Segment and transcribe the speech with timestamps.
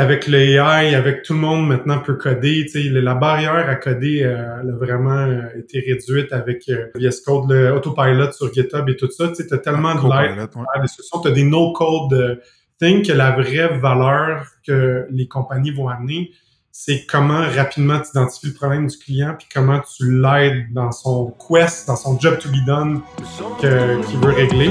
[0.00, 4.60] avec l'AI, avec tout le monde maintenant peut coder, tu la barrière à coder euh,
[4.62, 8.96] elle a vraiment euh, été réduite avec euh, VS Code, le Autopilot sur GitHub et
[8.96, 9.28] tout ça.
[9.28, 11.22] Tu t'as tellement de l'aide, ouais.
[11.22, 12.40] t'as des no-code
[12.78, 16.30] things que la vraie valeur que les compagnies vont amener,
[16.72, 21.34] c'est comment rapidement tu identifies le problème du client puis comment tu l'aides dans son
[21.46, 23.02] quest, dans son job to be done
[23.60, 24.70] qu'il veut régler.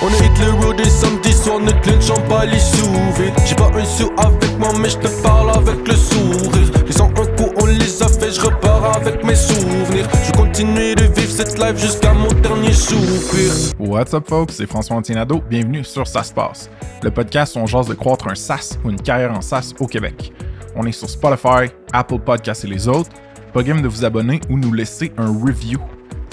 [0.00, 3.34] On est le road des samedis soirs, ne clenchons pas les sourires.
[3.44, 6.70] J'ai pas un sou avec moi, mais je te parle avec le sourire.
[6.86, 10.08] Les ont un coup, on les a fait, je repars avec mes souvenirs.
[10.24, 13.52] Je continue de vivre cette life jusqu'à mon dernier soupir.
[13.80, 14.52] What's up, folks?
[14.52, 15.42] C'est François Antinado.
[15.50, 16.70] Bienvenue sur Ça se passe,
[17.02, 19.88] le podcast où on jase de croître un SaaS ou une carrière en SaaS au
[19.88, 20.32] Québec.
[20.76, 23.10] On est sur Spotify, Apple Podcasts et les autres.
[23.52, 25.80] Pas game de vous abonner ou nous laisser un review.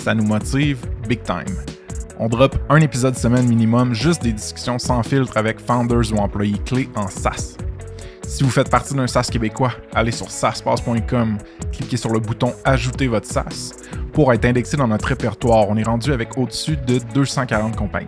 [0.04, 1.56] Ça nous motive big time.
[2.18, 6.58] On drop un épisode semaine minimum, juste des discussions sans filtre avec founders ou employés
[6.66, 7.58] clés en SaaS.
[8.26, 11.38] Si vous faites partie d'un SaaS québécois, allez sur SaaSpass.com,
[11.74, 13.74] cliquez sur le bouton Ajouter votre SaaS
[14.14, 15.68] pour être indexé dans notre répertoire.
[15.68, 18.08] On est rendu avec au-dessus de 240 compagnies.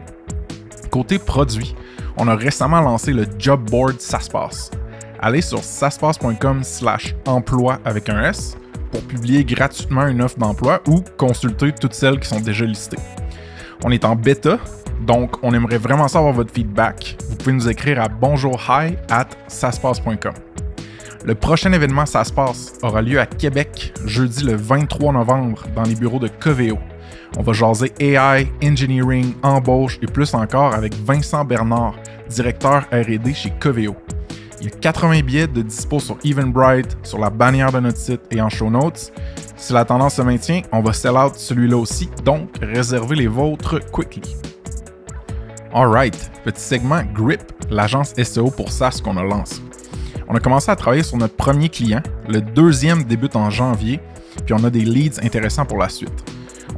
[0.90, 1.76] Côté produit,
[2.16, 4.72] on a récemment lancé le Job Board SaaSpass.
[5.20, 8.58] Allez sur saspass.com slash emploi avec un S
[8.92, 12.98] pour publier gratuitement une offre d'emploi ou consulter toutes celles qui sont déjà listées.
[13.84, 14.58] On est en bêta,
[15.02, 17.18] donc on aimerait vraiment savoir votre feedback.
[17.30, 20.34] Vous pouvez nous écrire à bonjourhi at saspace.com.
[21.26, 25.84] Le prochain événement Ça se passe aura lieu à Québec jeudi le 23 novembre dans
[25.84, 26.78] les bureaux de Coveo.
[27.38, 31.96] On va jaser AI, engineering, embauche et plus encore avec Vincent Bernard,
[32.30, 33.96] directeur RD chez Coveo.
[34.60, 38.22] Il y a 80 billets de dispo sur Eventbrite, sur la bannière de notre site
[38.32, 39.12] et en show notes.
[39.56, 43.80] Si la tendance se maintient, on va sell out celui-là aussi, donc réservez les vôtres
[43.92, 44.36] quickly.
[45.74, 49.62] Alright, petit segment Grip, l'agence SEO pour SaaS qu'on a lancé.
[50.28, 54.00] On a commencé à travailler sur notre premier client, le deuxième débute en janvier,
[54.46, 56.24] puis on a des leads intéressants pour la suite.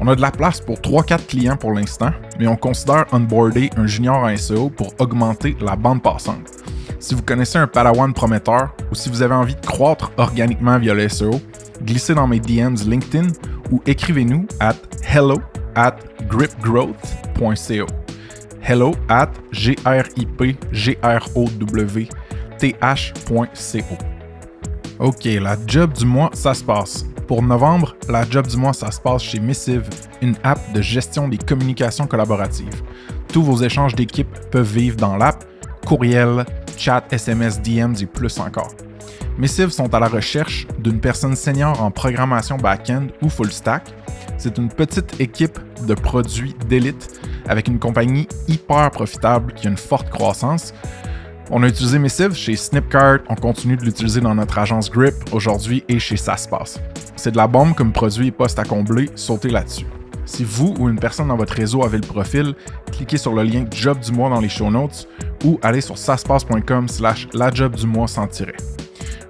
[0.02, 3.88] On a de la place pour 3-4 clients pour l'instant, mais on considère onboarder un
[3.88, 6.59] junior en SEO pour augmenter la bande passante.
[7.00, 10.94] Si vous connaissez un Padawan prometteur ou si vous avez envie de croître organiquement via
[10.94, 11.42] le SEO,
[11.82, 13.28] glissez dans mes DMs LinkedIn
[13.72, 14.74] ou écrivez-nous à
[15.10, 15.40] hello
[15.76, 15.96] at
[16.28, 17.86] gripgrowth.co.
[18.62, 20.04] Hello at g r
[20.74, 22.08] g r o w
[22.58, 23.98] t-h.co.
[25.00, 27.06] OK, la job du mois, ça se passe.
[27.26, 29.88] Pour novembre, la job du mois, ça se passe chez Missive,
[30.22, 32.84] une app de gestion des communications collaboratives.
[33.32, 35.46] Tous vos échanges d'équipe peuvent vivre dans l'app,
[35.90, 36.46] courriel,
[36.78, 38.76] chat, SMS, DMs et plus encore.
[39.40, 43.92] Missive sont à la recherche d'une personne senior en programmation back-end ou full stack.
[44.38, 45.58] C'est une petite équipe
[45.88, 50.76] de produits d'élite avec une compagnie hyper profitable qui a une forte croissance.
[51.50, 55.84] On a utilisé Missive chez Snipcart, on continue de l'utiliser dans notre agence Grip aujourd'hui
[55.90, 56.80] et chez SaaSpace.
[57.16, 59.88] C'est de la bombe comme produit et poste à combler, sautez là-dessus.
[60.30, 62.54] Si vous ou une personne dans votre réseau avez le profil,
[62.92, 65.08] cliquez sur le lien Job du mois dans les show notes
[65.44, 68.56] ou allez sur saspace.com slash la job du mois sans tirer.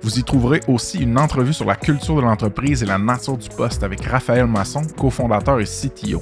[0.02, 3.48] Vous y trouverez aussi une entrevue sur la culture de l'entreprise et la nature du
[3.48, 6.22] poste avec Raphaël Masson, cofondateur et CTO.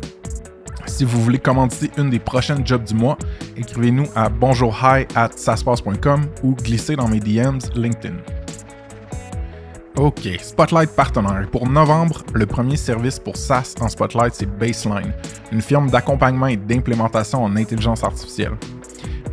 [0.86, 3.18] Si vous voulez commenter une des prochaines jobs du mois,
[3.58, 5.32] écrivez-nous à bonjourhi at
[6.44, 8.16] ou glissez dans mes DMs LinkedIn.
[9.98, 11.48] OK, Spotlight partenaire.
[11.52, 15.12] Pour novembre, le premier service pour SaaS en Spotlight, c'est Baseline,
[15.52, 18.54] une firme d'accompagnement et d'implémentation en intelligence artificielle.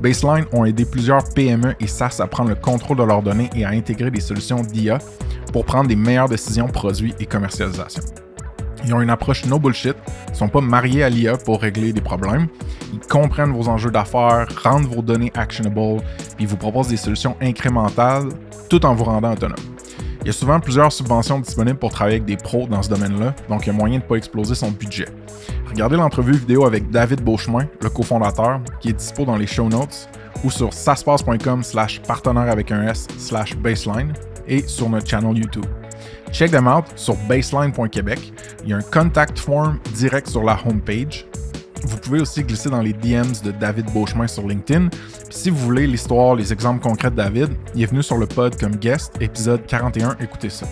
[0.01, 3.67] Baseline ont aidé plusieurs PME et SaaS à prendre le contrôle de leurs données et
[3.67, 5.01] à intégrer des solutions d'IA
[5.53, 8.03] pour prendre des meilleures décisions produits et commercialisation.
[8.87, 9.97] Ils ont une approche no bullshit,
[10.31, 12.49] ne sont pas mariés à l'IA pour régler des problèmes.
[12.91, 16.03] Ils comprennent vos enjeux d'affaires, rendent vos données actionable,
[16.37, 18.29] puis vous proposent des solutions incrémentales
[18.71, 19.74] tout en vous rendant autonome.
[20.25, 23.35] Il y a souvent plusieurs subventions disponibles pour travailler avec des pros dans ce domaine-là,
[23.51, 25.05] donc il y a moyen de ne pas exploser son budget.
[25.69, 30.09] Regardez l'entrevue vidéo avec David Beauchemin, le cofondateur, qui est dispo dans les show notes
[30.43, 34.15] ou sur saspace.com slash partenaire avec un S slash baseline
[34.49, 35.67] et sur notre channel YouTube.
[36.33, 38.33] Check them out sur baseline.québec.
[38.63, 41.27] Il y a un contact form direct sur la homepage.
[41.87, 44.89] Vous pouvez aussi glisser dans les DMs de David Beauchemin sur LinkedIn.
[45.29, 48.59] si vous voulez l'histoire, les exemples concrets de David, il est venu sur le pod
[48.59, 50.67] comme guest, épisode 41, écoutez ça.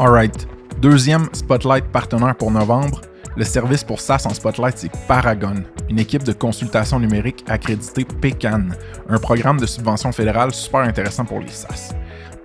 [0.00, 0.48] Alright,
[0.80, 3.00] deuxième Spotlight partenaire pour novembre,
[3.36, 8.70] le service pour SaaS en Spotlight, c'est Paragon, une équipe de consultation numérique accréditée PECAN,
[9.08, 11.94] un programme de subvention fédérale super intéressant pour les SaaS.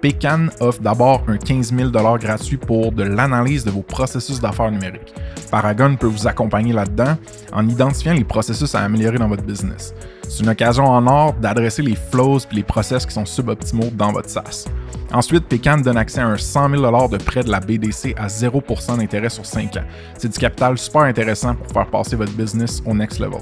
[0.03, 5.13] Pécan offre d'abord un 15 000 gratuit pour de l'analyse de vos processus d'affaires numériques.
[5.49, 7.15] Paragon peut vous accompagner là-dedans
[7.53, 9.93] en identifiant les processus à améliorer dans votre business.
[10.33, 14.11] C'est une occasion en or d'adresser les flows et les process qui sont suboptimaux dans
[14.11, 14.65] votre SaaS.
[15.13, 18.97] Ensuite, Pécan donne accès à un 100 000 de prêt de la BDC à 0%
[18.97, 19.83] d'intérêt sur 5 ans.
[20.17, 23.41] C'est du capital super intéressant pour faire passer votre business au next level.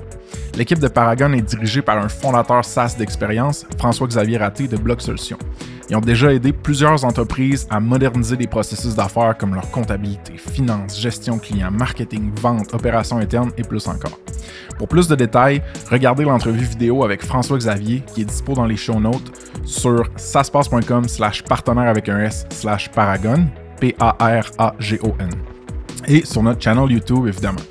[0.57, 5.39] L'équipe de Paragon est dirigée par un fondateur SaaS d'expérience, François-Xavier Raté de Block Solutions.
[5.89, 10.99] Ils ont déjà aidé plusieurs entreprises à moderniser des processus d'affaires comme leur comptabilité, finance,
[10.99, 14.17] gestion client, marketing, vente, opérations internes et plus encore.
[14.77, 18.75] Pour plus de détails, regardez l'entrevue vidéo avec François Xavier qui est dispo dans les
[18.75, 19.31] show notes
[19.65, 23.45] sur saspace.com slash partenaire avec un S slash paragon,
[23.79, 25.29] P-A-R-A-G-O-N.
[26.07, 27.61] Et sur notre channel YouTube évidemment.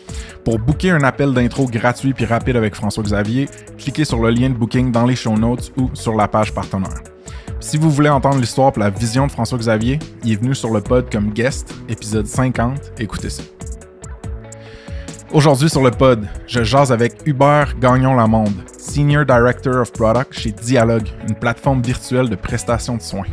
[0.45, 4.49] Pour booker un appel d'intro gratuit puis rapide avec François Xavier, cliquez sur le lien
[4.49, 7.03] de booking dans les show notes ou sur la page partenaire.
[7.59, 10.73] Si vous voulez entendre l'histoire et la vision de François Xavier, il est venu sur
[10.73, 13.43] le pod comme guest, épisode 50, écoutez ça.
[15.33, 21.07] Aujourd'hui sur le pod, je jase avec Hubert Gagnon-Lamonde, Senior Director of Product chez Dialogue,
[21.29, 23.29] une plateforme virtuelle de prestation de soins.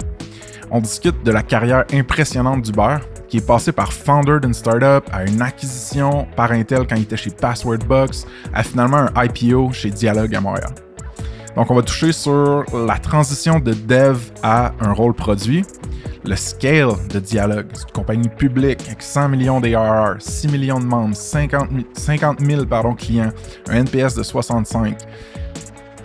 [0.69, 5.25] On discute de la carrière impressionnante d'Hubert, qui est passé par founder d'une startup à
[5.25, 10.35] une acquisition par Intel quand il était chez Passwordbox, à finalement un IPO chez Dialogue
[10.35, 10.75] à Montréal.
[11.55, 15.65] Donc, on va toucher sur la transition de dev à un rôle produit,
[16.27, 20.85] le scale de Dialogue, c'est une compagnie publique avec 100 millions d'ARR, 6 millions de
[20.85, 21.69] membres, 50
[22.41, 23.31] 000, pardon, clients,
[23.69, 24.97] un NPS de 65.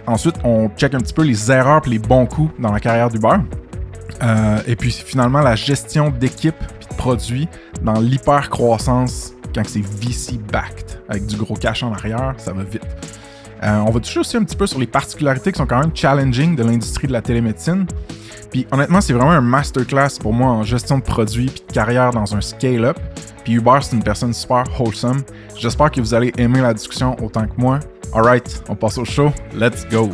[0.07, 3.09] Ensuite, on check un petit peu les erreurs et les bons coups dans la carrière
[3.09, 3.37] d'Uber.
[4.23, 7.49] Euh, et puis finalement, la gestion d'équipe et de produits
[7.83, 12.83] dans l'hyper-croissance quand c'est VC-backed, avec du gros cash en arrière, ça va vite.
[13.63, 15.95] Euh, on va toucher aussi un petit peu sur les particularités qui sont quand même
[15.95, 17.87] challenging de l'industrie de la télémédecine.
[18.53, 22.11] Puis honnêtement, c'est vraiment un masterclass pour moi en gestion de produits puis de carrière
[22.11, 22.99] dans un scale-up.
[23.45, 25.23] Puis Hubert, c'est une personne super wholesome.
[25.57, 27.81] J'espère que vous allez aimer la discussion autant que moi.
[28.15, 29.33] Alright, on passe au show.
[29.55, 30.11] Let's go!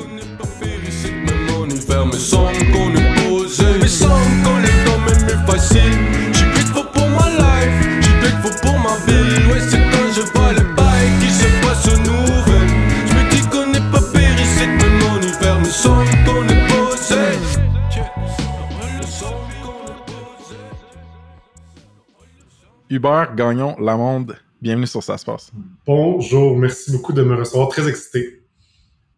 [22.91, 25.53] Hubert Gagnon Lamonde, bienvenue sur Ça se passe.
[25.85, 28.43] Bonjour, merci beaucoup de me recevoir, très excité.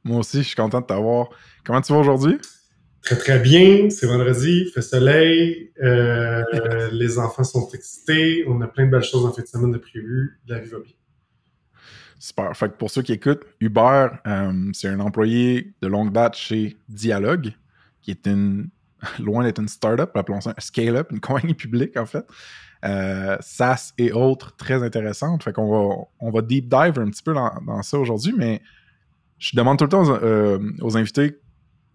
[0.02, 1.28] Moi aussi, je suis content de t'avoir.
[1.64, 2.38] Comment tu vas aujourd'hui?
[3.02, 6.42] Très très bien, c'est vendredi, il fait soleil, euh,
[6.92, 9.78] les enfants sont excités, on a plein de belles choses en fin de semaine de
[9.78, 10.94] prévues, la vie va bien.
[12.18, 12.54] Super.
[12.56, 16.76] Fait que pour ceux qui écoutent, Hubert, euh, c'est un employé de longue date chez
[16.88, 17.52] Dialogue,
[18.02, 18.68] qui est une
[19.20, 22.26] loin d'être une startup, appelons ça un scale-up, une compagnie publique en fait.
[22.82, 25.42] Euh, SaaS et autres très intéressantes.
[25.42, 28.62] Fait qu'on va, on va deep dive un petit peu dans, ça aujourd'hui, mais
[29.38, 30.58] je demande tout le temps aux, euh,
[30.94, 31.38] invités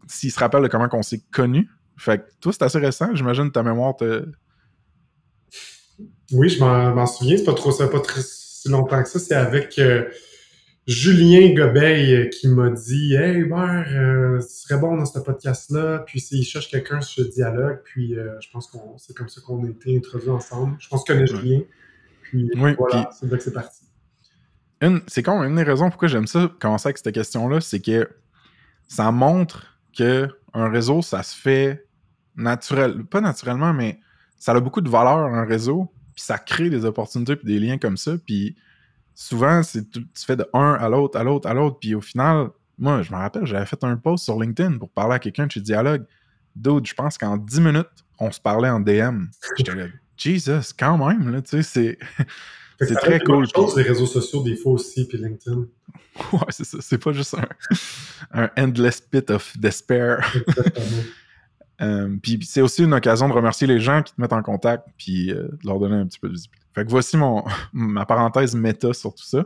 [0.07, 1.67] s'ils se rappellent de comment on s'est connus.
[1.97, 4.27] Fait que toi, c'est assez récent, j'imagine ta mémoire te.
[6.31, 9.17] Oui, je m'en souviens, c'est pas trop ça, pas très si longtemps que ça.
[9.17, 10.05] C'est avec euh,
[10.87, 15.99] Julien Gobeil euh, qui m'a dit Hey Hubert, euh, ce serait bon dans ce podcast-là.
[16.05, 17.79] Puis il cherche quelqu'un sur le dialogue.
[17.83, 20.75] Puis euh, je pense que c'est comme ça qu'on a été introduits ensemble.
[20.79, 21.61] Je pense que connais Julien.
[22.21, 23.81] Puis voilà, c'est là que c'est parti.
[25.07, 28.07] C'est quand une des raisons pourquoi j'aime ça, commencer avec cette question-là, c'est que
[28.87, 31.87] ça montre que un réseau, ça se fait
[32.35, 33.99] naturel, pas naturellement, mais
[34.37, 37.79] ça a beaucoup de valeur, un réseau, puis ça crée des opportunités puis des liens
[37.79, 38.11] comme ça.
[38.23, 38.55] Puis
[39.15, 42.49] souvent, c'est tu, fais de un à l'autre, à l'autre, à l'autre, puis au final,
[42.77, 45.51] moi, je me rappelle, j'avais fait un post sur LinkedIn pour parler à quelqu'un de
[45.51, 46.05] chez Dialogue.
[46.55, 47.87] Dude, je pense qu'en 10 minutes,
[48.19, 49.25] on se parlait en DM.
[49.57, 49.85] J'étais là,
[50.17, 51.97] Jesus, quand même, là, tu sais, c'est.
[52.79, 53.47] c'est très cool.
[53.47, 55.65] Je les réseaux sociaux, des fois aussi, puis LinkedIn.
[56.31, 56.77] Ouais, c'est ça.
[56.81, 57.45] C'est pas juste un,
[58.43, 60.19] un endless pit of despair.
[61.81, 64.87] Euh, puis c'est aussi une occasion de remercier les gens qui te mettent en contact,
[64.97, 66.64] puis euh, de leur donner un petit peu de visibilité.
[66.75, 67.17] Fait que voici
[67.73, 69.45] ma parenthèse méta sur tout ça.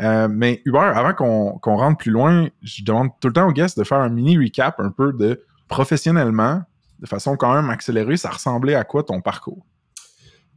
[0.00, 3.78] Euh, mais Hubert, avant qu'on rentre plus loin, je demande tout le temps aux guests
[3.78, 6.62] de faire un mini recap un peu de professionnellement,
[6.98, 9.64] de façon quand même accélérée, ça ressemblait à quoi ton parcours?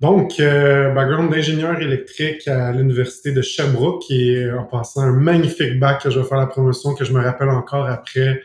[0.01, 6.09] Donc, background d'ingénieur électrique à l'université de Sherbrooke, et en passant un magnifique bac que
[6.09, 8.41] je vais faire la promotion, que je me rappelle encore après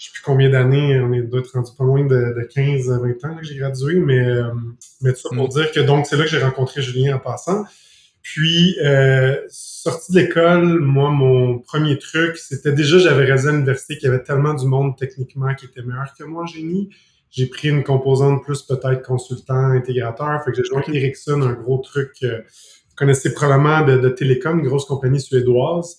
[0.00, 3.44] je sais plus combien d'années, on est doit rendu pas loin de, 15-20 ans que
[3.44, 4.44] j'ai gradué, mais, euh,
[5.02, 5.50] mais tout ça pour mm.
[5.50, 7.64] dire que donc c'est là que j'ai rencontré Julien en passant.
[8.22, 13.98] Puis, euh, sorti de l'école, moi, mon premier truc, c'était déjà, j'avais réalisé à l'université
[13.98, 16.88] qu'il y avait tellement du monde techniquement qui était meilleur que moi en génie,
[17.30, 20.42] j'ai pris une composante plus peut-être consultant, intégrateur.
[20.42, 24.60] Fait que j'ai joint Ericsson, un gros truc, euh, vous connaissez probablement de, de télécom,
[24.60, 25.98] une grosse compagnie suédoise.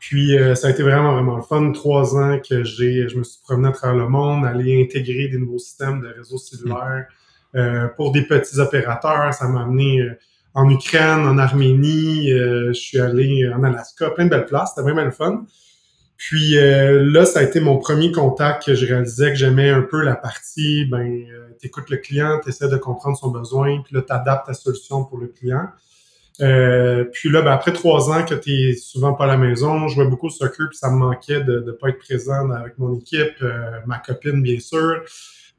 [0.00, 1.70] Puis euh, ça a été vraiment, vraiment le fun.
[1.72, 5.36] Trois ans que j'ai, je me suis promené à travers le monde, aller intégrer des
[5.36, 7.06] nouveaux systèmes de réseaux cellulaires
[7.54, 9.34] euh, pour des petits opérateurs.
[9.34, 10.18] Ça m'a amené euh,
[10.54, 15.04] en Ukraine, en Arménie, je suis allé en Alaska, plein de belles places, c'était vraiment
[15.04, 15.44] le fun.
[16.16, 20.02] Puis là, ça a été mon premier contact que je réalisais que j'aimais un peu
[20.02, 21.24] la partie, ben,
[21.60, 25.28] t'écoutes le client, t'essaies de comprendre son besoin, puis là, t'adaptes ta solution pour le
[25.28, 25.68] client.
[26.40, 29.88] Euh, puis là, ben, après trois ans que tu es souvent pas à la maison,
[29.88, 32.78] je jouais beaucoup au soccer, puis ça me manquait de ne pas être présent avec
[32.78, 35.02] mon équipe, euh, ma copine, bien sûr.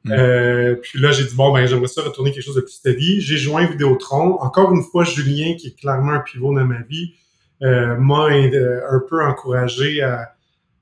[0.06, 0.12] Mm.
[0.12, 3.22] Euh, puis là, j'ai dit, bon, ben j'aimerais ça retourner quelque chose de plus steady.
[3.22, 4.40] J'ai joint Vidéotron.
[4.42, 7.14] Encore une fois, Julien, qui est clairement un pivot dans ma vie,
[7.62, 10.34] m'a un peu encouragé à,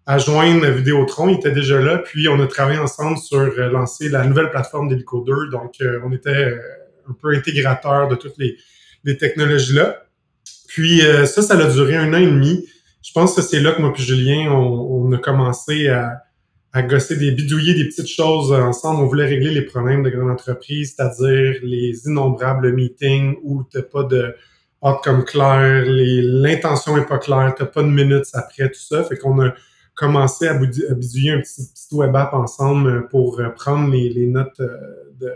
[0.06, 1.28] à joindre Vidéotron.
[1.28, 5.52] Il était déjà là, puis on a travaillé ensemble sur lancer la nouvelle plateforme d'Helicoder.
[5.52, 5.76] Donc,
[6.06, 6.58] on était
[7.10, 8.56] un peu intégrateur de toutes les
[9.04, 10.06] les technologies-là.
[10.68, 12.66] Puis euh, ça, ça a duré un an et demi.
[13.02, 16.22] Je pense que c'est là que moi puis Julien, on, a commencé à,
[16.74, 19.02] à gosser des bidouiller des petites choses ensemble.
[19.02, 24.04] On voulait régler les problèmes de grandes entreprises, c'est-à-dire les innombrables meetings où t'as pas
[24.04, 24.36] de
[24.82, 29.04] outcome clair, l'intention est pas claire, t'as pas de minutes après, tout ça.
[29.04, 29.54] Fait qu'on a
[29.96, 34.60] commencé à, bidouiller un petit, petit web app ensemble pour euh, prendre les, les notes
[34.62, 34.78] euh,
[35.20, 35.34] de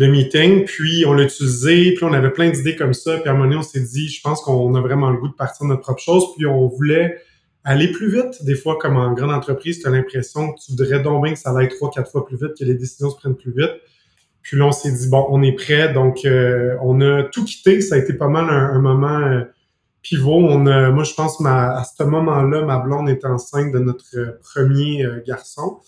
[0.00, 3.32] de meeting, puis on l'a utilisé, puis on avait plein d'idées comme ça, puis à
[3.32, 5.66] un moment donné, on s'est dit, je pense qu'on a vraiment le goût de partir
[5.66, 7.18] de notre propre chose, puis on voulait
[7.64, 8.42] aller plus vite.
[8.42, 11.38] Des fois, comme en grande entreprise, tu as l'impression que tu voudrais donc bien que
[11.38, 13.72] ça aille trois, quatre fois plus vite, que les décisions se prennent plus vite.
[14.40, 17.82] Puis là, on s'est dit, bon, on est prêt, donc euh, on a tout quitté.
[17.82, 19.42] Ça a été pas mal un, moment euh,
[20.00, 20.40] pivot.
[20.40, 25.22] Moi, je pense, ma, à ce moment-là, ma blonde est enceinte de notre premier euh,
[25.26, 25.80] garçon.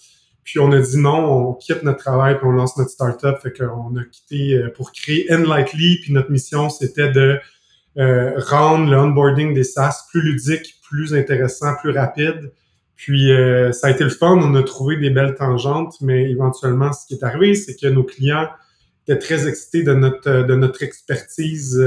[0.44, 3.38] Puis on a dit non, on quitte notre travail puis on lance notre startup.
[3.42, 6.00] Fait qu'on a quitté euh, pour créer Enlightly.
[6.02, 7.38] Puis notre mission, c'était de
[7.98, 12.52] euh, rendre le onboarding des SaaS plus ludique, plus intéressant, plus rapide.
[12.96, 16.92] Puis euh, ça a été le fun, on a trouvé des belles tangentes, mais éventuellement,
[16.92, 18.48] ce qui est arrivé, c'est que nos clients
[19.06, 21.80] étaient très excités de notre de notre expertise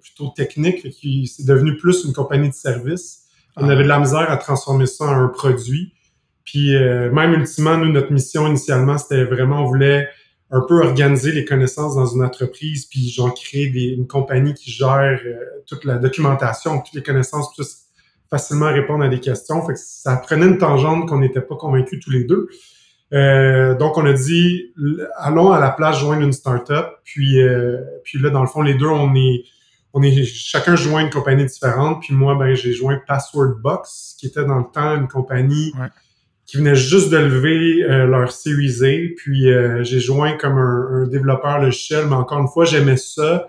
[0.00, 3.24] plutôt technique, qui c'est devenu plus une compagnie de service.
[3.56, 3.72] On ah.
[3.72, 5.92] avait de la misère à transformer ça en un produit.
[6.50, 10.08] Puis euh, même ultimement, nous, notre mission initialement, c'était vraiment, on voulait
[10.50, 15.20] un peu organiser les connaissances dans une entreprise, puis genre créer une compagnie qui gère
[15.26, 15.34] euh,
[15.66, 17.88] toute la documentation, toutes les connaissances, puisse
[18.30, 19.60] facilement répondre à des questions.
[19.66, 22.48] Fait que ça prenait une tangente qu'on n'était pas convaincus tous les deux.
[23.12, 24.72] Euh, donc on a dit
[25.16, 26.86] allons à la place joindre une startup.
[27.04, 27.42] Puis
[28.04, 29.44] puis là dans le fond les deux on est
[29.92, 32.00] on est chacun joint une compagnie différente.
[32.00, 35.72] Puis moi ben j'ai joint Password Box qui était dans le temps une compagnie
[36.48, 39.14] qui venaient juste de lever euh, leur Series A.
[39.16, 43.48] Puis euh, j'ai joint comme un, développeur logiciel, mais encore une fois, j'aimais ça.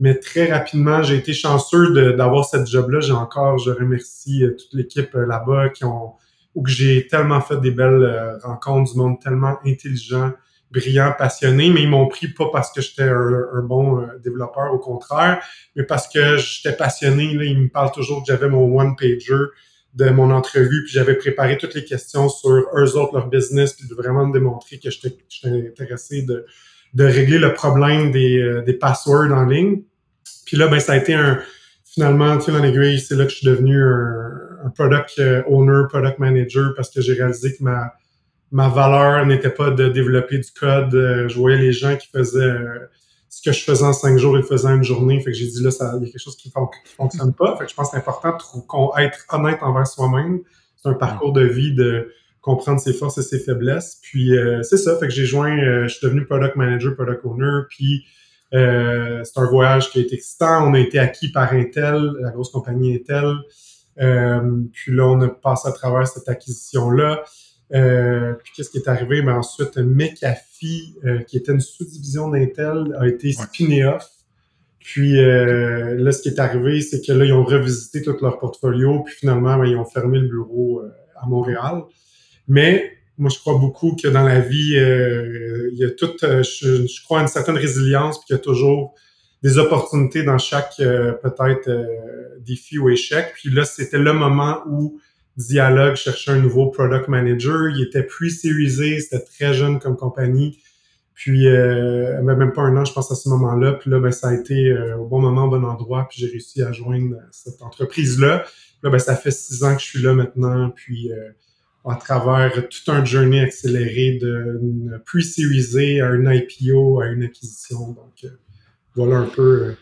[0.00, 3.00] Mais très rapidement, j'ai été chanceux d'avoir cette job-là.
[3.00, 6.14] J'ai encore, je remercie euh, toute l'équipe là-bas qui ont
[6.62, 10.32] que j'ai tellement fait des belles rencontres du monde tellement intelligent,
[10.70, 15.40] brillant, passionné, mais ils m'ont pris pas parce que j'étais un, bon développeur, au contraire,
[15.74, 17.32] mais parce que j'étais passionné.
[17.34, 19.36] Là, ils me parlent toujours que j'avais mon one-pager
[19.94, 23.88] de mon entrevue, puis j'avais préparé toutes les questions sur eux autres, leur business, puis
[23.88, 26.46] de vraiment démontrer que j'étais intéressé de,
[26.94, 29.82] de régler le problème des, euh, des passwords en ligne.
[30.46, 31.40] Puis là, ben, ça a été un,
[31.84, 35.82] finalement, fil en aiguille, c'est là que je suis devenu un, un, product euh, owner,
[35.88, 37.92] product manager, parce que j'ai réalisé que ma,
[38.52, 40.94] ma valeur n'était pas de développer du code.
[40.94, 42.54] Euh, je voyais les gens qui faisaient
[43.30, 45.20] ce que je faisais en cinq jours, il faisait en une journée.
[45.20, 46.52] Fait que j'ai dit là, ça, il y a quelque chose qui, ne
[46.84, 47.56] fonctionne pas.
[47.56, 50.40] Fait que je pense que c'est important d'être honnête envers soi-même.
[50.76, 54.00] C'est un parcours de vie de comprendre ses forces et ses faiblesses.
[54.02, 54.98] Puis euh, c'est ça.
[54.98, 57.60] Fait que j'ai joint, euh, je suis devenu product manager, product owner.
[57.68, 58.04] Puis
[58.52, 60.68] euh, c'est un voyage qui a été excitant.
[60.68, 63.36] On a été acquis par Intel, la grosse compagnie Intel.
[64.72, 67.22] puis là, on a passé à travers cette acquisition-là.
[67.72, 69.20] Euh, puis qu'est-ce qui est arrivé?
[69.20, 74.08] Mais ben, ensuite, McAfee, euh, qui était une sous-division d'Intel, a été spinné off.
[74.80, 78.38] Puis euh, là, ce qui est arrivé, c'est que là, ils ont revisité tout leur
[78.38, 80.82] portfolio, puis finalement, ben, ils ont fermé le bureau
[81.16, 81.82] à Montréal.
[82.48, 87.04] Mais moi, je crois beaucoup que dans la vie, il y a tout, je, je,
[87.04, 88.94] crois à une certaine résilience, puis qu'il y a toujours
[89.42, 91.70] des opportunités dans chaque peut-être
[92.40, 93.32] défi ou échec.
[93.34, 94.98] Puis là, c'était le moment où
[95.48, 97.68] Dialogue cherchait un nouveau product manager.
[97.70, 100.62] Il était pre-series c'était très jeune comme compagnie.
[101.14, 103.74] Puis, euh, même pas un an, je pense, à ce moment-là.
[103.74, 106.08] Puis là, ben, ça a été euh, au bon moment, au bon endroit.
[106.08, 108.44] Puis j'ai réussi à joindre cette entreprise-là.
[108.82, 110.70] Là, ben, ça fait six ans que je suis là maintenant.
[110.70, 111.30] Puis, euh,
[111.84, 117.92] à travers tout un journey accéléré d'une pre-series A à une IPO, à une acquisition.
[117.92, 118.28] Donc, euh,
[118.94, 119.74] voilà un peu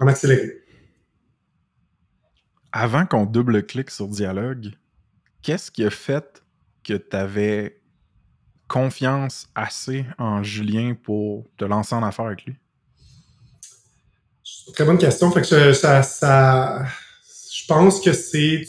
[0.00, 0.62] en accéléré.
[2.72, 4.72] Avant qu'on double-clique sur Dialogue,
[5.48, 6.42] qu'est-ce qui a fait
[6.84, 7.80] que tu avais
[8.68, 12.54] confiance assez en Julien pour te lancer en affaires avec lui?
[14.74, 15.30] Très bonne question.
[15.30, 16.84] Fait que ça,
[17.50, 18.62] je pense que c'est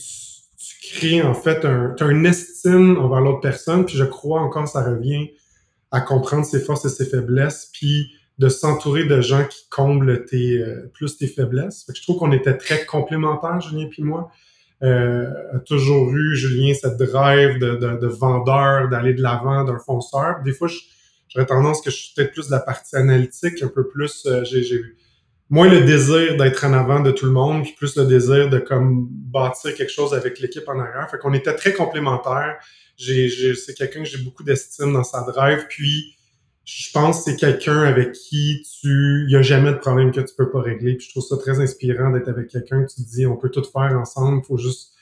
[0.58, 5.32] tu, crées en fait un, estime envers l'autre personne, puis je crois encore ça revient
[5.92, 10.60] à comprendre ses forces et ses faiblesses, puis de s'entourer de gens qui comblent tes
[10.60, 11.86] euh, plus tes faiblesses.
[11.94, 14.32] Je trouve qu'on était très complémentaires, Julien puis moi.
[14.82, 19.80] Euh, a toujours eu, Julien, cette drive de, de, de vendeur, d'aller de l'avant, d'un
[19.80, 20.42] fonceur.
[20.44, 20.70] Des fois,
[21.28, 24.44] j'aurais tendance que je suis peut-être plus de la partie analytique, un peu plus, euh,
[24.46, 24.82] j'ai
[25.50, 28.60] moins le désir d'être en avant de tout le monde, puis plus le désir de
[28.60, 31.10] comme bâtir quelque chose avec l'équipe en arrière.
[31.10, 32.58] Fait qu'on était très complémentaires.
[32.96, 36.16] J'ai, c'est quelqu'un que j'ai beaucoup d'estime dans sa drive, puis
[36.78, 40.20] je pense que c'est quelqu'un avec qui tu, il y a jamais de problème que
[40.22, 40.96] tu peux pas régler.
[40.96, 43.50] Puis je trouve ça très inspirant d'être avec quelqu'un que tu te dis, on peut
[43.50, 44.94] tout faire ensemble, il faut juste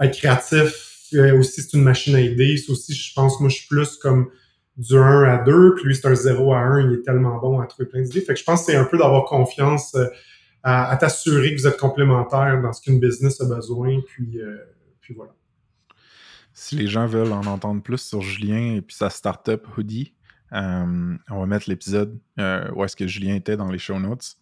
[0.00, 1.08] être créatif.
[1.14, 2.56] Euh, aussi, c'est une machine à aider.
[2.56, 4.30] C'est aussi, je pense, moi, je suis plus comme
[4.78, 7.60] du 1 à 2, puis lui, c'est un 0 à 1, il est tellement bon
[7.60, 8.22] à trouver plein d'idées.
[8.22, 10.06] Fait que je pense que c'est un peu d'avoir confiance euh,
[10.62, 14.56] à, t'assurer que vous êtes complémentaires dans ce qu'une business a besoin, puis, euh,
[15.02, 15.34] puis voilà.
[16.54, 20.14] Si les gens veulent en entendre plus sur Julien et puis sa startup Hoodie,
[20.52, 24.36] euh, on va mettre l'épisode où est-ce que Julien était dans les show notes.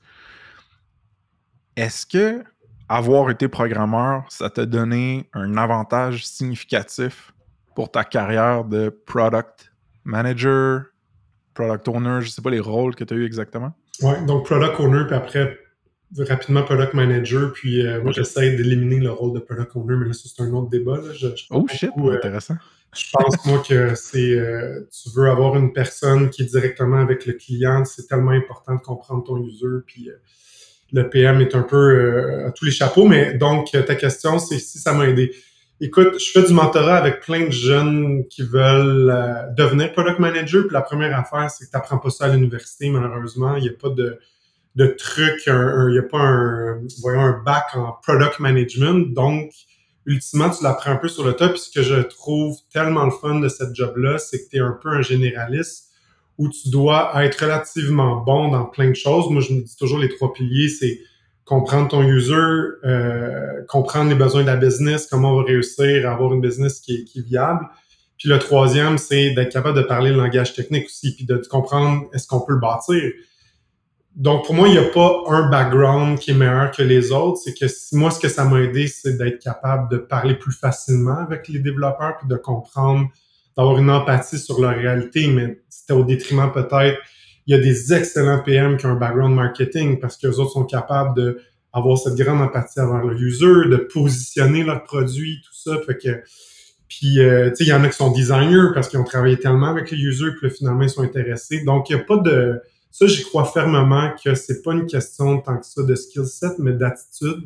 [1.77, 2.45] Est-ce que
[2.89, 7.33] avoir été programmeur, ça t'a donné un avantage significatif
[7.75, 9.73] pour ta carrière de product
[10.05, 10.87] manager,
[11.55, 13.73] product owner, je sais pas les rôles que tu as eu exactement.
[14.03, 15.59] Oui, donc product owner, puis après,
[16.19, 20.13] rapidement product manager, puis euh, moi j'essaie d'éliminer le rôle de product owner, mais là
[20.15, 20.99] c'est un autre débat.
[21.51, 22.57] oh shit, euh, intéressant.
[22.95, 27.27] Je pense moi que c'est euh, tu veux avoir une personne qui est directement avec
[27.27, 30.11] le client, c'est tellement important de comprendre ton user, puis
[30.93, 34.79] le PM est un peu à tous les chapeaux, mais donc ta question c'est si
[34.79, 35.35] ça m'a aidé.
[35.81, 40.63] Écoute, je fais du mentorat avec plein de jeunes qui veulent euh, devenir product manager.
[40.63, 43.55] Puis la première affaire, c'est que tu n'apprends pas ça à l'université, malheureusement.
[43.55, 44.19] Il n'y a pas de,
[44.75, 49.15] de truc, il n'y a pas un, un bac en product management.
[49.15, 49.53] Donc,
[50.09, 51.53] ultimement, tu l'apprends un peu sur le top.
[51.53, 54.61] Puis ce que je trouve tellement le fun de cette job-là, c'est que tu es
[54.61, 55.91] un peu un généraliste
[56.39, 59.29] où tu dois être relativement bon dans plein de choses.
[59.31, 61.01] Moi, je me dis toujours les trois piliers, c'est
[61.45, 66.13] comprendre ton user, euh, comprendre les besoins de la business, comment on va réussir à
[66.13, 67.67] avoir une business qui est, viable.
[68.19, 72.05] Puis le troisième, c'est d'être capable de parler le langage technique aussi, puis de, comprendre
[72.13, 73.03] est-ce qu'on peut le bâtir.
[74.19, 77.39] Donc pour moi, il n'y a pas un background qui est meilleur que les autres.
[77.43, 81.19] C'est que moi, ce que ça m'a aidé, c'est d'être capable de parler plus facilement
[81.19, 83.09] avec les développeurs, puis de comprendre,
[83.57, 86.99] d'avoir une empathie sur leur réalité, mais c'était au détriment peut-être
[87.49, 90.67] il y a des excellents PM qui ont un background marketing parce qu'eux autres sont
[90.67, 91.41] capables de
[91.73, 95.81] avoir cette grande empathie envers le user, de positionner leurs produits, tout ça.
[95.87, 96.23] Fait que,
[96.89, 99.39] puis, euh, tu sais, il y en a qui sont designers parce qu'ils ont travaillé
[99.39, 101.65] tellement avec les users, puis finalement, ils sont intéressés.
[101.65, 102.61] Donc, il n'y a pas de...
[102.91, 106.53] Ça, j'y crois fermement que c'est pas une question tant que ça de skill set,
[106.59, 107.45] mais d'attitude.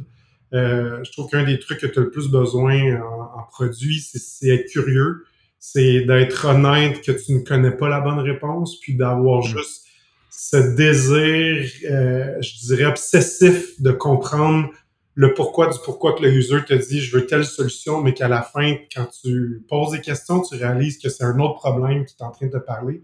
[0.55, 4.00] Euh, je trouve qu'un des trucs que tu as le plus besoin en, en produit,
[4.00, 5.24] c'est être curieux,
[5.59, 9.44] c'est d'être honnête que tu ne connais pas la bonne réponse, puis d'avoir mm.
[9.44, 9.83] juste
[10.31, 14.68] ce désir, euh, je dirais, obsessif de comprendre
[15.14, 18.28] le pourquoi du pourquoi que le user te dit je veux telle solution, mais qu'à
[18.28, 22.16] la fin, quand tu poses des questions, tu réalises que c'est un autre problème qui
[22.18, 23.02] est en train de te parler.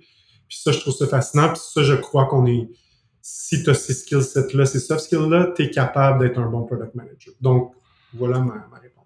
[0.48, 1.48] Puis ça, je trouve ça fascinant.
[1.48, 2.68] Puis ça, je crois qu'on est,
[3.20, 6.64] si tu as ces skill sets-là, ces soft skills-là, tu es capable d'être un bon
[6.64, 7.34] product manager.
[7.40, 7.74] Donc,
[8.14, 9.04] voilà ma, ma réponse.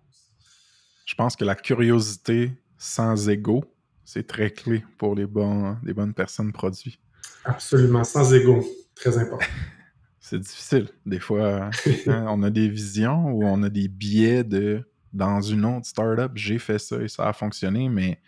[1.05, 3.65] Je pense que la curiosité sans ego,
[4.05, 6.99] c'est très clé pour les, bons, les bonnes personnes produits.
[7.45, 8.65] Absolument, sans ego.
[8.95, 9.47] Très important.
[10.21, 10.89] C'est difficile.
[11.05, 11.69] Des fois,
[12.07, 16.33] hein, on a des visions ou on a des biais de dans une autre startup,
[16.35, 18.19] j'ai fait ça et ça a fonctionné, mais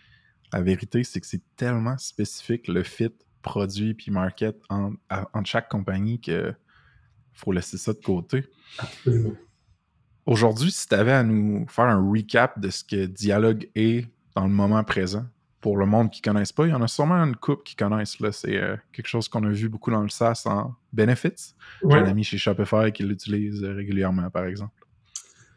[0.54, 3.12] la vérité, c'est que c'est tellement spécifique le fit
[3.42, 6.54] produit puis market entre en chaque compagnie que
[7.32, 8.44] faut laisser ça de côté.
[8.78, 9.34] Absolument.
[10.26, 14.44] Aujourd'hui, si tu avais à nous faire un recap de ce que Dialogue est dans
[14.44, 15.26] le moment présent,
[15.60, 17.74] pour le monde qui ne connaisse pas, il y en a sûrement une couple qui
[17.74, 18.20] connaissent.
[18.20, 18.32] Là.
[18.32, 21.54] C'est euh, quelque chose qu'on a vu beaucoup dans le SaaS en Benefits.
[21.88, 24.83] J'ai un ami chez Shopify qui l'utilise régulièrement, par exemple.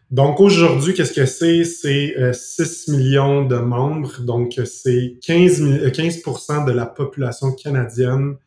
[0.09, 1.65] Donc aujourd'hui, qu'est-ce que c'est?
[1.65, 4.21] C'est 6 euh, millions de membres.
[4.21, 8.37] Donc c'est 15, 15 euh, de la population canadienne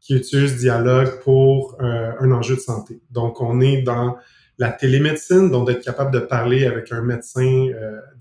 [0.00, 3.00] qui utilise Dialogue pour un enjeu de santé.
[3.10, 4.16] Donc on est dans
[4.58, 7.68] la télémédecine, donc d'être capable de parler avec un médecin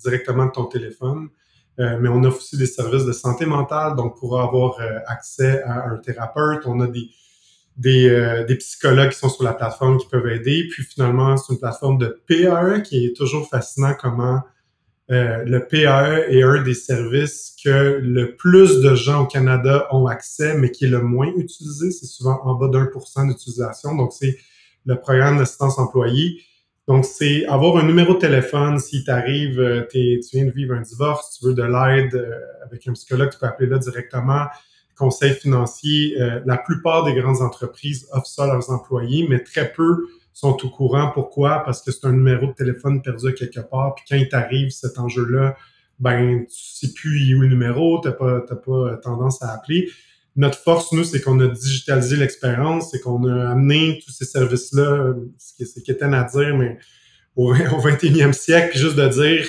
[0.01, 1.27] directement de ton téléphone
[1.77, 5.97] mais on offre aussi des services de santé mentale, donc pour avoir accès à un
[5.97, 7.09] thérapeute, on a des,
[7.77, 10.67] des, des, psychologues qui sont sur la plateforme qui peuvent aider.
[10.71, 14.41] Puis finalement, c'est une plateforme de PAE qui est toujours fascinant comment
[15.11, 20.07] euh, le PAE est un des services que le plus de gens au Canada ont
[20.07, 21.91] accès, mais qui est le moins utilisé.
[21.91, 23.95] C'est souvent en bas d'un pour cent d'utilisation.
[23.95, 24.37] Donc, c'est
[24.85, 26.41] le programme d'assistance employée.
[26.87, 30.81] Donc, c'est avoir un numéro de téléphone si t'arrives, euh, tu viens de vivre un
[30.81, 34.45] divorce, tu veux de l'aide euh, avec un psychologue, tu peux appeler là directement.
[34.97, 40.05] Conseil financier, la plupart des grandes entreprises offrent ça à leurs employés, mais très peu
[40.33, 41.11] sont au courant.
[41.13, 41.63] Pourquoi?
[41.63, 43.95] Parce que c'est un numéro de téléphone perdu quelque part.
[43.95, 45.55] Puis quand il t'arrive cet enjeu-là,
[45.99, 49.89] ben tu sais plus où le numéro, t'as pas, t'as pas tendance à appeler.
[50.35, 55.13] Notre force, nous, c'est qu'on a digitalisé l'expérience, c'est qu'on a amené tous ces services-là,
[55.37, 56.79] ce qui est à dire, mais
[57.35, 59.47] au, 21e siècle, puis juste de dire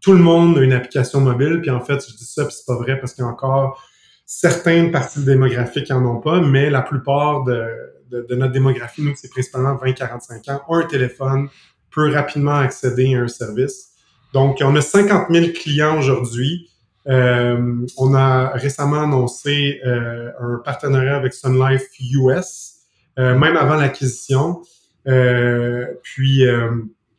[0.00, 2.66] tout le monde a une application mobile, puis en fait, je dis ça, puis c'est
[2.66, 3.82] pas vrai parce qu'il y a encore
[4.30, 7.66] certaines parties démographiques qui en ont pas, mais la plupart de,
[8.12, 11.48] notre démographie, nous, c'est principalement 20-45 ans, ont un téléphone,
[11.90, 13.88] peut rapidement accéder à un service.
[14.34, 16.68] Donc, on a 50 000 clients aujourd'hui.
[17.08, 22.80] Euh, on a récemment annoncé euh, un partenariat avec Sun Life US,
[23.18, 24.60] euh, même avant l'acquisition.
[26.02, 26.42] puis,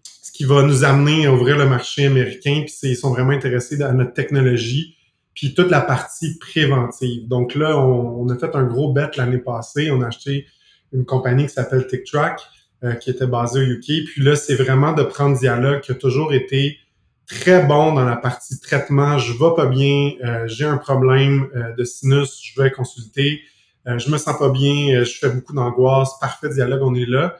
[0.03, 3.81] ce qui va nous amener à ouvrir le marché américain, puis ils sont vraiment intéressés
[3.81, 4.95] à notre technologie,
[5.39, 7.29] puis toute la partie préventive.
[7.29, 9.89] Donc là, on, on a fait un gros bet l'année passée.
[9.89, 10.47] On a acheté
[10.91, 12.41] une compagnie qui s'appelle TickTrack,
[12.83, 14.05] euh, qui était basée au UK.
[14.05, 16.77] Puis là, c'est vraiment de prendre Dialogue, qui a toujours été
[17.25, 19.17] très bon dans la partie traitement.
[19.17, 23.39] Je vais pas bien, euh, j'ai un problème euh, de sinus, je vais consulter.
[23.85, 26.19] je me sens pas bien, je fais beaucoup d'angoisse.
[26.19, 27.37] Parfait Dialogue, on est là.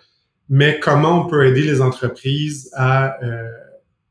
[0.48, 3.18] Mais comment on peut aider les entreprises à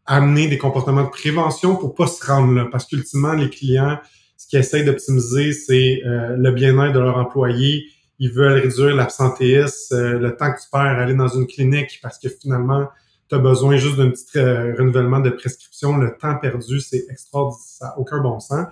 [0.09, 2.67] amener des comportements de prévention pour pas se rendre là?
[2.71, 3.99] Parce qu'ultimement, les clients,
[4.37, 7.87] ce qu'ils essayent d'optimiser, c'est le bien-être de leurs employés,
[8.19, 12.01] ils veulent réduire l'absentéisme, euh, le temps que tu perds à aller dans une clinique
[12.03, 12.89] parce que finalement,
[13.29, 15.97] tu as besoin juste d'un petit euh, renouvellement de prescription.
[15.97, 18.67] Le temps perdu, c'est extraordinaire, ça n'a aucun bon sens.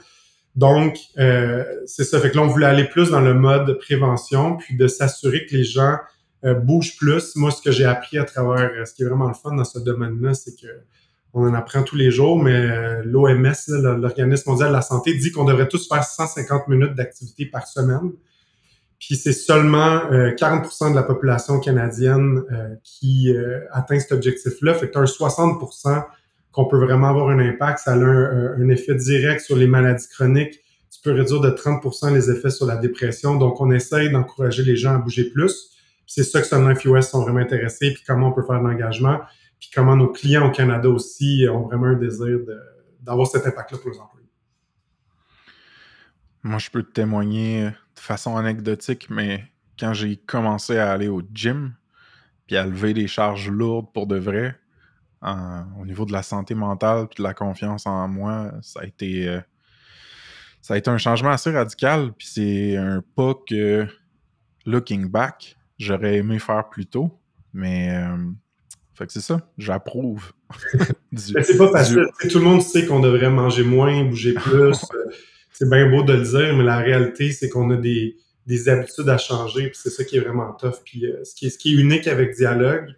[0.56, 2.18] Donc, euh, c'est ça.
[2.18, 5.54] Fait que là, on voulait aller plus dans le mode prévention, puis de s'assurer que
[5.54, 5.98] les gens
[6.62, 7.34] bougent plus.
[7.34, 9.80] Moi, ce que j'ai appris à travers, ce qui est vraiment le fun dans ce
[9.80, 10.68] domaine-là, c'est que
[11.36, 15.44] on en apprend tous les jours, mais l'OMS, l'Organisme mondial de la santé, dit qu'on
[15.44, 18.12] devrait tous faire 150 minutes d'activité par semaine.
[18.98, 24.74] Puis c'est seulement 40% euh, de la population canadienne euh, qui euh, atteint cet objectif-là.
[24.74, 26.04] Fait que as un 60%
[26.52, 27.80] qu'on peut vraiment avoir un impact.
[27.80, 30.58] Ça a un, effet direct sur les maladies chroniques.
[30.90, 33.36] Tu peux réduire de 30% les effets sur la dépression.
[33.36, 35.70] Donc, on essaye d'encourager les gens à bouger plus.
[36.06, 38.68] C'est ça que Sun Life US sont vraiment intéressés, puis comment on peut faire de
[38.68, 39.18] l'engagement,
[39.58, 42.38] puis comment nos clients au Canada aussi ont vraiment un désir
[43.00, 44.28] d'avoir cet impact-là pour les employés.
[46.42, 49.44] Moi, je peux te témoigner de façon anecdotique, mais
[49.78, 51.74] quand j'ai commencé à aller au gym,
[52.46, 54.58] puis à lever des charges lourdes pour de vrai,
[55.22, 59.28] au niveau de la santé mentale puis de la confiance en moi, ça a été
[59.28, 59.40] euh,
[60.60, 62.12] ça a été un changement assez radical.
[62.12, 63.86] Puis c'est un pas que,
[64.64, 67.20] looking back, j'aurais aimé faire plus tôt.
[67.52, 68.16] Mais euh,
[68.96, 70.32] fait que c'est ça, j'approuve.
[71.16, 72.06] c'est pas facile.
[72.30, 74.54] Tout le monde sait qu'on devrait manger moins, bouger plus.
[74.54, 75.10] Euh,
[75.52, 79.08] c'est bien beau de le dire, mais la réalité, c'est qu'on a des, des, habitudes
[79.08, 80.76] à changer, puis c'est ça qui est vraiment tough.
[80.84, 82.94] Puis euh, ce, qui est, ce qui est unique avec Dialogue,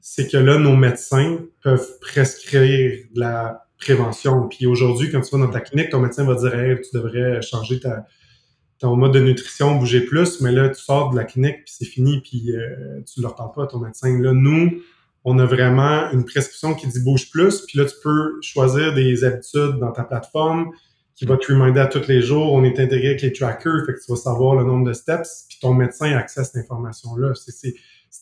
[0.00, 4.48] c'est que là, nos médecins peuvent prescrire de la prévention.
[4.48, 7.40] Puis aujourd'hui, quand tu vas dans ta clinique, ton médecin va dire hey, tu devrais
[7.42, 8.04] changer ta,
[8.80, 11.84] ton mode de nutrition, bouger plus, mais là, tu sors de la clinique, puis c'est
[11.84, 14.18] fini, puis euh, tu ne leur parles pas à ton médecin.
[14.20, 14.82] Là, nous,
[15.24, 19.24] on a vraiment une prescription qui dit bouge plus, puis là, tu peux choisir des
[19.24, 20.70] habitudes dans ta plateforme,
[21.14, 22.50] qui va te reminder à tous les jours.
[22.54, 25.44] On est intégré avec les trackers, fait que tu vas savoir le nombre de steps,
[25.50, 27.34] puis ton médecin a accès à cette information-là.
[27.34, 27.74] C'est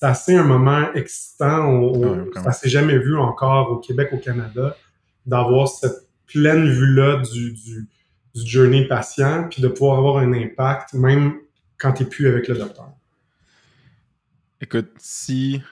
[0.03, 1.69] assez un moment excitant.
[1.69, 4.77] On, ça s'est jamais vu encore au Québec, au Canada,
[5.27, 7.89] d'avoir cette pleine vue-là du, du,
[8.35, 11.39] du journey patient, puis de pouvoir avoir un impact, même
[11.77, 12.91] quand tu n'es plus avec le docteur.
[14.61, 15.63] Écoute, si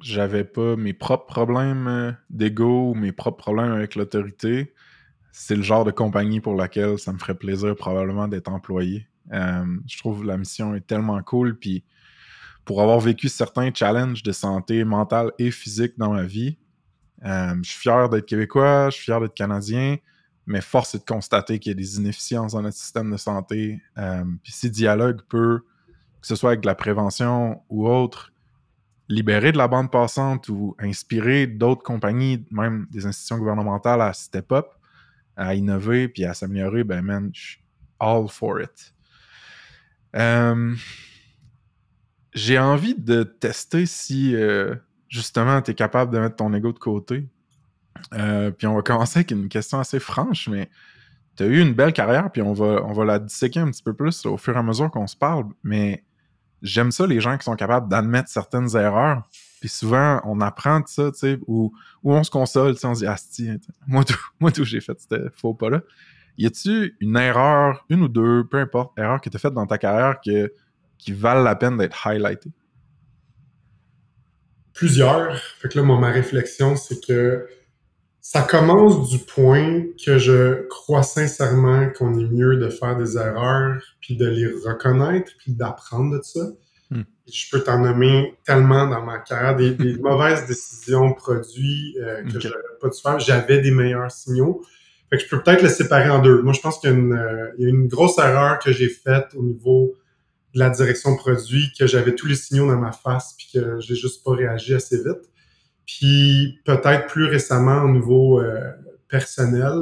[0.00, 4.74] j'avais pas mes propres problèmes euh, d'ego ou mes propres problèmes avec l'autorité,
[5.32, 9.06] c'est le genre de compagnie pour laquelle ça me ferait plaisir probablement d'être employé.
[9.32, 11.58] Euh, je trouve la mission est tellement cool.
[11.58, 11.84] Puis
[12.64, 16.58] pour avoir vécu certains challenges de santé mentale et physique dans ma vie,
[17.24, 19.96] euh, je suis fier d'être québécois, je suis fier d'être canadien,
[20.46, 23.80] mais force est de constater qu'il y a des inefficiences dans notre système de santé.
[24.42, 25.64] Puis si dialogue peut,
[26.20, 28.32] que ce soit avec la prévention ou autre,
[29.08, 34.52] libérer de la bande passante ou inspirer d'autres compagnies, même des institutions gouvernementales à step
[34.52, 34.66] up,
[35.36, 37.60] à innover puis à s'améliorer, ben man, je suis
[38.00, 38.94] all for it.
[40.16, 40.74] Euh,
[42.32, 44.74] j'ai envie de tester si euh,
[45.08, 47.28] justement tu es capable de mettre ton ego de côté.
[48.14, 50.68] Euh, puis on va commencer avec une question assez franche, mais
[51.36, 53.82] tu as eu une belle carrière, puis on va, on va la disséquer un petit
[53.82, 56.02] peu plus au fur et à mesure qu'on se parle, mais
[56.62, 59.28] j'aime ça, les gens qui sont capables d'admettre certaines erreurs.
[59.60, 61.72] Puis souvent, on apprend de ça, tu sais, ou,
[62.04, 64.98] on se console, tu sais, on se dit, ah, moi, tout, moi, tout j'ai fait,
[65.00, 65.80] c'était faux pas là.
[66.38, 69.78] Y a-tu une erreur, une ou deux, peu importe, erreur tu as faite dans ta
[69.78, 70.52] carrière que,
[70.98, 72.52] qui valent la peine d'être highlightée?
[74.74, 75.38] Plusieurs.
[75.38, 77.48] Fait que là, moi, ma réflexion, c'est que
[78.28, 83.80] ça commence du point que je crois sincèrement qu'on est mieux de faire des erreurs,
[84.00, 86.40] puis de les reconnaître, puis d'apprendre de ça.
[86.90, 87.02] Hmm.
[87.32, 92.56] Je peux t'en nommer tellement dans ma carrière, des, mauvaises décisions produits euh, que j'aurais
[92.80, 93.20] pas dû faire.
[93.20, 94.60] J'avais des meilleurs signaux.
[95.08, 96.42] Fait que je peux peut-être le séparer en deux.
[96.42, 98.88] Moi, je pense qu'il y, a une, euh, y a une grosse erreur que j'ai
[98.88, 99.94] faite au niveau
[100.52, 103.94] de la direction produit, que j'avais tous les signaux dans ma face, puis que j'ai
[103.94, 105.30] juste pas réagi assez vite.
[105.86, 108.72] Puis peut-être plus récemment au niveau euh,
[109.08, 109.72] personnel,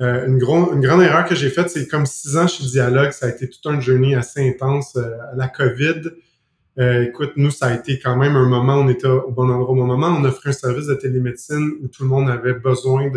[0.00, 3.26] euh, une, une grande erreur que j'ai faite, c'est comme six ans chez Dialogue, ça
[3.26, 4.96] a été tout un journée assez intense.
[4.96, 6.10] Euh, la COVID,
[6.78, 9.74] écoute, nous, ça a été quand même un moment, on était au bon endroit au
[9.74, 10.08] bon moment.
[10.18, 13.10] On offrait un service de télémédecine où tout le monde avait besoin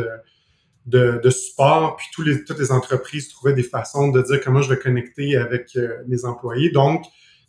[0.85, 5.37] de, support, puis toutes les entreprises trouvaient des façons de dire comment je vais connecter
[5.37, 6.71] avec mes employés.
[6.71, 7.05] Donc,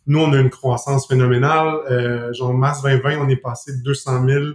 [0.07, 1.75] nous, on a une croissance phénoménale.
[1.89, 4.45] Euh, genre, mars 2020, on est passé de 200 000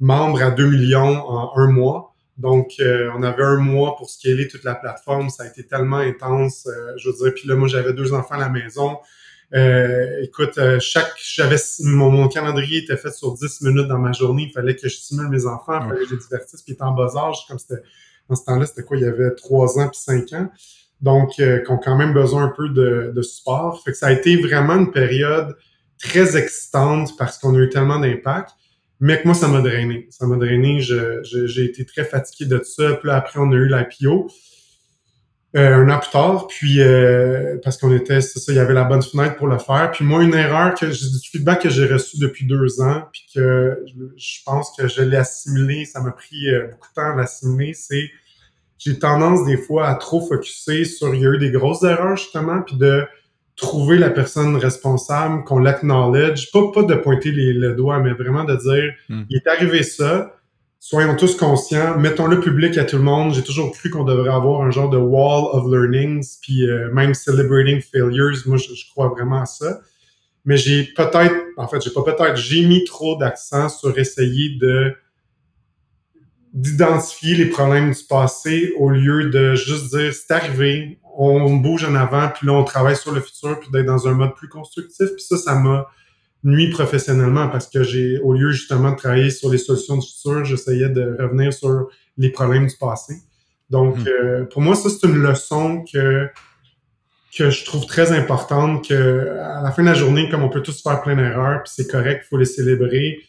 [0.00, 2.14] membres à 2 millions en un mois.
[2.38, 5.30] Donc, euh, on avait un mois pour scaler toute la plateforme.
[5.30, 6.66] Ça a été tellement intense.
[6.66, 8.98] Euh, je veux dire, puis là, moi, j'avais deux enfants à la maison.
[9.54, 14.44] Euh, écoute, chaque, j'avais mon, calendrier était fait sur 10 minutes dans ma journée.
[14.48, 16.62] Il fallait que je stimule mes enfants, il fallait que je les divertisse.
[16.62, 17.82] Puis, en bas âge, comme c'était,
[18.28, 18.96] dans ce temps-là, c'était quoi?
[18.96, 20.50] Il y avait 3 ans puis 5 ans
[21.02, 23.82] donc euh, qui ont quand même besoin un peu de, de, support.
[23.84, 25.56] Fait que ça a été vraiment une période
[25.98, 28.50] très excitante parce qu'on a eu tellement d'impact,
[29.00, 30.06] mais que moi, ça m'a drainé.
[30.10, 32.94] Ça m'a drainé, j'ai été très fatigué de ça.
[32.94, 34.30] Puis là, après, on a eu l'IPO.
[35.54, 38.72] Euh, un an plus tard, puis euh, parce qu'on était, c'est ça, il y avait
[38.72, 39.90] la bonne fenêtre pour le faire.
[39.92, 43.84] Puis moi, une erreur que du feedback que j'ai reçu depuis deux ans, puis que
[44.16, 47.74] je pense que je l'ai assimilé, ça m'a pris euh, beaucoup de temps à l'assimiler,
[47.74, 48.10] c'est
[48.84, 52.16] j'ai tendance des fois à trop focuser sur il y a eu des grosses erreurs
[52.16, 53.04] justement, puis de
[53.56, 58.44] trouver la personne responsable, qu'on l'acknowledge, pas, pas de pointer les, le doigt, mais vraiment
[58.44, 59.22] de dire hmm.
[59.28, 60.34] il est arrivé ça,
[60.80, 63.34] soyons tous conscients, mettons-le public à tout le monde.
[63.34, 67.14] J'ai toujours cru qu'on devrait avoir un genre de wall of learnings, puis euh, même
[67.14, 69.80] celebrating failures, moi je, je, crois vraiment à ça.
[70.44, 74.92] Mais j'ai peut-être, en fait, j'ai pas peut-être, j'ai mis trop d'accent sur essayer de
[76.52, 81.94] d'identifier les problèmes du passé au lieu de juste dire c'est arrivé, on bouge en
[81.94, 85.08] avant, puis là on travaille sur le futur, puis d'être dans un mode plus constructif.
[85.14, 85.86] Puis ça, ça m'a
[86.44, 90.44] nuit professionnellement parce que j'ai, au lieu justement de travailler sur les solutions du futur,
[90.44, 91.88] j'essayais de revenir sur
[92.18, 93.14] les problèmes du passé.
[93.70, 94.08] Donc, hmm.
[94.08, 96.28] euh, pour moi, ça, c'est une leçon que,
[97.36, 100.62] que je trouve très importante, que à la fin de la journée, comme on peut
[100.62, 103.20] tous faire plein d'erreurs, puis c'est correct, il faut les célébrer,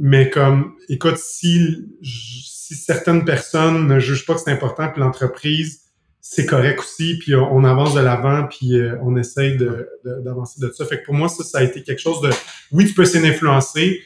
[0.00, 5.82] mais comme, écoute, si, si certaines personnes ne jugent pas que c'est important, puis l'entreprise,
[6.20, 9.58] c'est correct aussi, puis on, avance de l'avant, puis euh, on essaye
[10.04, 10.86] d'avancer de, ça.
[10.86, 12.30] Fait que pour moi, ça, ça a été quelque chose de,
[12.70, 14.00] oui, tu peux essayer d'influencer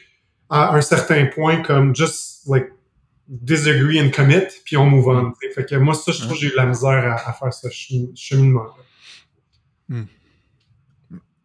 [0.49, 2.69] à un certain point, comme just like
[3.29, 5.33] disagree and commit, puis on move on.
[5.55, 7.69] Fait que moi, ça, je trouve que j'ai eu de la misère à, faire ce
[8.15, 8.69] cheminement.
[9.89, 10.05] Hmm.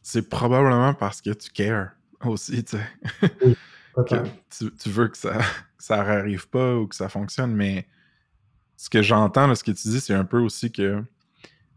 [0.01, 1.89] C'est probablement parce que tu cares
[2.23, 3.31] aussi, tu sais.
[3.45, 3.57] Oui
[4.05, 5.39] tu, veux que ça
[5.77, 7.87] ça n'arrive pas ou que ça fonctionne, mais
[8.75, 11.03] ce que j'entends, ce que tu dis, c'est un peu aussi que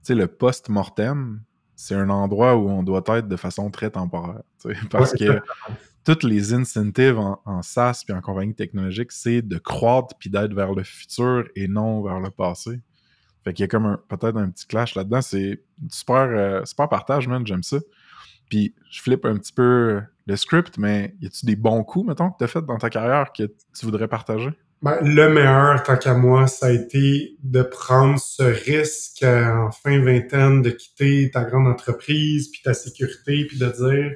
[0.08, 1.40] le post-mortem,
[1.76, 4.42] c'est un endroit où on doit être de façon très temporaire.
[4.90, 5.40] Parce que
[6.04, 10.52] toutes les incentives en, en SaaS puis en compagnie technologique, c'est de croître puis d'être
[10.52, 12.80] vers le futur et non vers le passé.
[13.44, 15.22] Fait qu'il y a comme peut-être un petit clash là-dedans.
[15.22, 17.46] C'est super, euh, super partage, man.
[17.46, 17.78] J'aime ça.
[18.50, 22.30] Puis je flippe un petit peu le script, mais y a-tu des bons coups, mettons,
[22.30, 24.50] que tu as fait dans ta carrière que tu voudrais partager?
[24.82, 30.02] Ben, le meilleur, tant qu'à moi, ça a été de prendre ce risque en fin
[30.02, 34.12] vingtaine de quitter ta grande entreprise, puis ta sécurité, puis de dire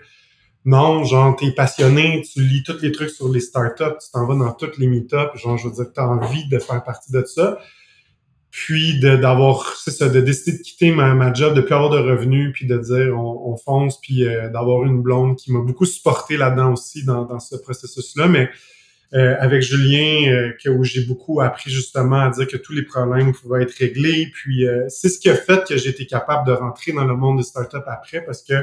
[0.65, 4.37] non, genre, t'es passionné, tu lis tous les trucs sur les startups, tu t'en vas
[4.37, 7.59] dans toutes les meetups, genre, je veux dire, t'as envie de faire partie de ça
[8.57, 11.99] puis d'avoir c'est ça de décider de quitter ma, ma job de plus avoir de
[11.99, 15.87] revenus puis de dire on, on fonce puis euh, d'avoir une blonde qui m'a beaucoup
[15.87, 18.49] supporté là-dedans aussi dans, dans ce processus là mais
[19.15, 22.83] Euh, avec Julien, euh, que, où j'ai beaucoup appris justement à dire que tous les
[22.83, 24.33] problèmes pouvaient être réglés.
[24.35, 27.15] Puis euh, c'est ce qui a fait que j'ai été capable de rentrer dans le
[27.15, 28.55] monde des startups après parce que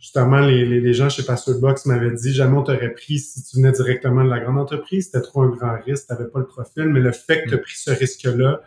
[0.00, 1.22] justement les, les, gens chez
[1.60, 5.06] Box m'avaient dit jamais on t'aurait pris si tu venais directement de la grande entreprise,
[5.06, 7.58] c'était trop un grand risque, t'avais pas le profil, mais le fait que tu as
[7.58, 8.62] pris ce risque-là,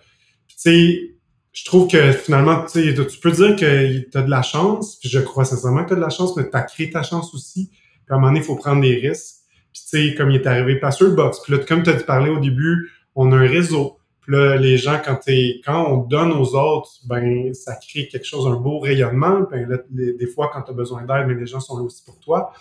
[0.58, 1.18] sais,
[1.54, 5.20] je trouve que finalement, tu peux dire que tu as de la chance, puis je
[5.20, 7.70] crois sincèrement que tu as de la chance, mais tu as créé ta chance aussi.
[7.72, 9.38] Puis à un moment donné, il faut prendre des risques.
[9.74, 12.40] Puis tu sais, comme il est arrivé Box, puis là, comme tu as parlé au
[12.40, 13.98] début, on a un réseau.
[14.22, 15.20] Puis là, les gens, quand,
[15.66, 19.48] quand on donne aux autres, ben ça crée quelque chose, un beau rayonnement.
[19.50, 22.04] Ben là, des fois, quand tu as besoin d'aide, mais les gens sont là aussi
[22.04, 22.52] pour toi.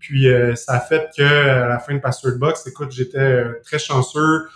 [0.00, 3.78] Puis euh, ça a fait que à la fin de Box, écoute, j'étais euh, très
[3.78, 4.48] chanceux.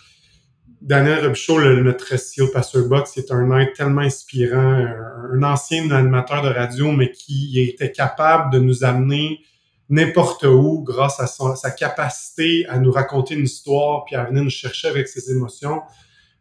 [0.80, 5.90] Daniel Robichaud, le, notre CEO de Box, c'est un être tellement inspirant, un, un, ancien
[5.90, 9.40] animateur de radio, mais qui était capable de nous amener
[9.88, 14.50] n'importe où grâce à sa capacité à nous raconter une histoire puis à venir nous
[14.50, 15.82] chercher avec ses émotions.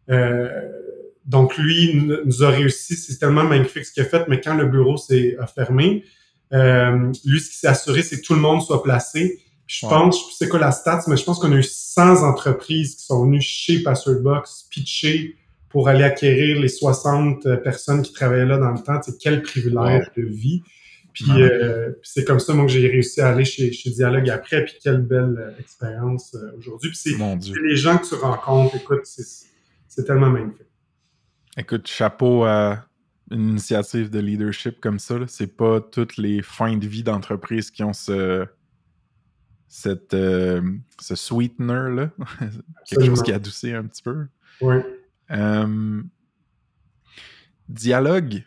[0.10, 0.50] Euh,
[1.26, 4.66] donc lui nous a réussi, c'est tellement magnifique ce qu'il a fait, mais quand le
[4.66, 6.04] bureau s'est fermé,
[6.54, 9.43] euh, lui ce qui s'est assuré, c'est que tout le monde soit placé.
[9.80, 13.06] Je pense, sais quoi la stats, mais je pense qu'on a eu 100 entreprises qui
[13.06, 13.84] sont venues chez
[14.22, 15.36] Box pitcher
[15.70, 19.00] pour aller acquérir les 60 personnes qui travaillaient là dans le temps.
[19.04, 20.62] C'est quel privilège de vie.
[21.30, 24.66] Euh, puis, c'est comme ça, moi, que j'ai réussi à aller chez, chez Dialogue après.
[24.66, 26.90] Puis quelle belle euh, expérience euh, aujourd'hui.
[26.92, 28.76] Puis c'est les gens que tu rencontres.
[28.76, 30.68] Écoute, c'est tellement magnifique.
[31.58, 32.86] Écoute, chapeau à
[33.32, 35.16] une initiative de leadership comme ça.
[35.28, 38.46] C'est pas toutes les fins de vie d'entreprise qui ont ce
[39.76, 42.10] cette ce sweetener là,
[42.86, 44.28] quelque chose qui adoucit un petit peu.
[44.62, 44.76] Oui.
[47.70, 48.44] Dialogue,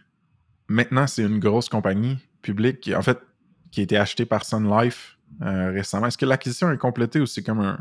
[0.68, 3.18] maintenant c'est une grosse compagnie public, qui, en fait,
[3.70, 6.06] qui a été acheté par Sun Life euh, récemment.
[6.06, 7.78] Est-ce que l'acquisition est complétée ou c'est comme un,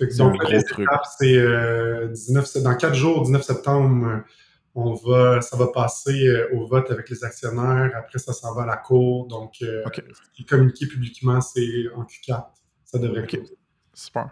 [0.00, 0.88] gros truc?
[1.18, 2.12] C'est euh,
[2.62, 4.22] dans quatre jours, 19 septembre,
[4.74, 7.92] on va, ça va passer euh, au vote avec les actionnaires.
[7.96, 9.26] Après, ça s'en va à la cour.
[9.26, 9.62] Donc,
[10.48, 12.44] communiqué publiquement, c'est en Q4.
[12.84, 13.36] Ça devrait être
[13.92, 14.30] Super.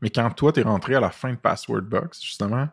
[0.00, 2.68] Mais quand toi, tu es rentré à la fin de Password Box, justement,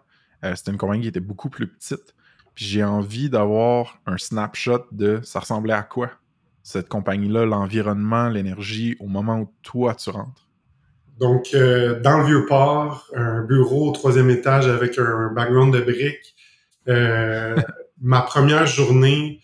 [0.56, 2.14] c'était une compagnie qui était beaucoup plus petite.
[2.54, 6.12] Puis j'ai envie d'avoir un snapshot de ça ressemblait à quoi
[6.64, 10.48] cette compagnie-là, l'environnement, l'énergie au moment où toi tu rentres?
[11.20, 16.36] Donc, euh, dans le Vieux-Port, un bureau au troisième étage avec un background de briques.
[16.88, 17.56] Euh,
[18.02, 19.42] ma première journée,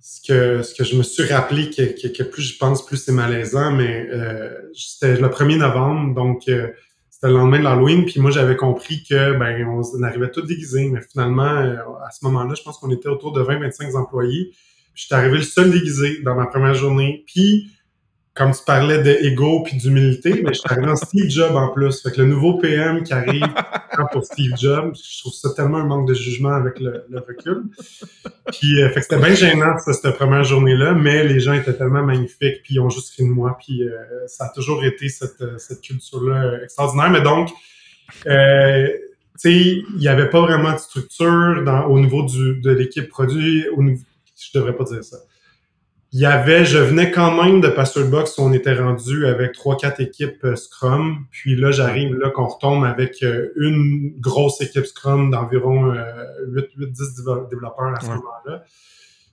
[0.00, 3.12] ce que, ce que je me suis rappelé, que, que, plus je pense, plus c'est
[3.12, 6.68] malaisant, mais euh, c'était le 1er novembre, donc euh,
[7.10, 10.88] c'était le lendemain de l'Halloween, puis moi j'avais compris que ben on, arrivait tous déguisés,
[10.88, 11.76] mais finalement euh,
[12.06, 14.52] à ce moment-là, je pense qu'on était autour de 20-25 employés.
[14.94, 17.24] J'étais arrivé le seul déguisé dans ma première journée.
[17.26, 17.70] Puis
[18.38, 22.00] comme tu parlais d'ego puis d'humilité, mais je suis arrivé en Steve Jobs en plus.
[22.00, 23.42] Fait que le nouveau PM qui arrive
[24.12, 27.64] pour Steve Jobs, je trouve ça tellement un manque de jugement avec le, recul.
[28.52, 32.04] Puis euh, fait que c'était bien gênant cette première journée-là, mais les gens étaient tellement
[32.04, 33.98] magnifiques, puis ils ont juste ri de moi, puis euh,
[34.28, 37.10] ça a toujours été cette, cette culture-là extraordinaire.
[37.10, 37.50] Mais donc,
[38.28, 43.08] euh, tu sais, il n'y avait pas vraiment de structure au niveau du, de l'équipe
[43.08, 43.68] produit.
[43.76, 44.00] Au niveau,
[44.40, 45.16] je devrais pas dire ça
[46.12, 47.68] il y avait, je venais quand même de
[48.08, 51.26] Box où on était rendu avec trois, quatre équipes euh, Scrum.
[51.30, 55.92] Puis là, j'arrive là qu'on retombe avec euh, une grosse équipe Scrum d'environ
[56.46, 58.64] 8, 8, 10 développeurs à ce moment-là.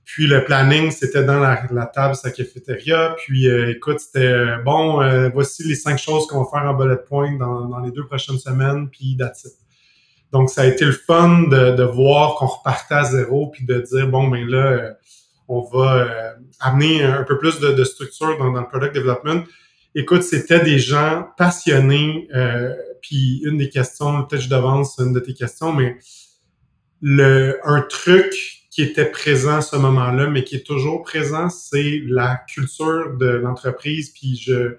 [0.03, 3.15] Puis le planning, c'était dans la, table, sa cafétéria.
[3.19, 4.99] Puis euh, écoute, c'était bon,
[5.33, 8.37] voici les cinq choses qu'on va faire en bullet point dans, dans les deux prochaines
[8.37, 9.53] semaines, puis that's it.
[10.33, 13.79] Donc, ça a été le fun de, de voir qu'on repartait à zéro, puis de
[13.79, 14.95] dire, bon, ben là,
[15.47, 19.43] on va euh, amener un peu plus de, structure dans, le product development.
[19.93, 22.27] Écoute, c'était des gens passionnés.
[22.33, 25.97] Euh, puis une des questions, peut-être je devance une de tes questions, mais
[27.63, 28.33] un truc
[28.71, 33.27] qui était présent à ce moment-là, mais qui est toujours présent, c'est la culture de
[33.27, 34.09] l'entreprise.
[34.09, 34.77] Puis je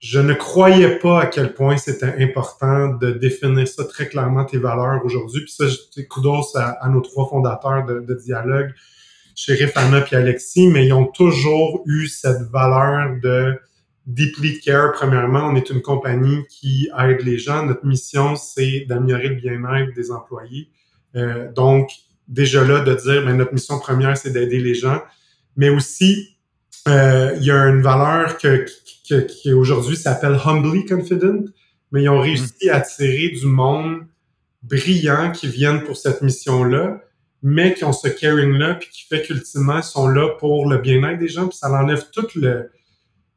[0.00, 4.58] je ne croyais pas à quel point c'était important de définir ça très clairement tes
[4.58, 5.44] valeurs aujourd'hui.
[5.44, 5.64] Puis ça,
[6.10, 8.74] kudos à, à nos trois fondateurs de Dialogue
[9.34, 13.58] chez Anna et Alexis, mais ils ont toujours eu cette valeur de
[14.06, 14.92] deeply care.
[14.92, 17.64] Premièrement, on est une compagnie qui aide les gens.
[17.64, 20.70] Notre mission, c'est d'améliorer le bien-être des employés.
[21.16, 21.90] Euh, donc,
[22.28, 25.02] déjà là, de dire, ben, notre mission première, c'est d'aider les gens.
[25.56, 26.36] Mais aussi,
[26.88, 28.66] euh, il y a une valeur que,
[29.04, 31.44] qui aujourd'hui s'appelle humbly confident,
[31.92, 34.06] mais ils ont réussi à attirer du monde
[34.62, 37.00] brillant qui viennent pour cette mission-là
[37.46, 41.18] mais qui ont ce caring-là, puis qui fait qu'ultimement, ils sont là pour le bien-être
[41.18, 42.70] des gens, puis ça enlève tout le,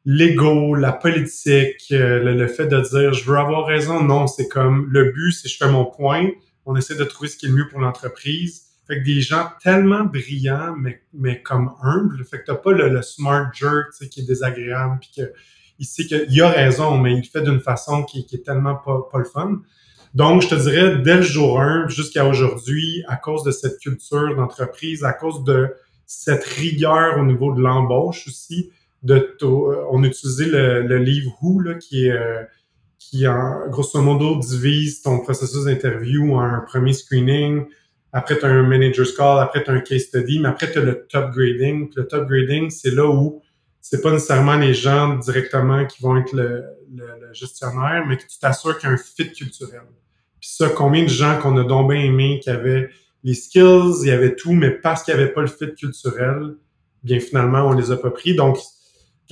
[0.06, 4.02] l'ego, la politique, euh, le, fait de dire je veux avoir raison.
[4.02, 6.26] Non, c'est comme le but, c'est je fais mon point.
[6.64, 8.62] On essaie de trouver ce qui est le mieux pour l'entreprise.
[8.86, 12.24] Fait que des gens tellement brillants, mais, mais comme humbles.
[12.24, 15.32] Fait que t'as pas le, smart jerk qui est désagréable, puis que
[15.78, 18.74] il sait qu'il a raison, mais il le fait d'une façon qui, qui est tellement
[18.74, 19.60] pas, pas le fun.
[20.14, 24.34] Donc, je te dirais, dès le jour 1 jusqu'à aujourd'hui, à cause de cette culture
[24.36, 25.74] d'entreprise, à cause de
[26.06, 28.70] cette rigueur au niveau de l'embauche aussi,
[29.02, 29.36] de
[29.90, 32.42] on a utilisé le, livre Who, là, qui euh,
[32.98, 37.64] qui en, grosso modo divise ton processus d'interview en un premier screening,
[38.12, 41.30] après tu un manager's call, après un case study, mais après tu as le top
[41.32, 41.90] grading.
[41.94, 43.42] le top grading, c'est là où
[43.90, 46.64] c'est pas nécessairement les gens directement qui vont être le,
[46.94, 49.82] le gestionnaire, mais que tu t'assures qu'il y a un fit culturel.
[50.40, 52.90] Puis ça, combien de gens qu'on a donc bien aimé, qui avaient
[53.24, 56.56] les skills, il y avait tout, mais parce qu'il n'y avait pas le fit culturel,
[57.02, 58.34] bien finalement, on les a pas pris.
[58.34, 58.58] Donc,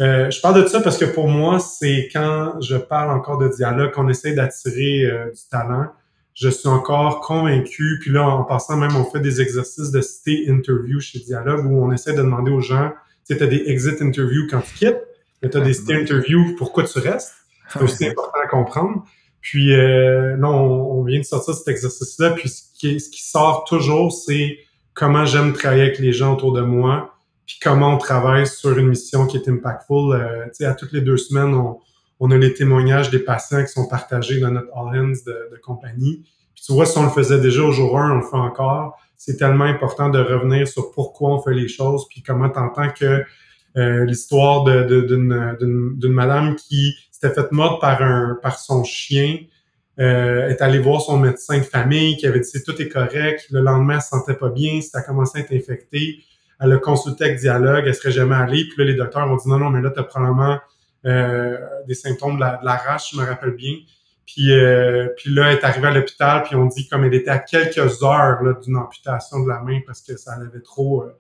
[0.01, 3.49] euh, je parle de ça parce que pour moi, c'est quand je parle encore de
[3.49, 5.87] dialogue, qu'on essaie d'attirer euh, du talent,
[6.35, 7.99] je suis encore convaincu.
[8.01, 11.83] Puis là, en passant même, on fait des exercices de cité interview chez Dialogue où
[11.83, 12.93] on essaie de demander aux gens,
[13.35, 15.03] tu as des exit interviews quand tu quittes,
[15.43, 17.33] mais tu as des cité interviews pourquoi tu restes.
[17.73, 19.05] C'est aussi important à comprendre.
[19.41, 22.31] Puis euh, non, on, vient de sortir cet exercice-là.
[22.31, 24.59] Puis ce qui, ce qui sort toujours, c'est
[24.95, 27.15] comment j'aime travailler avec les gens autour de moi,
[27.47, 30.15] puis comment on travaille sur une mission qui est impactful.
[30.15, 31.79] Euh, tu sais, à toutes les deux semaines, on,
[32.19, 35.61] on, a les témoignages des patients qui sont partagés dans notre All Hands de, de
[35.63, 36.25] compagnie.
[36.55, 38.99] Puis tu vois, si on le faisait déjà au jour 1, on le fait encore.
[39.17, 43.25] C'est tellement important de revenir sur pourquoi on fait les choses, puis comment t'entends que
[43.77, 49.39] euh, l'histoire d'une madame qui s'était faite morte par un par son chien,
[49.99, 53.47] euh, est allée voir son médecin de famille qui avait dit tout est correct.
[53.51, 56.19] Le lendemain, elle se sentait pas bien, ça a commencé à être infecté.
[56.61, 58.65] Elle a consulté avec dialogue, elle serait jamais allée.
[58.65, 60.59] Puis là, les docteurs ont dit non, non, mais là, tu as probablement
[61.07, 61.57] euh,
[61.87, 63.75] des symptômes de la, de rage, je me rappelle bien.
[64.27, 67.31] Puis, euh, puis là, elle est arrivée à l'hôpital, puis on dit comme elle était
[67.31, 71.05] à quelques heures d'une amputation de la main parce que ça avait trop...
[71.05, 71.13] Euh,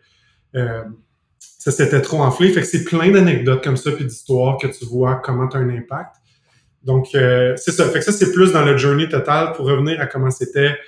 [0.57, 0.85] euh
[1.39, 2.53] ça s'était trop enflé.
[2.53, 5.61] Fait que c'est plein d'anecdotes comme ça, puis d'histoires que tu vois comment tu as
[5.61, 6.15] un impact.
[6.85, 7.85] Donc, euh, c'est ça.
[7.89, 10.79] Fait que ça, c'est plus dans le journey total pour revenir à comment c'était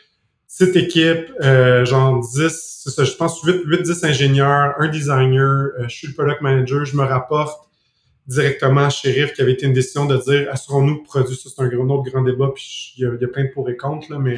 [0.46, 5.72] cette équipe, euh, genre 10, c'est ça, je pense 8, 8, 10 ingénieurs, un designer,
[5.78, 7.67] euh, je suis le product manager, je me rapporte
[8.28, 11.62] directement à Sheriff qui avait été une décision de dire assurons-nous que produit, ça c'est
[11.62, 13.68] un, grand, autre grand débat, puis il y, a, il y a plein de pour
[13.68, 14.34] et contre, là, mais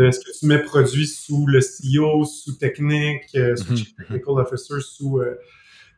[0.00, 3.76] est-ce que tu mets produit sous le CEO, sous technique, sous mhm.
[3.76, 5.20] Chief Technical Officer, sous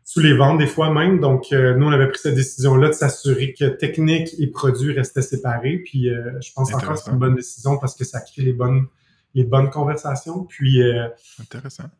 [0.07, 1.19] sous les ventes des fois même?
[1.19, 5.21] Donc, euh, nous, on avait pris cette décision-là de s'assurer que technique et produit restaient
[5.21, 5.79] séparés.
[5.79, 8.53] Puis, euh, je pense encore que c'est une bonne décision parce que ça crée les
[8.53, 8.87] bonnes,
[9.35, 10.45] les bonnes conversations.
[10.45, 11.09] Puis, euh,
[11.41, 11.91] intéressant.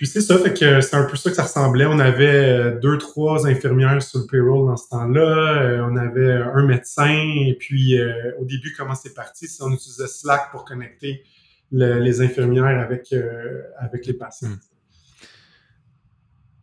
[0.00, 1.84] Puis c'est ça, fait que c'est un peu ça que ça ressemblait.
[1.84, 5.86] On avait deux, trois infirmières sur le payroll dans ce temps-là.
[5.86, 7.12] on avait un médecin.
[7.46, 7.98] Et puis,
[8.38, 9.46] au début, comment c'est parti?
[9.60, 11.22] On utilisait Slack pour connecter
[11.70, 13.14] les infirmières avec,
[13.78, 14.48] avec les patients.
[14.48, 14.58] Hmm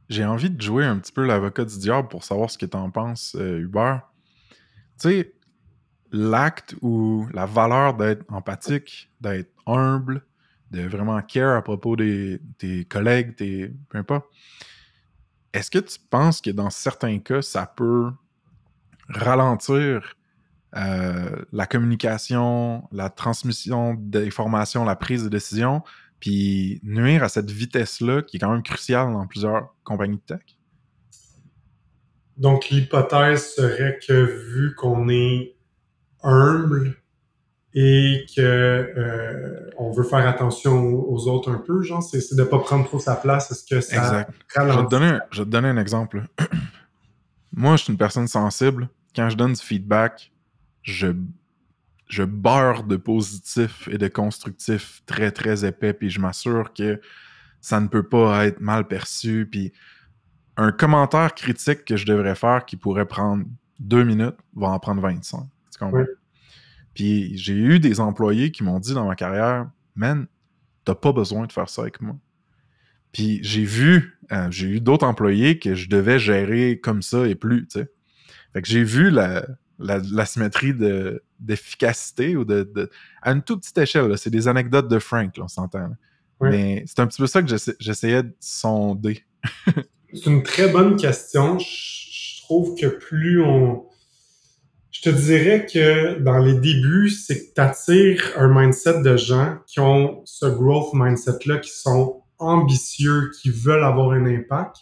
[0.09, 2.77] j'ai envie de jouer un petit peu l'avocat du diable pour savoir ce que tu
[2.77, 4.03] en penses, euh, Hubert.
[4.99, 5.33] Tu sais,
[6.11, 10.25] l'acte ou la valeur d'être empathique, d'être humble,
[10.71, 14.25] de vraiment care à propos des, tes collègues, tes, peu importe.
[15.53, 18.11] Est-ce que tu penses que dans certains cas, ça peut
[19.09, 20.15] ralentir
[20.75, 25.81] euh, la communication, la transmission d'informations, la prise de décision,
[26.19, 30.41] puis nuire à cette vitesse-là qui est quand même cruciale dans plusieurs compagnies de tech?
[32.37, 35.55] Donc l'hypothèse serait que vu qu'on est
[36.21, 36.95] humble
[37.79, 42.57] et que euh, on veut faire attention aux autres un peu, genre c'est de pas
[42.57, 44.31] prendre trop sa place, est-ce que ça exact.
[44.55, 46.23] Je vais, te donner, je vais te donner un exemple.
[47.53, 48.89] Moi, je suis une personne sensible.
[49.15, 50.31] Quand je donne du feedback,
[50.81, 51.13] je
[52.07, 56.99] je beurre de positif et de constructif très, très épais, puis je m'assure que
[57.61, 59.47] ça ne peut pas être mal perçu.
[59.51, 59.71] Puis
[60.55, 63.43] un commentaire critique que je devrais faire qui pourrait prendre
[63.79, 65.41] deux minutes va en prendre 25.
[65.71, 66.05] Tu comprends?
[66.97, 70.25] Puis j'ai eu des employés qui m'ont dit dans ma carrière, man,
[70.83, 72.15] t'as pas besoin de faire ça avec moi.
[73.11, 77.35] Puis j'ai vu, euh, j'ai eu d'autres employés que je devais gérer comme ça et
[77.35, 77.91] plus, tu sais.
[78.51, 79.45] Fait que j'ai vu la,
[79.77, 80.73] la, symétrie
[81.39, 82.89] d'efficacité ou de,
[83.21, 84.17] à une toute petite échelle.
[84.17, 85.91] C'est des anecdotes de Frank, on s'entend.
[86.41, 89.23] Mais c'est un petit peu ça que j'essayais de sonder.
[90.11, 91.59] c'est une très bonne question.
[91.59, 93.85] Je, trouve que plus on.
[94.99, 99.57] Je te dirais que dans les débuts, c'est que tu attires un mindset de gens
[99.67, 104.77] qui ont ce growth mindset-là, qui sont ambitieux, qui veulent avoir un impact.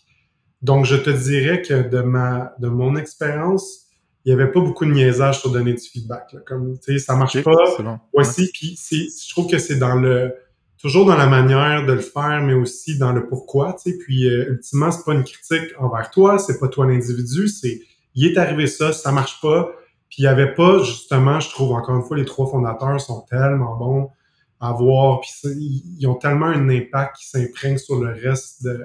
[0.62, 3.88] Donc, je te dirais que de ma, de mon expérience,
[4.24, 6.32] il n'y avait pas beaucoup de niaisage sur donner du feedback.
[6.32, 6.40] Là.
[6.46, 7.52] Comme, tu sais, ça marche pas.
[8.14, 10.34] Voici, puis je trouve que c'est dans le,
[10.78, 13.98] toujours dans la manière de le faire, mais aussi dans le pourquoi, tu sais.
[13.98, 17.82] Puis, euh, ultimement, c'est pas une critique envers toi, c'est pas toi l'individu, c'est,
[18.16, 19.74] il est arrivé ça, ça marche pas.
[20.16, 23.26] Puis, il y avait pas, justement, je trouve, encore une fois, les trois fondateurs sont
[23.30, 24.12] tellement bons
[24.62, 25.30] à voir, puis
[26.00, 28.82] ils ont tellement un impact qui s'imprègne sur le reste de,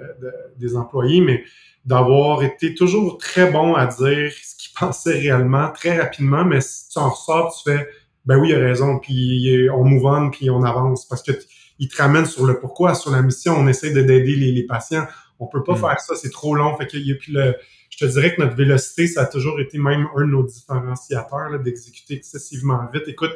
[0.59, 1.45] des employés, mais
[1.85, 6.89] d'avoir été toujours très bon à dire ce qu'ils pensaient réellement, très rapidement, mais si
[6.89, 7.89] tu en ressors, tu fais,
[8.25, 11.31] ben oui, il a raison, puis on move on, puis on avance, parce que
[11.79, 15.07] ils te ramènent sur le pourquoi, sur la mission, on essaie d'aider les, les, patients.
[15.39, 15.81] On peut pas mm.
[15.81, 16.77] faire ça, c'est trop long.
[16.77, 17.55] Fait que, y a, puis le,
[17.91, 21.59] je te dirais que notre vélocité, ça a toujours été même un de nos différenciateurs,
[21.61, 23.05] d'exécuter excessivement vite.
[23.09, 23.33] Écoute,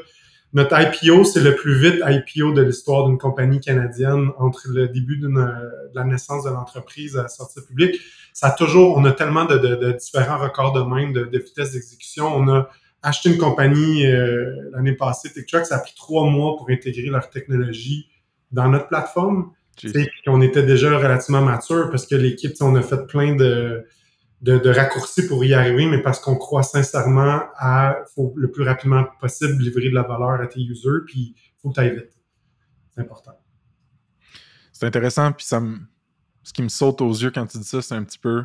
[0.54, 5.18] notre IPO, c'est le plus vite IPO de l'histoire d'une compagnie canadienne entre le début
[5.18, 5.28] de
[5.92, 7.96] la naissance de l'entreprise à la sortie publique.
[8.32, 11.38] Ça a toujours, on a tellement de, de, de différents records de même de, de
[11.38, 12.26] vitesse d'exécution.
[12.34, 12.70] On a
[13.02, 17.28] acheté une compagnie euh, l'année passée, TikTok, ça a pris trois mois pour intégrer leur
[17.30, 18.08] technologie
[18.52, 19.50] dans notre plateforme.
[20.28, 23.84] On était déjà relativement mature parce que l'équipe, on a fait plein de,
[24.44, 29.04] de, raccourcis pour y arriver, mais parce qu'on croit sincèrement à faut le plus rapidement
[29.20, 32.12] possible livrer de la valeur à tes users, puis il faut que tu ailles vite.
[32.94, 33.32] C'est important.
[34.72, 35.62] C'est intéressant, puis ça
[36.42, 38.44] ce qui me saute aux yeux quand tu dis ça, c'est un petit peu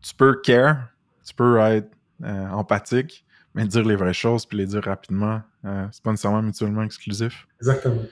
[0.00, 0.88] tu peux care,
[1.26, 1.90] tu peux être
[2.22, 3.24] euh, empathique,
[3.54, 7.48] mais dire les vraies choses puis les dire rapidement, euh, c'est pas nécessairement mutuellement exclusif.
[7.60, 8.02] Exactement.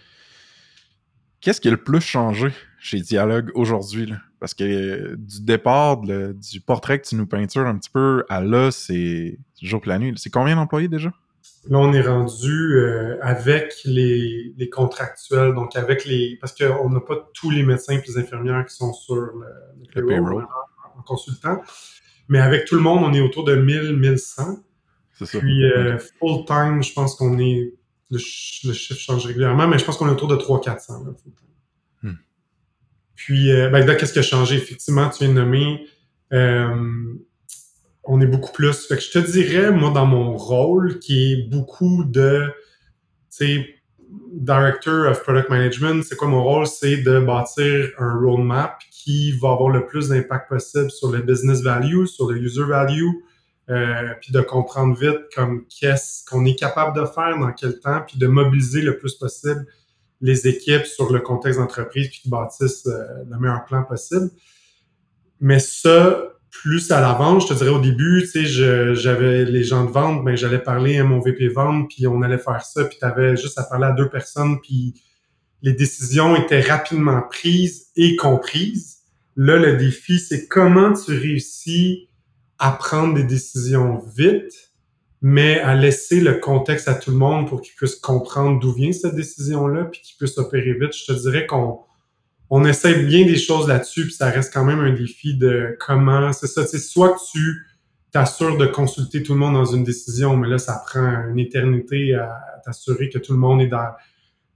[1.42, 4.12] Qu'est-ce qui a le plus changé chez Dialogue aujourd'hui?
[4.38, 8.40] Parce que euh, du départ, du portrait que tu nous peintures un petit peu à
[8.40, 10.14] là, c'est jour la nuit.
[10.16, 11.12] C'est combien d'employés déjà?
[11.68, 16.38] Là, on est rendu euh, avec les, contractuels, donc avec les.
[16.40, 19.32] Parce qu'on n'a pas tous les médecins et les infirmières qui sont sur le,
[19.96, 20.46] le, payroll,
[20.96, 21.60] En, consultant.
[22.28, 24.58] Mais avec tout le monde, on est autour de 1000, 1100.
[25.18, 25.38] C'est ça.
[25.40, 27.74] Puis euh, full-time, je pense qu'on est
[28.12, 28.18] le,
[28.72, 31.14] chiffre change régulièrement, mais je pense qu'on est autour de 300-400.
[32.02, 32.12] Hmm.
[33.14, 34.56] Puis, euh, ben, qu'est-ce qui a changé?
[34.56, 35.86] Effectivement, tu viens de nommer,
[36.32, 37.14] euh,
[38.04, 38.86] on est beaucoup plus.
[38.86, 42.50] Fait que je te dirais, moi, dans mon rôle, qui est beaucoup de,
[43.30, 43.66] tu sais,
[44.32, 46.66] Director of Product Management, c'est quoi mon rôle?
[46.66, 51.62] C'est de bâtir un roadmap qui va avoir le plus d'impact possible sur le business
[51.62, 53.08] value, sur le user value,
[53.72, 58.02] euh, puis de comprendre vite comme qu'est-ce qu'on est capable de faire, dans quel temps,
[58.06, 59.66] puis de mobiliser le plus possible
[60.20, 64.30] les équipes sur le contexte d'entreprise, puis de bâtissent euh, le meilleur plan possible.
[65.40, 69.84] Mais ça, plus à l'avance, je te dirais au début, tu sais, j'avais les gens
[69.84, 72.98] de vente, ben j'allais parler à mon VP vente, puis on allait faire ça, puis
[72.98, 74.94] tu avais juste à parler à deux personnes, puis
[75.62, 78.98] les décisions étaient rapidement prises et comprises.
[79.34, 82.08] Là, le défi, c'est comment tu réussis
[82.62, 84.70] à prendre des décisions vite,
[85.20, 88.92] mais à laisser le contexte à tout le monde pour qu'il puisse comprendre d'où vient
[88.92, 90.92] cette décision-là, puis qu'il puisse opérer vite.
[90.94, 91.80] Je te dirais qu'on
[92.50, 96.32] on essaie bien des choses là-dessus, puis ça reste quand même un défi de comment,
[96.32, 97.66] c'est ça, c'est soit que tu
[98.12, 102.14] t'assures de consulter tout le monde dans une décision, mais là, ça prend une éternité
[102.14, 102.30] à
[102.64, 103.88] t'assurer que tout le monde est dans,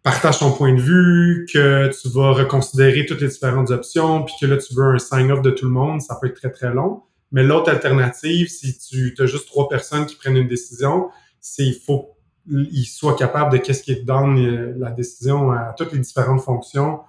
[0.04, 4.46] partage ton point de vue, que tu vas reconsidérer toutes les différentes options, puis que
[4.46, 7.02] là, tu veux un sign-off de tout le monde, ça peut être très, très long.
[7.32, 11.10] Mais l'autre alternative, si tu as juste trois personnes qui prennent une décision,
[11.40, 12.16] c'est il faut
[12.48, 17.00] qu'ils soient capables de qu'est-ce qui est dans la décision à toutes les différentes fonctions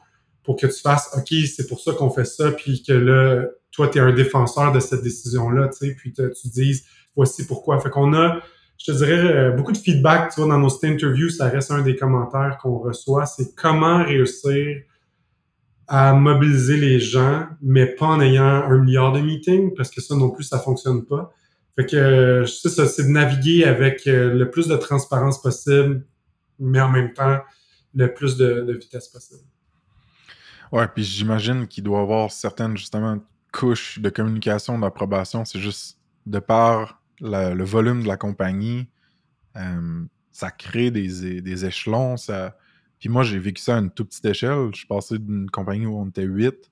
[0.44, 3.90] pour que tu fasses OK, c'est pour ça qu'on fait ça, puis que là, toi,
[3.90, 7.80] tu es un défenseur de cette décision-là, tu sais, puis tu dises voici pourquoi.
[7.80, 8.40] Fait qu'on a,
[8.78, 11.82] je te dirais, euh, beaucoup de feedback, tu vois, dans nos interviews, ça reste un
[11.82, 14.84] des commentaires qu'on reçoit, c'est comment réussir
[15.88, 20.16] à mobiliser les gens, mais pas en ayant un milliard de meetings, parce que ça
[20.16, 21.34] non plus, ça fonctionne pas.
[21.76, 26.06] Fait que, sais ça, c'est de naviguer avec euh, le plus de transparence possible,
[26.60, 27.40] mais en même temps,
[27.94, 29.42] le plus de, vitesse possible.
[30.72, 33.20] Ouais, puis j'imagine qu'il doit y avoir certaines, justement,
[33.54, 35.46] couches de communication, d'approbation.
[35.46, 38.90] C'est juste de par le volume de la compagnie,
[39.56, 42.58] euh, ça crée des, des échelons, ça
[43.00, 44.70] puis moi, j'ai vécu ça à une toute petite échelle.
[44.72, 46.72] Je suis passé d'une compagnie où on était huit,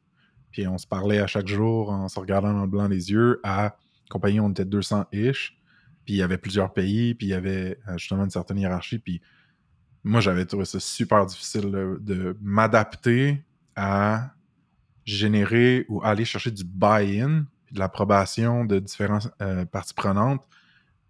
[0.52, 3.40] puis on se parlait à chaque jour en se regardant dans le blanc des yeux,
[3.44, 5.54] à une compagnie où on était 200-ish.
[6.06, 9.00] Puis il y avait plusieurs pays, puis il y avait euh, justement une certaine hiérarchie.
[9.00, 9.22] Puis
[10.04, 13.44] moi, j'avais trouvé ça super difficile de m'adapter
[13.76, 14.32] à
[15.04, 20.48] générer ou aller chercher du buy-in, de l'approbation de différentes euh, parties prenantes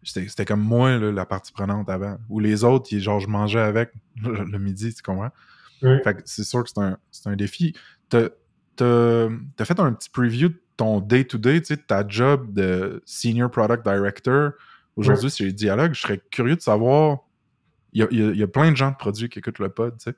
[0.05, 2.17] c'était comme moi, la partie prenante avant.
[2.29, 3.91] Ou les autres, genre, je mangeais avec
[4.21, 5.31] le, midi, tu comprends?
[5.81, 7.75] Fait c'est sûr que c'est un, un, défi.
[8.09, 8.29] T'as
[8.79, 14.51] as fait un petit preview ton day-to-day, ta job de Senior Product Director,
[14.95, 17.19] aujourd'hui, c'est Dialogue, je serais curieux de savoir.
[17.93, 20.15] Il y, a, plein de gens de produits qui écoutent le pod, tu sais.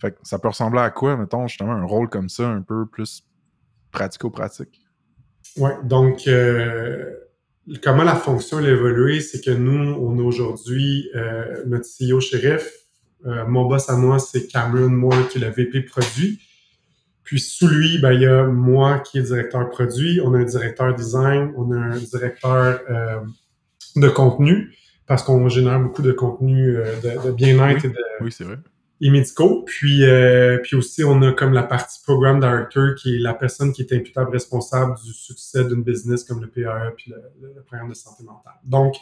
[0.00, 3.24] Fait ça peut ressembler à quoi, mettons, justement, un rôle comme ça, un peu plus
[3.92, 4.80] pratico-pratique?
[5.56, 7.14] Oui, donc, euh,
[7.82, 12.70] comment la fonction a évolué, c'est que nous, on a aujourd'hui euh, notre CEO shérif.
[13.26, 16.40] Euh, mon boss à moi, c'est Cameron Moore, qui est le VP produit.
[17.22, 20.44] Puis sous lui, ben, il y a moi qui est directeur produit, on a un
[20.44, 23.20] directeur design, on a un directeur euh,
[23.94, 24.74] de contenu,
[25.06, 28.58] parce qu'on génère beaucoup de contenu de, bien-être et de oui, c'est vrai.
[29.02, 29.64] Et médicaux.
[29.66, 33.72] Puis, euh, puis aussi, on a comme la partie program director, qui est la personne
[33.72, 37.90] qui est imputable responsable du succès d'une business comme le PAE puis le, le programme
[37.90, 38.54] de santé mentale.
[38.64, 38.94] Donc,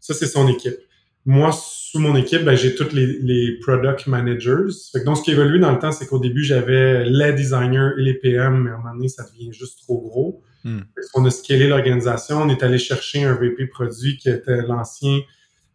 [0.00, 0.78] ça, c'est son équipe
[1.24, 4.72] moi, sous mon équipe, ben, j'ai tous les, les, product managers.
[4.92, 7.90] Fait donc, ce qui a évolué dans le temps, c'est qu'au début, j'avais les designers
[7.98, 10.42] et les PM, mais à un moment donné, ça devient juste trop gros.
[10.64, 10.80] Hmm.
[11.14, 12.42] On a scalé l'organisation.
[12.42, 15.20] On est allé chercher un VP produit qui était l'ancien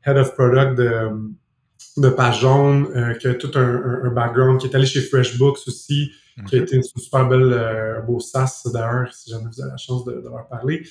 [0.05, 1.09] Head of Product de,
[2.01, 5.59] de Page Jaune, euh, qui a tout un, un, background, qui est allé chez FreshBooks
[5.67, 6.11] aussi,
[6.47, 9.77] qui a été une super belle, euh, beau SaaS d'ailleurs, si jamais vous avez la
[9.77, 10.83] chance de, de leur parler.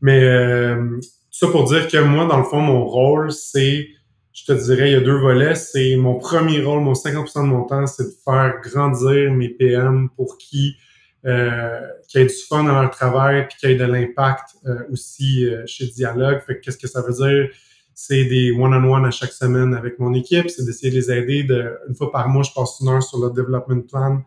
[0.00, 0.98] Mais euh,
[1.30, 3.88] ça pour dire que moi, dans le fond, mon rôle, c'est
[4.32, 5.54] je te dirais, il y a deux volets.
[5.54, 10.08] C'est mon premier rôle, mon 50% de mon temps, c'est de faire grandir mes PM
[10.16, 10.76] pour qui
[11.24, 15.48] euh, qui aient du fun dans leur travail puis qui aient de l'impact euh, aussi
[15.66, 16.40] chez Dialogue.
[16.46, 17.48] Fait qu'est-ce que ça veut dire?
[17.94, 21.44] C'est des one-on-one à chaque semaine avec mon équipe, c'est d'essayer de les aider.
[21.44, 24.22] De, une fois par mois, je passe une heure sur le development plan.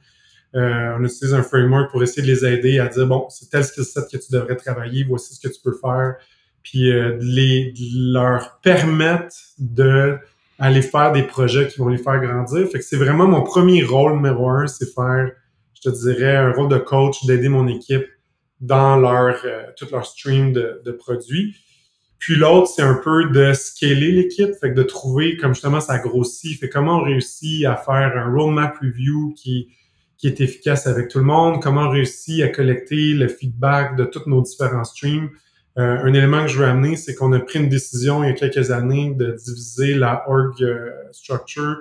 [0.56, 3.64] Euh, on utilise un framework pour essayer de les aider à dire, bon, c'est tel
[3.64, 6.16] skill set que tu devrais travailler, voici ce que tu peux faire
[6.70, 10.18] puis euh, de, les, leur permettre de
[10.60, 12.68] faire des projets qui vont les faire grandir.
[12.82, 15.32] C'est vraiment mon premier rôle numéro un, c'est faire,
[15.76, 18.06] je te dirais, un rôle de coach, d'aider mon équipe
[18.60, 21.56] dans leur euh, tout leur stream de, de produits.
[22.20, 26.00] Puis l'autre, c'est un peu de scaler l'équipe, fait que de trouver comme justement ça
[26.00, 29.70] grossit, fait comment on réussit à faire un roadmap review qui
[30.18, 34.04] qui est efficace avec tout le monde, comment on réussit à collecter le feedback de
[34.04, 35.30] tous nos différents streams,
[35.78, 38.32] euh, un élément que je veux amener, c'est qu'on a pris une décision il y
[38.32, 41.78] a quelques années de diviser la org euh, structure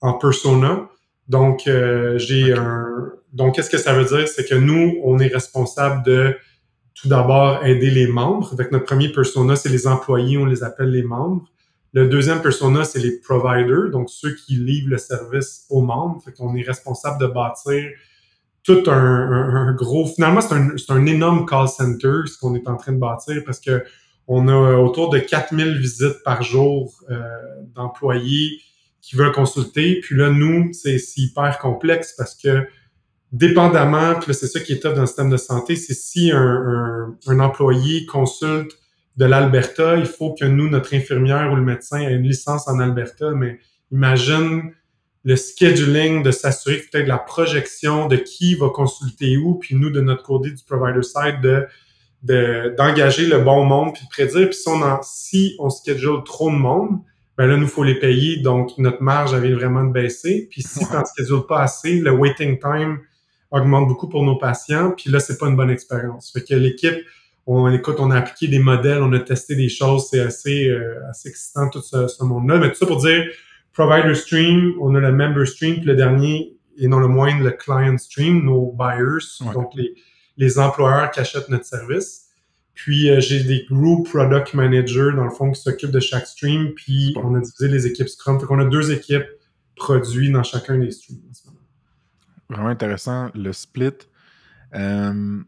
[0.00, 0.88] en persona.
[1.28, 3.12] Donc, euh, j'ai un.
[3.32, 4.28] Donc, qu'est-ce que ça veut dire?
[4.28, 6.36] C'est que nous, on est responsable de
[7.00, 8.52] tout d'abord aider les membres.
[8.52, 11.46] Avec notre premier persona, c'est les employés, on les appelle les membres.
[11.92, 16.22] Le deuxième persona, c'est les providers, donc ceux qui livrent le service aux membres.
[16.24, 17.90] Fait qu'on est responsable de bâtir
[18.62, 20.06] tout un, gros.
[20.06, 23.58] Finalement, c'est un, un, énorme call center, ce qu'on est en train de bâtir, parce
[23.58, 23.82] que
[24.28, 27.20] on a autour de 4000 visites par jour euh,
[27.74, 28.60] d'employés
[29.00, 29.98] qui veulent consulter.
[30.00, 32.64] Puis là, nous, c'est hyper complexe parce que
[33.32, 36.38] dépendamment, puis c'est ça qui est top dans le système de santé, c'est si un,
[36.38, 38.72] un, un, employé consulte
[39.16, 42.80] de l'Alberta, il faut que nous, notre infirmière ou le médecin ait une licence en
[42.80, 43.60] Alberta, mais
[43.92, 44.72] imagine
[45.24, 49.90] le scheduling, de s'assurer que peut-être la projection de qui va consulter où, puis nous,
[49.90, 51.66] de notre côté du provider side, de
[52.22, 54.50] d'engager le bon monde, puis de prédire.
[54.50, 57.00] Puis si on, en, si on schedule trop de monde,
[57.38, 58.38] ben là, nous, faut les payer.
[58.38, 60.46] Donc, notre marge avait vraiment de baisser.
[60.50, 62.98] Puis si on schedule pas assez, le waiting time
[63.50, 64.92] augmente beaucoup pour nos patients.
[64.96, 66.32] Puis là, c'est pas une bonne expérience.
[66.32, 66.96] Fait que l'équipe,
[67.46, 70.08] on écoute, on a appliqué des modèles, on a testé des choses.
[70.10, 72.58] C'est assez, euh, assez excitant, tout ce, ce monde-là.
[72.58, 73.24] Mais tout ça pour dire,
[73.72, 77.50] provider stream, on a le member stream, puis le dernier, et non le moindre, le
[77.50, 79.94] client stream, nos buyers, donc les,
[80.36, 82.26] les employeurs qui achètent notre service.
[82.74, 86.72] Puis euh, j'ai des group product managers, dans le fond, qui s'occupent de chaque stream,
[86.74, 88.40] puis on a divisé les équipes Scrum.
[88.40, 89.26] Fait qu'on a deux équipes
[89.76, 91.20] produits dans chacun des streams.
[92.50, 93.92] Vraiment intéressant, le split.
[94.74, 95.40] Euh,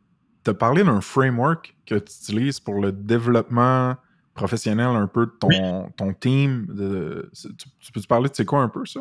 [0.45, 3.97] tu as parlé d'un framework que tu utilises pour le développement
[4.35, 6.67] professionnel un peu de ton, ton team.
[6.69, 9.01] De, tu, peux-tu parler de c'est quoi un peu ça?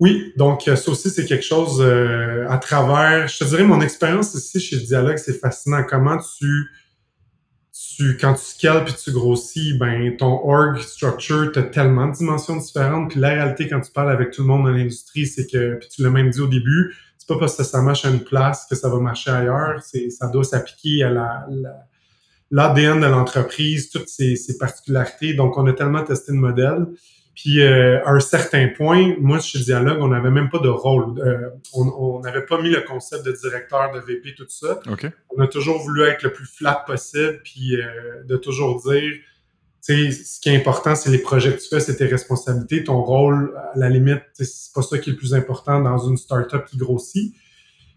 [0.00, 3.80] Oui, donc euh, ça aussi, c'est quelque chose euh, à travers, je te dirais, mon
[3.80, 5.84] expérience ici chez Dialogue, c'est fascinant.
[5.88, 6.70] Comment tu,
[7.96, 12.14] tu quand tu scales puis tu grossis, ben ton org structure, tu as tellement de
[12.14, 13.10] dimensions différentes.
[13.10, 15.88] Puis la réalité, quand tu parles avec tout le monde dans l'industrie, c'est que, puis
[15.88, 18.66] tu l'as même dit au début, c'est pas parce que ça marche à une place
[18.68, 19.80] que ça va marcher ailleurs.
[19.82, 21.46] C'est, ça doit s'appliquer à la
[22.50, 25.32] l'ADN de l'entreprise, toutes ses, particularités.
[25.32, 26.86] Donc, on a tellement testé le modèle.
[27.34, 31.18] Puis, euh, à un certain point, moi, chez Dialogue, on n'avait même pas de rôle.
[31.20, 34.78] Euh, on n'avait pas mis le concept de directeur, de VP, tout ça.
[35.36, 39.14] On a toujours voulu être le plus flat possible, puis euh, de toujours dire,
[39.84, 42.84] sais, ce qui est important, c'est les projets que tu fais, c'est tes responsabilités.
[42.84, 46.16] Ton rôle, à la limite, c'est pas ça qui est le plus important dans une
[46.16, 47.34] startup qui grossit.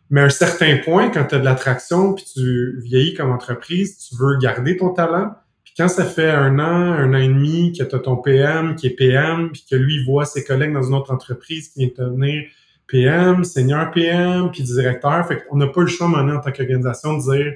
[0.09, 3.97] Mais à un certain point, quand tu as de l'attraction, puis tu vieillis comme entreprise,
[3.97, 5.35] tu veux garder ton talent.
[5.63, 8.75] Puis quand ça fait un an, un an et demi que tu as ton PM
[8.75, 12.05] qui est PM, puis que lui voit ses collègues dans une autre entreprise qui vient
[12.05, 12.43] devenir
[12.87, 17.17] PM, senior PM, puis directeur, fait qu'on n'a pas le choix maintenant en tant qu'organisation
[17.17, 17.53] de dire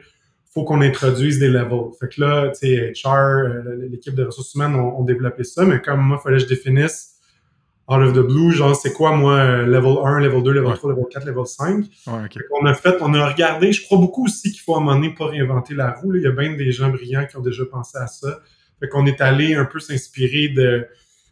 [0.53, 1.91] faut qu'on introduise des levels.
[1.99, 5.81] Fait que là, tu sais, HR, euh, l'équipe de ressources humaines ont, développé ça, mais
[5.81, 7.11] comme moi, il fallait que je définisse
[7.87, 10.91] out of the blue, genre c'est quoi moi euh, level 1, level 2, level 3,
[10.91, 11.85] level 4, level 5.
[12.07, 14.95] On a fait, on a regardé, je crois beaucoup aussi qu'il faut à un moment
[14.95, 16.15] donné pas réinventer la roue.
[16.15, 18.39] Il y a bien des gens brillants qui ont déjà pensé à ça.
[18.79, 20.87] Fait qu'on est allé un peu s'inspirer de,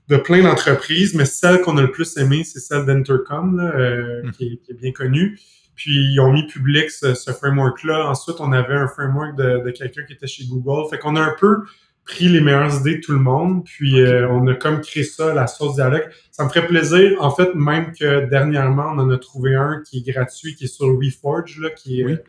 [0.09, 4.32] de plein d'entreprises, mais celle qu'on a le plus aimée, c'est celle d'Intercom, euh, hmm.
[4.32, 5.39] qui, est, bien connue.
[5.80, 8.09] Puis ils ont mis public ce, framework-là.
[8.09, 10.89] Ensuite, on avait un framework de, de quelqu'un qui était chez Google.
[10.89, 11.63] Fait qu'on a un peu
[12.03, 15.34] pris les meilleures idées de tout le monde, puis euh, on a comme créé ça,
[15.34, 16.09] la sauce dialogue.
[16.32, 19.99] Ça me ferait plaisir, en fait, même que dernièrement, on en a trouvé un qui
[19.99, 22.23] est gratuit, qui est sur WeForge, là, qui est...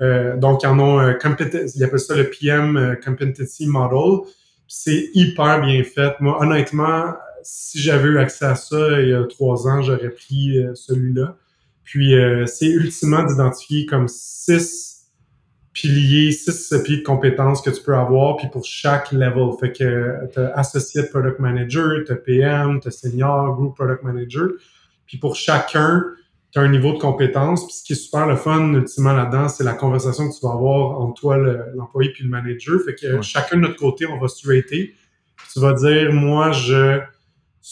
[0.00, 1.12] Euh, donc, ils en ont euh,
[1.76, 4.26] ils appellent ça le PM euh, Competency Model.
[4.66, 6.18] C'est hyper bien fait.
[6.20, 7.12] Moi, honnêtement,
[7.42, 11.36] si j'avais eu accès à ça il y a trois ans, j'aurais pris celui-là.
[11.84, 12.14] Puis,
[12.46, 14.88] c'est ultimement d'identifier comme six
[15.72, 19.50] piliers, six piliers de compétences que tu peux avoir, puis pour chaque level.
[19.58, 24.02] Fait que tu as Associate Product Manager, tu as PM, tu as Senior, Group Product
[24.02, 24.48] Manager.
[25.06, 26.04] Puis pour chacun,
[26.52, 27.66] tu as un niveau de compétence.
[27.66, 30.52] Puis ce qui est super le fun, ultimement, là-dedans, c'est la conversation que tu vas
[30.52, 31.36] avoir entre toi,
[31.74, 32.80] l'employé, puis le manager.
[32.84, 34.94] Fait que chacun de notre côté, on va se rater.
[35.52, 37.00] Tu vas dire, moi, je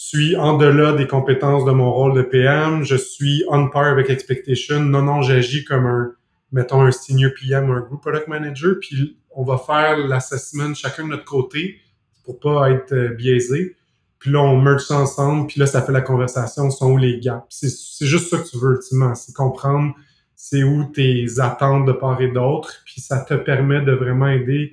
[0.01, 4.09] suis en delà des compétences de mon rôle de PM, je suis on par avec
[4.09, 4.79] expectation.
[4.79, 6.11] Non, non, j'agis comme un
[6.51, 11.03] mettons un senior PM ou un group product manager, puis on va faire l'assessment chacun
[11.03, 11.79] de notre côté
[12.23, 13.75] pour pas être euh, biaisé.
[14.17, 17.19] Puis là, on merge ça ensemble, puis là, ça fait la conversation, sont où les
[17.19, 17.45] gaps.
[17.49, 19.93] C'est juste ça que tu veux ultimement, c'est comprendre
[20.41, 24.71] c'est où tes attentes de part et d'autre, puis ça te permet de vraiment aider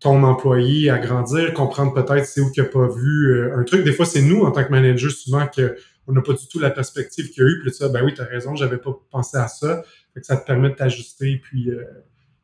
[0.00, 3.84] ton employé à grandir, comprendre peut-être c'est où qu'il n'a pas vu euh, un truc.
[3.84, 5.76] Des fois, c'est nous, en tant que manager, souvent que
[6.06, 8.14] on n'a pas du tout la perspective qu'il y a eu, puis ça, ben oui,
[8.14, 9.82] tu as raison, j'avais pas pensé à ça
[10.22, 11.34] ça te permet de t'ajuster.
[11.34, 11.70] Euh, puis,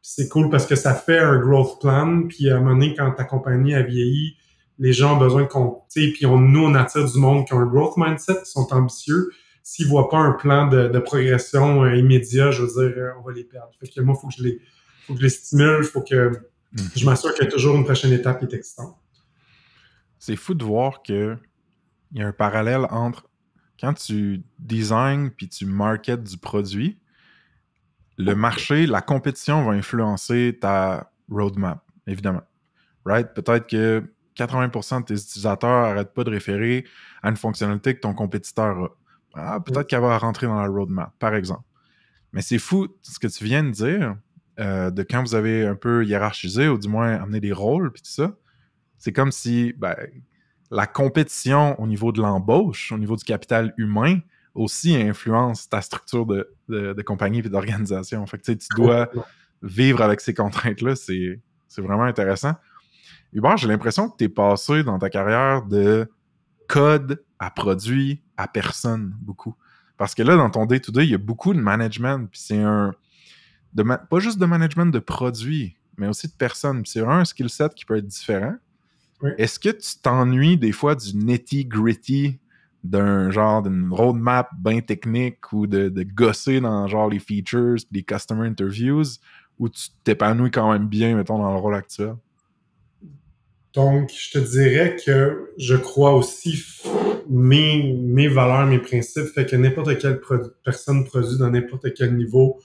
[0.02, 2.26] c'est cool parce que ça fait un growth plan.
[2.28, 4.36] Puis à un moment donné, quand ta compagnie a vieilli,
[4.78, 6.12] les gens ont besoin de compter.
[6.12, 9.30] Puis on, nous, on attire du monde qui ont un growth mindset, qui sont ambitieux.
[9.62, 13.32] S'ils voient pas un plan de, progression euh, immédiat, je veux dire, euh, on va
[13.32, 13.70] les perdre.
[13.80, 14.60] Fait que moi, faut que je les,
[15.06, 16.32] faut que je les stimule, faut que
[16.74, 16.88] mm.
[16.96, 18.96] je m'assure qu'il y a toujours une prochaine étape qui est excitante.
[20.18, 21.36] C'est fou de voir que
[22.12, 23.28] il y a un parallèle entre
[23.80, 26.98] quand tu design puis tu marketes du produit,
[28.16, 32.44] le marché, la compétition va influencer ta roadmap, évidemment.
[33.04, 33.34] Right?
[33.34, 34.04] Peut-être que
[34.36, 36.84] 80% de tes utilisateurs n'arrêtent pas de référer
[37.22, 38.88] à une fonctionnalité que ton compétiteur a.
[39.36, 41.64] Ah, peut-être qu'elle va rentrer dans la roadmap, par exemple.
[42.32, 44.16] Mais c'est fou ce que tu viens de dire,
[44.60, 48.02] euh, de quand vous avez un peu hiérarchisé, ou du moins amené des rôles, puis
[48.02, 48.36] tout ça.
[48.98, 49.96] C'est comme si ben,
[50.70, 54.20] la compétition au niveau de l'embauche, au niveau du capital humain,
[54.54, 58.24] aussi influence ta structure de, de, compagnie et d'organisation.
[58.26, 59.10] Fait que tu dois
[59.62, 60.94] vivre avec ces contraintes-là.
[60.96, 61.40] C'est,
[61.78, 62.54] vraiment intéressant.
[63.32, 66.08] Hubert, j'ai l'impression que tu es passé dans ta carrière de
[66.68, 69.56] code à produit à personne beaucoup.
[69.96, 72.28] Parce que là, dans ton day-to-day, il y a beaucoup de management.
[72.30, 72.94] Puis c'est un.
[73.74, 76.82] De pas juste de management de produits, mais aussi de personnes.
[76.86, 78.54] c'est un skill set qui peut être différent.
[79.38, 82.38] Est-ce que tu t'ennuies des fois du nitty-gritty
[82.82, 88.02] d'un genre d'une roadmap bien technique ou de, de, gosser dans genre les features les
[88.02, 89.04] customer interviews
[89.58, 92.16] ou tu t'épanouis quand même bien, mettons, dans le rôle actuel?
[93.72, 96.64] Donc, je te dirais que je crois aussi
[97.28, 100.20] mes, mes valeurs, mes principes, fait que n'importe quelle
[100.64, 102.60] personne produit dans n'importe quel niveau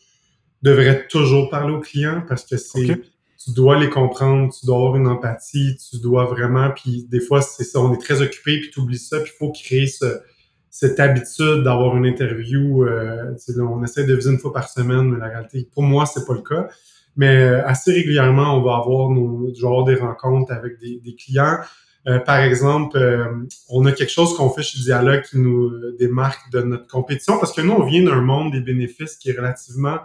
[0.62, 3.01] devrait toujours parler au client parce que c'est
[3.41, 7.41] tu dois les comprendre, tu dois avoir une empathie, tu dois vraiment, puis des fois,
[7.41, 10.20] c'est ça, on est très occupé, puis tu oublies ça, puis il faut créer ce,
[10.70, 12.84] cette habitude d'avoir une interview.
[12.84, 16.26] Euh, on essaie de viser une fois par semaine, mais la réalité, pour moi, c'est
[16.28, 16.68] pas le cas.
[17.16, 21.60] Mais euh, assez régulièrement, on va avoir nos, genre des rencontres avec des, des clients.
[22.07, 23.26] Euh, par exemple, euh,
[23.70, 27.53] on a quelque chose qu'on fait chez Dialogue qui nous démarque de notre compétition parce
[27.53, 29.97] que nous, on vient d'un monde des bénéfices qui est relativement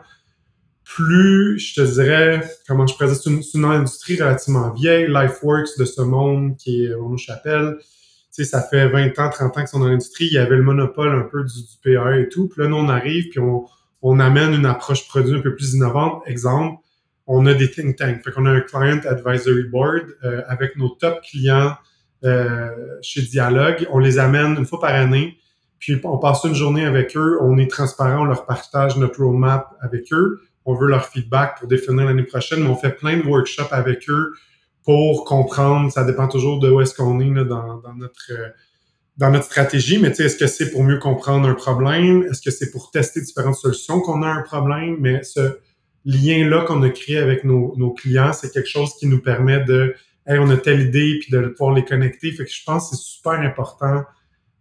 [0.84, 6.02] plus, je te dirais, comment je présente, c'est une, industrie relativement vieille, LifeWorks de ce
[6.02, 7.76] monde qui est mon chapelle.
[7.78, 10.56] Tu sais, ça fait 20 ans, 30 ans qu'ils sont dans l'industrie, il y avait
[10.56, 12.48] le monopole un peu du, du PA et tout.
[12.48, 13.64] Puis là, nous, on arrive, puis on,
[14.06, 16.22] on amène une approche produit un peu plus innovante.
[16.26, 16.78] Exemple,
[17.26, 18.22] on a des think tanks.
[18.22, 21.74] Fait qu'on a un Client Advisory Board euh, avec nos top clients
[22.24, 22.68] euh,
[23.00, 23.86] chez Dialogue.
[23.90, 25.38] On les amène une fois par année
[25.78, 29.74] Puis on passe une journée avec eux, on est transparent, on leur partage notre roadmap
[29.80, 33.22] avec eux, on veut leur feedback pour définir l'année prochaine, mais on fait plein de
[33.22, 34.32] workshops avec eux
[34.84, 38.32] pour comprendre, ça dépend toujours de où est-ce qu'on est, dans, notre
[39.16, 42.24] dans notre stratégie, mais tu sais, est-ce que c'est pour mieux comprendre un problème?
[42.24, 44.96] Est-ce que c'est pour tester différentes solutions qu'on a un problème?
[45.00, 45.58] Mais ce
[46.04, 49.94] lien-là qu'on a créé avec nos, nos clients, c'est quelque chose qui nous permet de,
[50.26, 52.32] hey, on a telle idée, puis de pouvoir les connecter.
[52.32, 54.04] Fait que je pense que c'est super important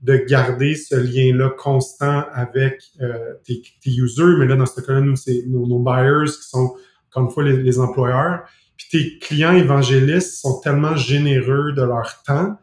[0.04, 5.00] de garder ce lien-là constant avec euh, tes, tes, users, mais là, dans ce cas-là,
[5.00, 6.76] nous, c'est nos, buyers qui sont,
[7.10, 8.42] encore une fois, les, employeurs.
[8.76, 12.58] Puis tes clients évangélistes sont tellement généreux de leur temps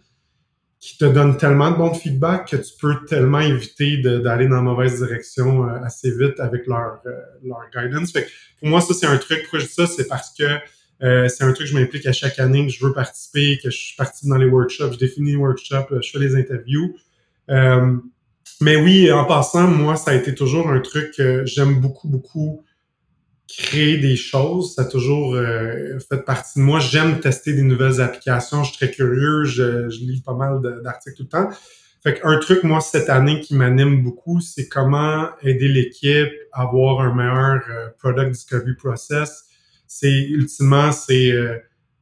[0.80, 4.62] qui te donnent tellement de bons feedback que tu peux tellement éviter d'aller dans la
[4.62, 7.10] mauvaise direction euh, assez vite avec leur, euh,
[7.44, 8.12] leur guidance.
[8.12, 9.42] Fait que pour moi, ça, c'est un truc.
[9.42, 9.86] Pourquoi je dis ça?
[9.86, 10.44] C'est parce que
[11.02, 13.70] euh, c'est un truc que je m'implique à chaque année, que je veux participer, que
[13.70, 16.94] je suis parti dans les workshops, je définis les workshops, je fais les interviews.
[17.50, 17.96] Euh,
[18.60, 22.62] mais oui, en passant, moi, ça a été toujours un truc que j'aime beaucoup, beaucoup
[23.48, 24.74] créer des choses.
[24.74, 26.78] Ça a toujours euh, fait partie de moi.
[26.78, 28.62] J'aime tester des nouvelles applications.
[28.62, 29.44] Je suis très curieux.
[29.44, 31.50] Je, lis pas mal d'articles tout le temps.
[32.02, 37.00] Fait qu'un truc, moi, cette année qui m'anime beaucoup, c'est comment aider l'équipe à avoir
[37.00, 37.60] un meilleur
[37.98, 39.44] product discovery process.
[39.86, 41.34] C'est ultimement, c'est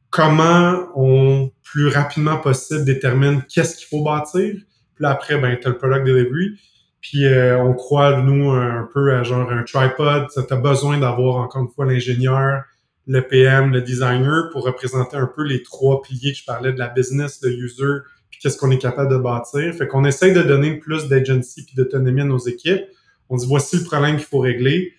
[0.09, 4.55] comment on plus rapidement possible détermine qu'est-ce qu'il faut bâtir.
[4.99, 6.59] Puis après, ben, tu as le product delivery.
[6.99, 10.27] Puis euh, on croit, nous, un peu à genre un tripod.
[10.33, 12.63] Tu as besoin d'avoir, encore une fois, l'ingénieur,
[13.07, 16.79] le PM, le designer pour représenter un peu les trois piliers que je parlais de
[16.79, 19.73] la business, le user, puis qu'est-ce qu'on est capable de bâtir.
[19.73, 22.83] Fait qu'on essaye de donner plus d'agency puis d'autonomie à nos équipes.
[23.29, 24.93] On dit, voici le problème qu'il faut régler,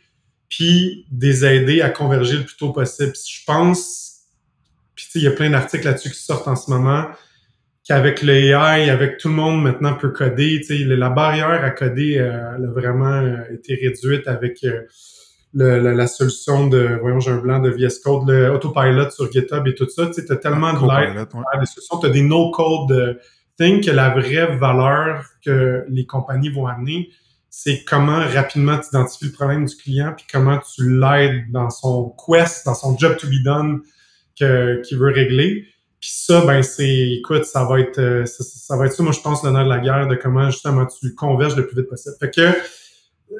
[0.49, 3.13] puis des aider à converger le plus tôt possible.
[3.15, 4.23] je pense,
[4.95, 7.07] puis il y a plein d'articles là-dessus qui sortent en ce moment,
[7.91, 12.19] qu'avec l'AI, avec tout le monde maintenant peut coder, tu sais, la barrière à coder
[12.19, 14.83] euh, elle a vraiment euh, été réduite avec euh,
[15.55, 19.67] le, la solution de, voyons, j'ai un blanc de VS Code, le Autopilot sur GitHub
[19.67, 20.07] et tout ça.
[20.07, 21.27] Tu as tellement de l'aide
[21.59, 23.19] des solutions, tu as des no-code
[23.59, 27.11] things que la vraie valeur que les compagnies vont amener,
[27.49, 32.15] c'est comment rapidement tu identifies le problème du client puis comment tu l'aides dans son
[32.25, 33.81] quest, dans son job to be done
[34.37, 35.67] qu'il veut régler.
[36.01, 39.21] Puis ça, ben c'est, écoute, ça va être, euh, ça, va être ça, moi je
[39.21, 42.15] pense, le nerf de la guerre, de comment justement tu converges le plus vite possible.
[42.19, 42.53] Fait que,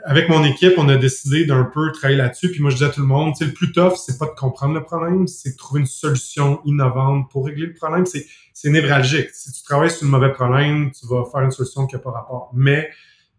[0.05, 2.51] avec mon équipe, on a décidé d'un peu travailler là-dessus.
[2.51, 4.75] Puis moi, je dis à tout le monde, le plus tough, c'est pas de comprendre
[4.75, 8.07] le problème, c'est de trouver une solution innovante pour régler le problème.
[8.07, 9.31] C'est, c'est névralgique.
[9.33, 12.11] Si tu travailles sur un mauvais problème, tu vas faire une solution qui n'a pas
[12.11, 12.51] rapport.
[12.55, 12.91] Mais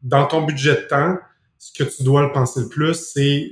[0.01, 1.17] dans ton budget de temps,
[1.61, 3.51] ce que tu dois le penser le plus, c'est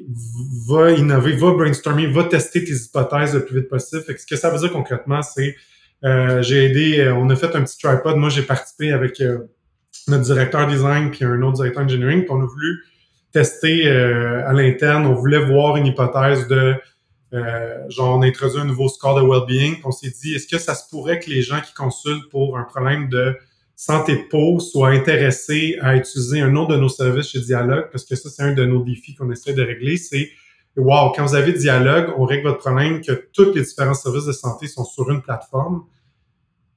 [0.68, 4.02] va innover, va brainstormer, va tester tes hypothèses le plus vite possible.
[4.02, 5.56] Fait que ce que ça veut dire concrètement, c'est
[6.04, 8.16] euh, j'ai aidé, euh, on a fait un petit tripod.
[8.16, 9.38] Moi, j'ai participé avec euh,
[10.08, 12.84] notre directeur design puis un autre directeur engineering, puis on a voulu
[13.32, 15.06] tester à l'interne.
[15.06, 16.74] On voulait voir une hypothèse de
[17.90, 19.82] genre on a introduit un nouveau score de well-being.
[19.84, 22.64] On s'est dit est-ce que ça se pourrait que les gens qui consultent pour un
[22.64, 23.38] problème de
[23.80, 28.14] santé peau soit intéressé à utiliser un autre de nos services chez Dialogue, parce que
[28.18, 30.32] ça, c'est un de nos défis qu'on essaie de régler, c'est
[30.76, 34.34] Wow, quand vous avez Dialogue, on règle votre problème que tous les différents services de
[34.34, 35.84] santé sont sur une plateforme.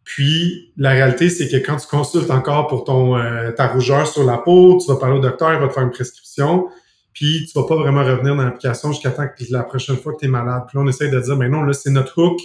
[0.05, 4.39] Puis la réalité, c'est que quand tu consultes encore pour euh, ta rougeur sur la
[4.39, 6.69] peau, tu vas parler au docteur, il va te faire une prescription,
[7.13, 10.21] puis tu vas pas vraiment revenir dans l'application jusqu'à temps que la prochaine fois que
[10.21, 10.63] tu es malade.
[10.69, 12.41] Puis là, on essaie de dire, mais non, là, c'est notre hook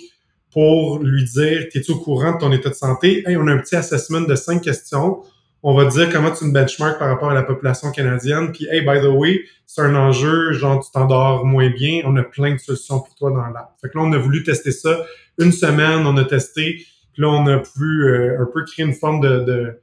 [0.57, 3.23] pour lui dire, es-tu au courant de ton état de santé?
[3.27, 5.21] Hey, on a un petit assessment de cinq questions.
[5.61, 8.51] On va dire comment tu me benchmark par rapport à la population canadienne.
[8.51, 12.01] Puis, hey, by the way, c'est un enjeu, genre, tu t'endors moins bien.
[12.05, 13.75] On a plein de solutions pour toi dans l'app.
[13.79, 15.05] Fait que là, on a voulu tester ça.
[15.37, 16.87] Une semaine, on a testé.
[17.13, 19.79] Puis là, on a pu euh, un peu créer une forme de,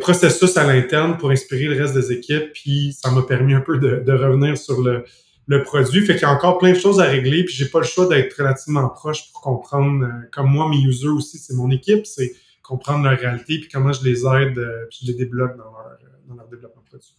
[0.00, 2.52] processus à l'interne pour inspirer le reste des équipes.
[2.52, 5.04] Puis, ça m'a permis un peu de revenir sur le,
[5.46, 6.04] le produit.
[6.04, 8.06] Fait qu'il y a encore plein de choses à régler, puis j'ai pas le choix
[8.06, 12.34] d'être relativement proche pour comprendre, euh, comme moi, mes users aussi, c'est mon équipe, c'est
[12.62, 15.86] comprendre leur réalité, puis comment je les aide, euh, puis je les débloque dans leur,
[15.86, 17.14] euh, développement produit.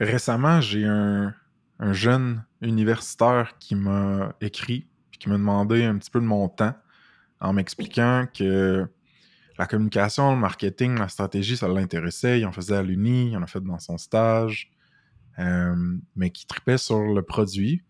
[0.00, 1.32] Récemment, j'ai un,
[1.78, 6.48] un, jeune universitaire qui m'a écrit, puis qui m'a demandé un petit peu de mon
[6.48, 6.74] temps
[7.40, 8.86] en m'expliquant que
[9.56, 12.40] la communication, le marketing, la stratégie, ça l'intéressait.
[12.40, 14.73] Il en faisait à l'Uni, il en a fait dans son stage.
[15.38, 17.82] Euh, mais qui tripait sur le produit,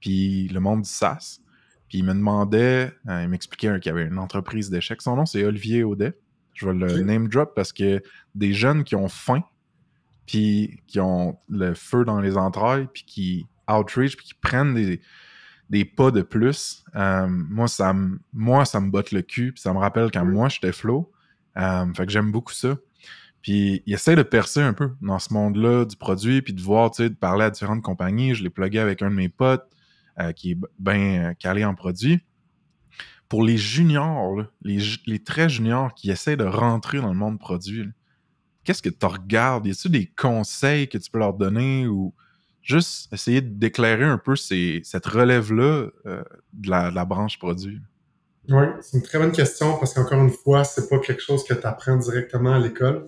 [0.00, 1.40] puis le monde du SaaS.
[1.88, 5.02] Puis il me demandait, euh, il m'expliquait qu'il y avait une entreprise d'échecs.
[5.02, 6.18] Son nom, c'est Olivier Audet.
[6.54, 8.02] Je vais le name drop parce que
[8.34, 9.42] des jeunes qui ont faim,
[10.26, 15.00] puis qui ont le feu dans les entrailles, puis qui outreach, puis qui prennent des,
[15.70, 19.62] des pas de plus, euh, moi, ça me, moi, ça me botte le cul, puis
[19.62, 21.10] ça me rappelle quand moi, j'étais flow.
[21.56, 22.76] fait que j'aime beaucoup ça.
[23.42, 26.90] Puis il essaie de percer un peu dans ce monde-là du produit, puis de voir,
[26.90, 28.34] tu sais, de parler à différentes compagnies.
[28.34, 29.66] Je l'ai plugué avec un de mes potes
[30.20, 32.20] euh, qui est bien calé en produit.
[33.28, 37.88] Pour les juniors, les, très juniors qui essaient de rentrer dans le monde produit,
[38.64, 39.66] qu'est-ce que tu regardes?
[39.66, 42.12] Y a-t-il des conseils que tu peux leur donner ou
[42.60, 47.80] juste essayer d'éclairer un peu cette relève-là euh, de, la, branche produit?
[48.48, 51.54] Oui, c'est une très bonne question parce qu'encore une fois, c'est pas quelque chose que
[51.54, 53.06] tu apprends directement à l'école.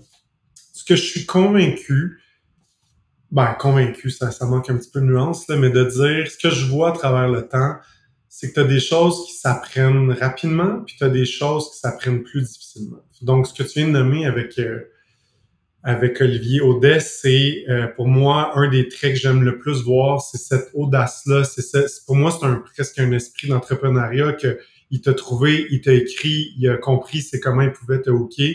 [0.73, 2.21] Ce que je suis convaincu,
[3.31, 6.37] ben convaincu, ça, ça manque un petit peu de nuance, là, mais de dire ce
[6.37, 7.77] que je vois à travers le temps,
[8.29, 11.79] c'est que tu as des choses qui s'apprennent rapidement, puis tu as des choses qui
[11.79, 13.05] s'apprennent plus difficilement.
[13.21, 14.81] Donc, ce que tu viens de nommer avec euh,
[15.85, 20.21] avec Olivier Audet, c'est euh, pour moi un des traits que j'aime le plus voir,
[20.21, 21.43] c'est cette audace-là.
[21.45, 24.59] C'est pour moi, c'est un, presque un esprit d'entrepreneuriat que
[24.91, 28.55] il t'a trouvé, il t'a écrit, il a compris c'est comment il pouvait te hooker.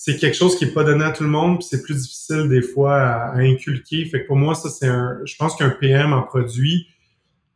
[0.00, 2.48] C'est quelque chose qui est pas donné à tout le monde, puis c'est plus difficile
[2.48, 4.04] des fois à, inculquer.
[4.04, 5.18] Fait que pour moi, ça c'est un.
[5.24, 6.86] Je pense qu'un PM en produit,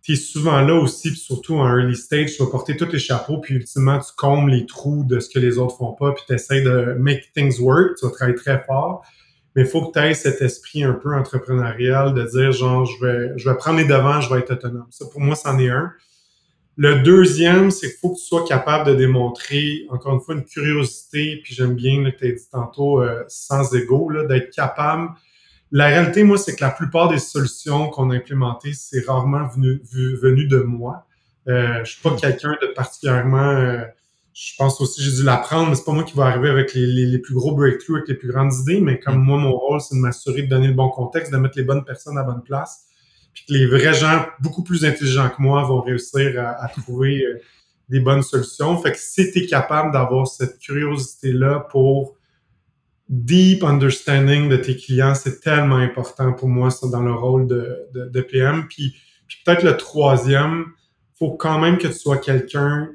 [0.02, 2.98] tu es souvent là aussi, puis surtout en early stage, tu vas porter tous les
[2.98, 6.24] chapeaux, puis ultimement, tu combles les trous de ce que les autres font pas, puis
[6.26, 9.06] tu essaies de make things work, tu vas travailler très fort.
[9.54, 13.06] Mais il faut que tu aies cet esprit un peu entrepreneurial de dire genre je
[13.06, 14.88] vais je vais prendre les devants, je vais être autonome.
[14.90, 15.92] Ça pour moi c'en est un.
[16.76, 20.44] Le deuxième, c'est qu'il faut que tu sois capable de démontrer encore une fois une
[20.44, 25.10] curiosité, puis j'aime bien que tu as dit tantôt euh, sans ego d'être capable
[25.74, 29.80] la réalité, moi, c'est que la plupart des solutions qu'on a implémentées, c'est rarement venu,
[30.20, 31.06] venu de moi.
[31.48, 32.16] Euh, je suis pas hmm.
[32.16, 33.38] quelqu'un de particulièrement.
[33.38, 33.82] Euh,
[34.34, 36.86] je pense aussi j'ai dû l'apprendre, mais c'est pas moi qui va arriver avec les,
[36.86, 38.80] les, plus gros breakthroughs, avec les plus grandes idées.
[38.82, 39.24] Mais comme hmm.
[39.24, 41.84] moi, mon rôle, c'est de m'assurer de donner le bon contexte, de mettre les bonnes
[41.84, 42.84] personnes à la bonne place,
[43.32, 47.40] puis que les vrais gens beaucoup plus intelligents que moi vont réussir à, trouver euh,
[47.88, 48.80] des bonnes solutions.
[48.80, 52.16] Fait que si tu es capable d'avoir cette curiosité-là pour
[53.08, 57.88] deep understanding de tes clients, c'est tellement important pour moi, ça, dans le rôle de,
[57.94, 58.66] de, PM.
[58.68, 58.94] Puis,
[59.28, 60.66] puis peut-être le troisième,
[61.18, 62.90] faut quand même que tu sois quelqu'un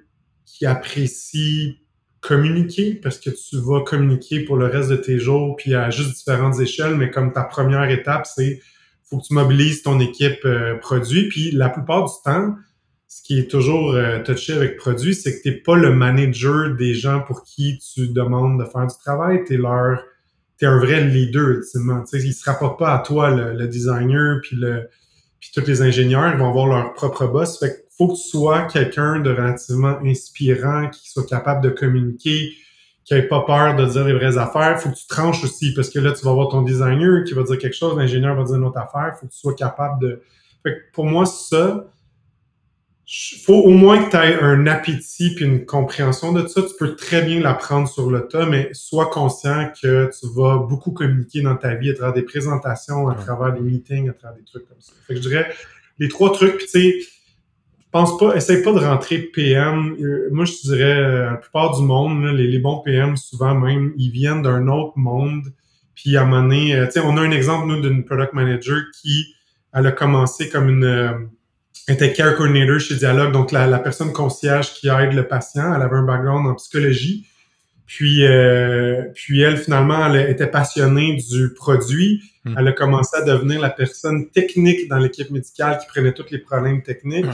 [0.46, 1.80] qui apprécie
[2.20, 6.18] communiquer parce que tu vas communiquer pour le reste de tes jours puis à juste
[6.18, 8.60] différentes échelles mais comme ta première étape c'est
[9.10, 12.55] faut que tu mobilises ton équipe euh, produit puis la plupart du temps
[13.08, 16.76] ce qui est toujours euh, touché avec produit, c'est que tu n'es pas le manager
[16.76, 19.43] des gens pour qui tu demandes de faire du travail.
[19.45, 20.03] Tu es leur
[20.58, 22.03] t'es un vrai leader ultimement.
[22.03, 24.89] Tu sais, ils se rapportent pas à toi, le, designer, puis le
[25.39, 27.60] puis tous les ingénieurs, ils vont avoir leur propre boss.
[27.60, 32.53] Fait faut que tu sois quelqu'un de relativement inspirant, qui soit capable de communiquer,
[33.08, 34.80] qui ait pas peur de dire les vraies affaires.
[34.82, 37.43] Faut que tu tranches aussi, parce que là, tu vas avoir ton designer qui va
[37.43, 39.16] dire quelque chose, l'ingénieur va dire une autre affaire.
[39.18, 40.22] Faut que tu sois capable de.
[40.62, 41.86] Fait que pour moi, ça,
[43.45, 46.62] faut au moins que tu aies un appétit puis une compréhension de ça.
[46.64, 50.91] Tu peux très bien l'apprendre sur le tas, mais sois conscient que tu vas beaucoup
[50.91, 54.43] communiquer dans ta vie à travers des présentations, à travers des meetings, à travers des
[54.43, 54.91] trucs comme ça.
[55.08, 55.47] Fait que je dirais
[55.97, 56.99] les trois trucs, puis tu sais,
[57.98, 59.95] pense pas, essaye pas de rentrer PM.
[60.00, 63.93] Euh, moi, je dirais, euh, la plupart du monde, les, les, bons PM, souvent même,
[63.98, 65.45] ils viennent d'un autre monde.
[65.95, 68.34] Puis à un moment donné, euh, tu sais, on a un exemple, nous, d'une product
[68.34, 69.34] manager qui,
[69.74, 71.30] elle a commencé comme une
[71.88, 75.74] était care coordinator chez Dialogue, donc la, la, personne concierge qui aide le patient.
[75.74, 77.28] Elle avait un background en psychologie.
[77.86, 82.22] Puis, euh, puis elle, finalement, elle était passionnée du produit.
[82.43, 82.56] Hmm.
[82.58, 86.39] Elle a commencé à devenir la personne technique dans l'équipe médicale qui prenait tous les
[86.39, 87.26] problèmes techniques.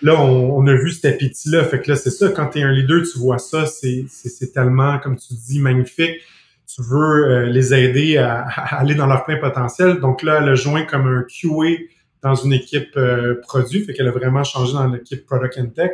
[0.00, 1.64] Là, on, a vu cet appétit-là.
[1.64, 5.16] Fait que là, c'est ça, quand tu un leader, tu vois ça, c'est tellement, comme
[5.16, 6.20] tu dis, magnifique.
[6.72, 10.00] Tu veux euh, les aider à, à, aller dans leur plein potentiel.
[10.00, 11.82] Donc là, elle a joint comme un QA
[12.22, 15.90] dans une équipe euh, produit, fait qu'elle a vraiment changé dans l'équipe Product and Tech.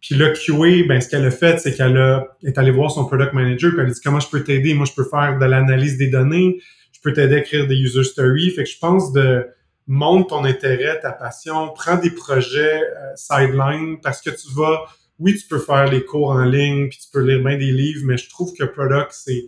[0.00, 1.96] Puis là, QA, ben, ce qu'elle a fait, c'est qu'elle
[2.42, 4.74] est allée voir son product manager, puis elle a dit comment je peux t'aider?
[4.74, 6.60] Moi, je peux faire de l'analyse des données,
[6.92, 8.50] je peux t'aider à écrire des user stories.
[8.50, 9.46] Fait que je pense de
[9.86, 14.84] montre ton intérêt, ta passion, prends des projets euh, sideline parce que tu vas,
[15.18, 18.02] oui, tu peux faire les cours en ligne, puis tu peux lire bien des livres,
[18.04, 19.44] mais je trouve que product, c'est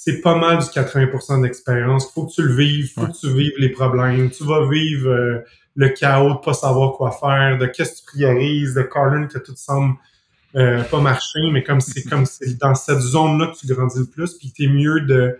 [0.00, 2.12] c'est pas mal du 80% d'expérience.
[2.12, 4.30] Faut que tu le vives, faut que tu vives les problèmes.
[4.30, 5.40] Tu vas vivre euh,
[5.74, 9.38] le chaos de pas savoir quoi faire, de qu'est-ce que tu priorises, de Carlin que
[9.38, 9.96] tout semble
[10.54, 14.06] euh, pas marcher, mais comme c'est comme c'est dans cette zone-là que tu grandis le
[14.06, 15.36] plus, puis t'es mieux de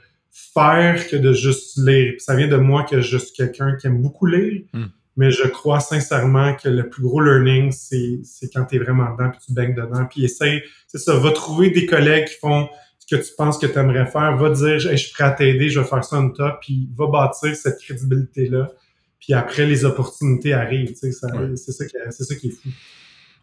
[0.54, 2.14] faire que de juste lire.
[2.18, 4.86] ça vient de moi que je suis quelqu'un qui aime beaucoup lire, hmm.
[5.16, 9.12] mais je crois sincèrement que le plus gros learning, c'est, c'est quand tu es vraiment
[9.12, 12.68] dedans, puis tu baignes dedans, puis essaye, c'est ça, va trouver des collègues qui font
[13.10, 15.80] que tu penses que tu aimerais faire, va dire je suis prêt à t'aider, je
[15.80, 18.70] vais faire ça en top, puis va bâtir cette crédibilité-là.
[19.18, 20.92] Puis après, les opportunités arrivent.
[20.92, 22.68] Tu sais, c'est ça, qui est, ça qui est fou.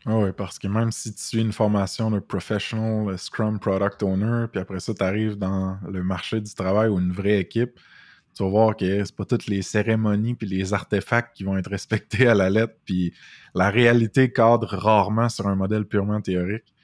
[0.08, 4.46] Ah oui, parce que même si tu suis une formation de professional Scrum Product Owner,
[4.52, 7.80] puis après ça, tu arrives dans le marché du travail ou une vraie équipe,
[8.36, 11.70] tu vas voir que c'est pas toutes les cérémonies puis les artefacts qui vont être
[11.70, 13.14] respectés à la lettre, puis
[13.56, 16.76] la réalité cadre rarement sur un modèle purement théorique.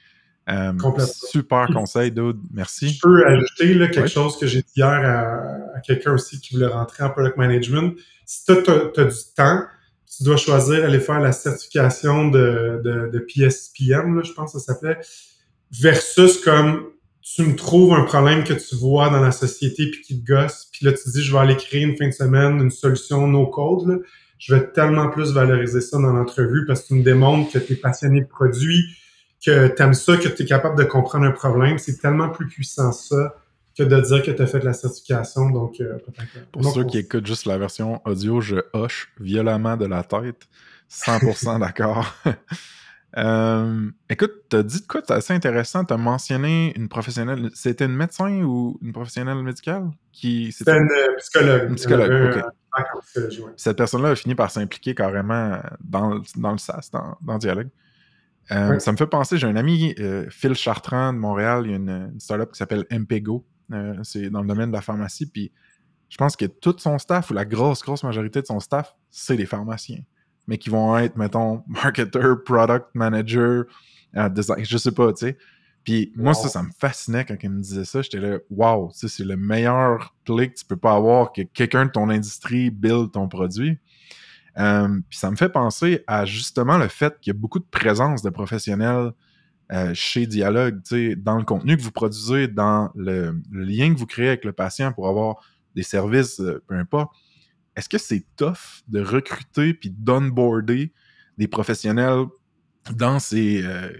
[0.48, 0.72] Euh,
[1.06, 2.40] super conseil, Dude.
[2.52, 2.88] Merci.
[2.88, 6.66] Je peux ajouter là, quelque chose que j'ai dit hier à, quelqu'un aussi qui voulait
[6.66, 7.94] rentrer en product management.
[8.24, 9.62] Si tu as, du temps,
[10.16, 14.98] tu dois choisir d'aller faire la certification de, de, PSPM, je pense que ça s'appelait,
[15.70, 16.90] versus comme
[17.22, 20.68] tu me trouves un problème que tu vois dans la société puis qui te gosse,
[20.72, 23.46] puis là tu dis je vais aller créer une fin de semaine une solution no
[23.46, 24.02] code,
[24.38, 27.74] je vais tellement plus valoriser ça dans l'entrevue parce que tu me démontres que tu
[27.74, 28.84] es passionné de produit,
[29.44, 31.78] que tu aimes ça, que tu es capable de comprendre un problème.
[31.78, 33.36] C'est tellement plus puissant ça
[33.76, 35.50] que de dire que tu as fait de la certification.
[35.50, 35.98] Donc, euh,
[36.52, 40.48] Pour ceux qui écoutent juste la version audio, je hoche violemment de la tête.
[40.90, 42.14] 100% d'accord.
[43.18, 45.02] Euh, écoute, tu as dit de quoi?
[45.06, 45.84] C'est assez intéressant.
[45.84, 47.50] Tu as mentionné une professionnelle.
[47.54, 49.90] C'était une médecin ou une professionnelle médicale?
[50.12, 51.68] qui C'était une euh, psychologue.
[51.68, 52.44] Une psychologue, OK.
[53.56, 57.68] Cette personne-là a fini par s'impliquer carrément dans, dans le SAS, dans, dans le dialogue.
[58.50, 59.94] Euh, ça me fait penser, j'ai un ami,
[60.30, 63.44] Phil Chartrand de Montréal, il y a une, startup qui s'appelle MPGO.
[64.02, 65.26] C'est dans le domaine de la pharmacie.
[65.26, 65.52] Puis
[66.08, 69.36] je pense que tout son staff, ou la grosse, grosse majorité de son staff, c'est
[69.36, 70.02] des pharmaciens
[70.46, 73.64] mais qui vont être, mettons, marketer, product manager,
[74.16, 75.38] euh, design, je sais pas, tu sais.
[75.84, 78.02] Puis moi, ça, ça me fascinait quand il me disait ça.
[78.02, 81.90] J'étais là, wow, c'est le meilleur play que tu peux pas avoir que quelqu'un de
[81.90, 83.78] ton industrie build ton produit.
[84.58, 87.64] Euh, puis ça me fait penser à justement le fait qu'il y a beaucoup de
[87.64, 89.10] présence de professionnels
[89.72, 90.80] euh, chez Dialogue,
[91.16, 94.92] dans le contenu que vous produisez, dans le, lien que vous créez avec le patient
[94.92, 95.36] pour avoir
[95.74, 97.12] des services, peu importe
[97.76, 100.92] est-ce que c'est tough de recruter puis d'onboarder
[101.38, 102.26] des professionnels
[102.94, 103.90] dans ces, euh,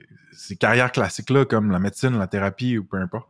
[0.59, 3.29] carrières classiques-là, comme la médecine, la thérapie ou peu importe?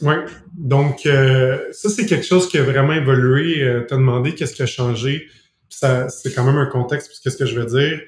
[0.00, 0.14] Oui,
[0.54, 3.62] donc euh, ça, c'est quelque chose qui a vraiment évolué.
[3.62, 5.26] Euh, tu as demandé qu'est-ce qui a changé.
[5.68, 8.00] Ça, c'est quand même un contexte, puisque ce que je veux dire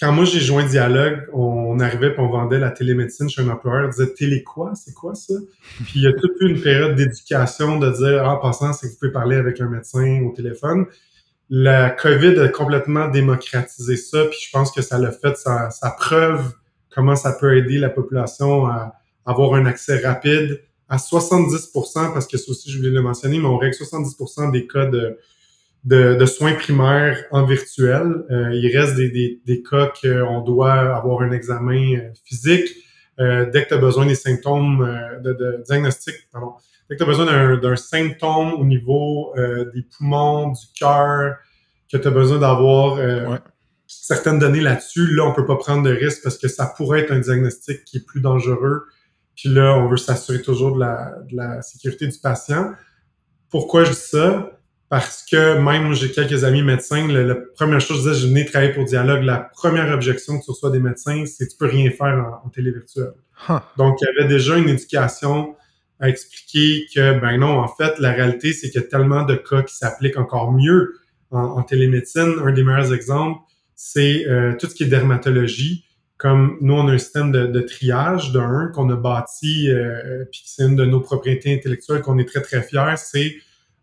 [0.00, 3.86] quand moi j'ai joint Dialogue, on, arrivait et on vendait la télémédecine chez un employeur.
[3.86, 5.34] On disait télé quoi, c'est quoi ça?
[5.84, 8.92] Puis il y a toute une période d'éducation de dire ah, en passant, c'est que
[8.92, 10.86] vous pouvez parler avec un médecin au téléphone.
[11.50, 16.52] La COVID a complètement démocratisé ça, puis je pense que ça l'a fait sa, preuve
[16.90, 18.92] comment ça peut aider la population à
[19.24, 23.46] avoir un accès rapide à 70%, parce que ça aussi je voulais le mentionner, mais
[23.46, 25.18] on règle 70% des cas de
[25.88, 28.24] de, soins primaires en virtuel.
[28.30, 32.68] Euh, il reste des, des, des cas qu'on doit avoir un examen euh, physique.
[33.20, 34.86] Euh, dès que tu as besoin des symptômes
[35.24, 36.52] de, de, diagnostic, pardon,
[36.88, 39.34] dès que tu as besoin d'un symptôme au niveau
[39.74, 41.36] des poumons, du cœur,
[41.90, 43.00] que tu as besoin d'avoir
[43.88, 47.10] certaines données là-dessus, là, on peut pas prendre de risque parce que ça pourrait être
[47.10, 48.84] un diagnostic qui est plus dangereux.
[49.34, 52.72] Puis là, on veut s'assurer toujours de la, de la sécurité du patient.
[53.50, 54.57] Pourquoi je dis ça?
[54.88, 58.72] Parce que même j'ai quelques amis médecins, la, première chose je disais, je venais travailler
[58.72, 61.90] pour Dialogue, la première objection que tu reçois des médecins, c'est que tu peux rien
[61.90, 63.12] faire en, télé virtuelle.
[63.76, 65.54] Donc, il y avait déjà une éducation
[66.00, 69.34] à expliquer que, ben non, en fait, la réalité, c'est qu'il y a tellement de
[69.34, 70.94] cas qui s'appliquent encore mieux
[71.30, 72.36] en, télémédecine.
[72.42, 73.40] Un des meilleurs exemples,
[73.74, 75.84] c'est euh, tout ce qui est dermatologie.
[76.16, 80.64] Comme nous, on a un système de, triage d'un qu'on a bâti, euh, puis c'est
[80.64, 83.36] une de nos propriétés intellectuelles qu'on est très, très fiers, c'est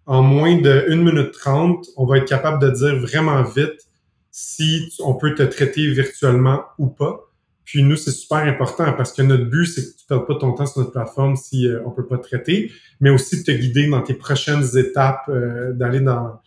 [0.05, 3.87] en moins de 1 minute 30, on va être capable de dire vraiment vite
[4.31, 7.21] si on peut te traiter virtuellement ou pas.
[7.63, 10.35] Puis nous, c'est super important parce que notre but, c'est que tu ne perdes pas
[10.35, 13.43] ton temps sur notre plateforme si euh, on peut pas te traiter, mais aussi de
[13.43, 16.39] te guider dans tes prochaines étapes, euh, d'aller dans,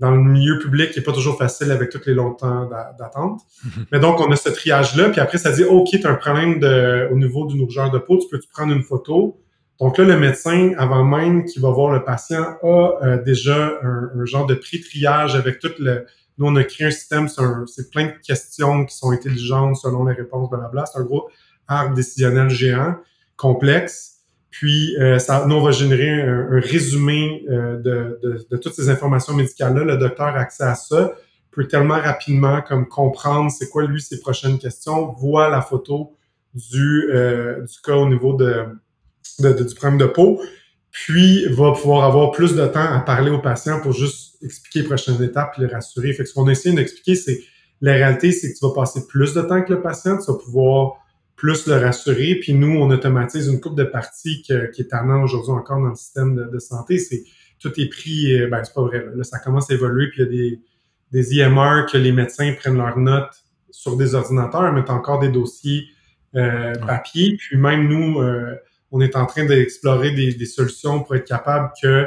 [0.00, 3.40] dans le milieu public qui est pas toujours facile avec tous les longs temps d'attente.
[3.92, 6.58] mais donc, on a ce triage-là, puis après, ça dit, OK, tu as un problème
[6.58, 9.40] de, au niveau d'une rougeur de peau, tu peux-tu prendre une photo?
[9.80, 14.24] Donc là, le médecin, avant même qu'il va voir le patient, a euh, déjà un,
[14.24, 16.06] genre de pré-triage avec tout le...
[16.38, 20.14] Nous, on a créé un système, c'est plein de questions qui sont intelligentes selon les
[20.14, 20.84] réponses, blablabla.
[20.86, 21.30] C'est un gros
[21.66, 22.96] arbre décisionnel géant,
[23.36, 24.18] complexe.
[24.50, 28.90] Puis, euh, ça, nous, on va générer un, résumé euh, de, de, de, toutes ces
[28.90, 29.84] informations médicales-là.
[29.84, 31.12] Le docteur a accès à ça,
[31.50, 36.16] peut tellement rapidement comme comprendre c'est quoi, lui, ses prochaines questions, voit la photo
[36.54, 38.66] du, du cas au niveau de
[39.40, 40.40] de, du problème de peau,
[40.90, 44.86] puis va pouvoir avoir plus de temps à parler aux patients pour juste expliquer les
[44.86, 46.12] prochaines étapes et les rassurer.
[46.12, 47.40] Fait que ce qu'on essaie d'expliquer, c'est
[47.80, 50.38] la réalité, c'est que tu vas passer plus de temps que le patient, tu vas
[50.38, 50.94] pouvoir
[51.34, 52.36] plus le rassurer.
[52.40, 55.94] Puis nous, on automatise une coupe de parties qui est tannant aujourd'hui encore dans le
[55.94, 56.98] système de, santé.
[56.98, 57.24] C'est
[57.58, 59.04] tout est pris, ben c'est pas vrai.
[59.14, 60.60] Là, ça commence à évoluer, puis il y a des,
[61.12, 65.86] des IMR que les médecins prennent leurs notes sur des ordinateurs, as encore des dossiers
[66.34, 67.36] euh, papier.
[67.36, 68.54] Puis même nous, euh,
[68.90, 72.06] on est en train d'explorer des, solutions pour être capable que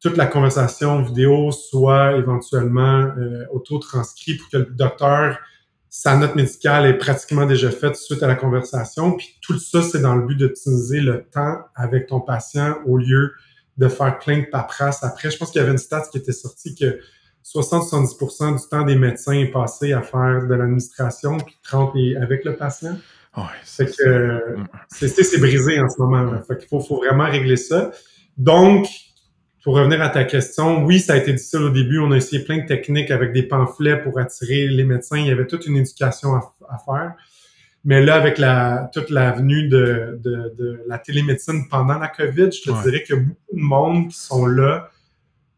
[0.00, 5.38] toute la conversation vidéo soit éventuellement euh, auto-transcrite pour que le docteur,
[5.88, 9.12] sa note médicale est pratiquement déjà faite suite à la conversation.
[9.16, 13.32] Puis tout ça, c'est dans le but d'optimiser le temps avec ton patient au lieu
[13.76, 15.30] de faire plein de paperasse après.
[15.30, 17.00] Je pense qu'il y avait une stat qui était sortie que
[17.44, 22.56] 60-70% du temps des médecins est passé à faire de l'administration, puis 30 avec le
[22.56, 22.96] patient.
[23.36, 24.56] Ouais, c'est que
[24.88, 26.40] c'est brisé en ce moment.
[26.46, 27.90] Fait qu'il faut, faut vraiment régler ça.
[28.36, 28.86] Donc,
[29.64, 31.98] pour revenir à ta question, oui, ça a été difficile au début.
[31.98, 35.18] On a essayé plein de techniques avec des pamphlets pour attirer les médecins.
[35.18, 37.14] Il y avait toute une éducation à, faire.
[37.82, 42.70] Mais là, avec la, toute l'avenue de, de, de, la télémédecine pendant la COVID, je
[42.70, 44.90] te dirais qu'il y a beaucoup de monde qui sont là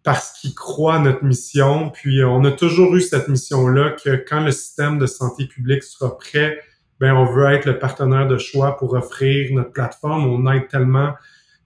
[0.04, 1.90] parce qu'ils croient à notre mission.
[1.90, 6.16] Puis on a toujours eu cette mission-là que quand le système de santé publique sera
[6.16, 6.60] prêt,
[7.00, 10.26] ben on veut être le partenaire de choix pour offrir notre plateforme.
[10.26, 11.14] On aide tellement,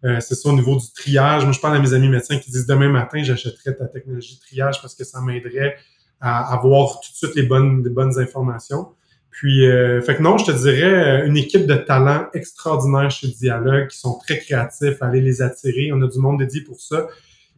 [0.05, 1.45] euh, c'est ça au niveau du triage.
[1.45, 4.41] Moi, je parle à mes amis médecins qui disent demain matin, j'achèterai ta technologie de
[4.41, 5.77] triage parce que ça m'aiderait
[6.21, 8.89] à avoir tout de suite les bonnes, les bonnes informations.
[9.31, 13.29] Puis, euh, fait que non, je te dirais euh, une équipe de talents extraordinaires chez
[13.29, 15.93] Dialogue qui sont très créatifs, aller les attirer.
[15.93, 17.07] On a du monde dédié pour ça.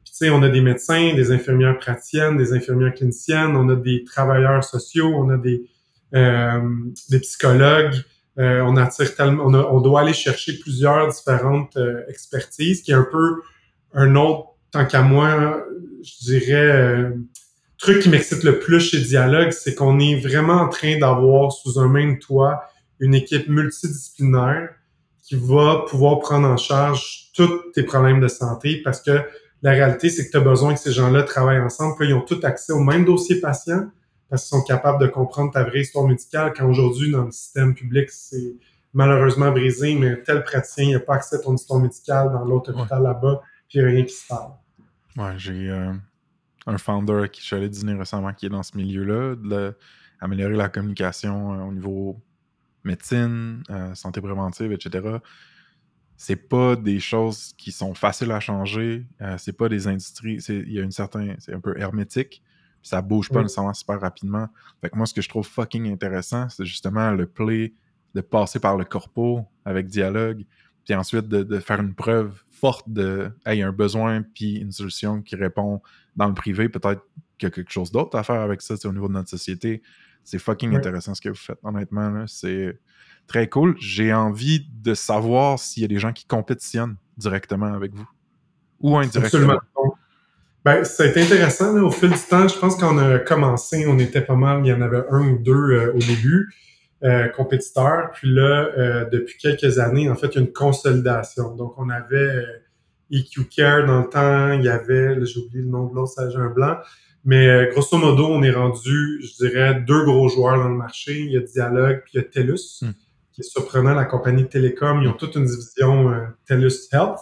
[0.04, 3.74] Puis, tu sais, on a des médecins, des infirmières praticiennes, des infirmières cliniciennes, on a
[3.74, 5.64] des travailleurs sociaux, on a des
[6.12, 7.94] des psychologues.
[8.38, 12.94] Euh, on attire tellement, on, on, doit aller chercher plusieurs différentes euh, expertises, qui est
[12.94, 13.42] un peu
[13.92, 15.62] un autre, tant qu'à moi,
[16.02, 17.12] je dirais,
[17.82, 21.78] truc qui m'excite le plus chez Dialogue, c'est qu'on est vraiment en train d'avoir sous
[21.78, 22.62] un même toit
[23.00, 24.70] une équipe multidisciplinaire
[25.22, 29.20] qui va pouvoir prendre en charge tous tes problèmes de santé parce que
[29.62, 32.40] la réalité, c'est que tu as besoin que ces gens-là travaillent ensemble, qu'ils ont tout
[32.44, 33.90] accès au même dossier patient,
[34.32, 37.74] parce qu'ils sont capables de comprendre ta vraie histoire médicale, quand aujourd'hui, dans le système
[37.74, 38.54] public, c'est
[38.94, 43.02] malheureusement brisé, mais tel praticien n'a pas accès à ton histoire médicale dans l'autre hôpital
[43.02, 44.52] là-bas, puis il n'y a rien qui se parle.
[45.18, 45.92] Ouais, j'ai euh,
[46.64, 49.36] un founder qui je suis allé dîner récemment qui est dans ce milieu-là,
[50.22, 52.18] d'améliorer la communication euh, au niveau
[52.84, 55.18] médecine, euh, santé préventive, etc.
[56.16, 59.04] C'est pas des choses qui sont faciles à changer.
[59.36, 60.38] c'est pas des industries.
[60.48, 61.36] Il y a une certaine.
[61.38, 62.42] C'est un peu hermétique
[62.82, 64.48] ça bouge pas nécessairement super rapidement.
[64.80, 67.72] Fait que moi, ce que je trouve fucking intéressant, c'est justement le play
[68.14, 70.44] de passer par le corpo avec dialogue,
[70.84, 75.36] puis ensuite de, faire une preuve forte de hey, un besoin puis une solution qui
[75.36, 75.80] répond
[76.16, 77.02] dans le privé, peut-être
[77.38, 79.82] qu'il y a quelque chose d'autre à faire avec ça au niveau de notre société.
[80.24, 82.26] C'est fucking intéressant ce que vous faites, honnêtement.
[82.28, 82.78] C'est
[83.26, 83.76] très cool.
[83.80, 88.08] J'ai envie de savoir s'il y a des gens qui compétitionnent directement avec vous
[88.82, 89.24] ou indirectement.
[89.26, 89.60] Absolument.
[90.64, 92.46] Ben, ça a été intéressant au fil du temps.
[92.46, 95.38] Je pense qu'on a commencé, on était pas mal, il y en avait un ou
[95.38, 96.54] deux euh, au début,
[97.02, 98.10] euh, compétiteurs.
[98.14, 101.56] Puis là, euh, depuis quelques années, en fait, il y a une consolidation.
[101.56, 102.44] Donc, on avait
[103.10, 106.12] EQ e Care dans le temps, il y avait, j'ai oublié le nom de l'autre,
[106.12, 106.76] ça un blanc.
[107.24, 111.20] Mais grosso modo, on est rendu, je dirais, deux gros joueurs dans le marché.
[111.20, 112.82] Il y a Dialogue, puis il y a TELUS.
[112.82, 112.92] Hmm
[113.32, 117.18] qui est surprenant, la compagnie de télécom, ils ont toute une division euh, TELUS Health.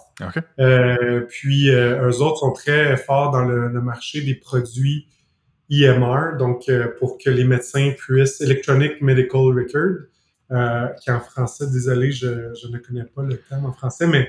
[0.59, 5.07] Euh, puis euh, eux autres sont très forts dans le, marché des produits
[5.71, 10.07] EMR, donc euh, pour que les médecins puissent Electronic Medical Record,
[11.01, 14.29] qui en français, désolé, je, ne connais pas le terme en français, mais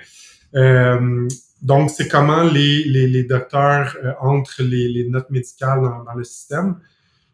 [1.64, 6.24] donc c'est comment les, les, les docteurs entrent les, les, notes médicales dans, dans le
[6.24, 6.76] système.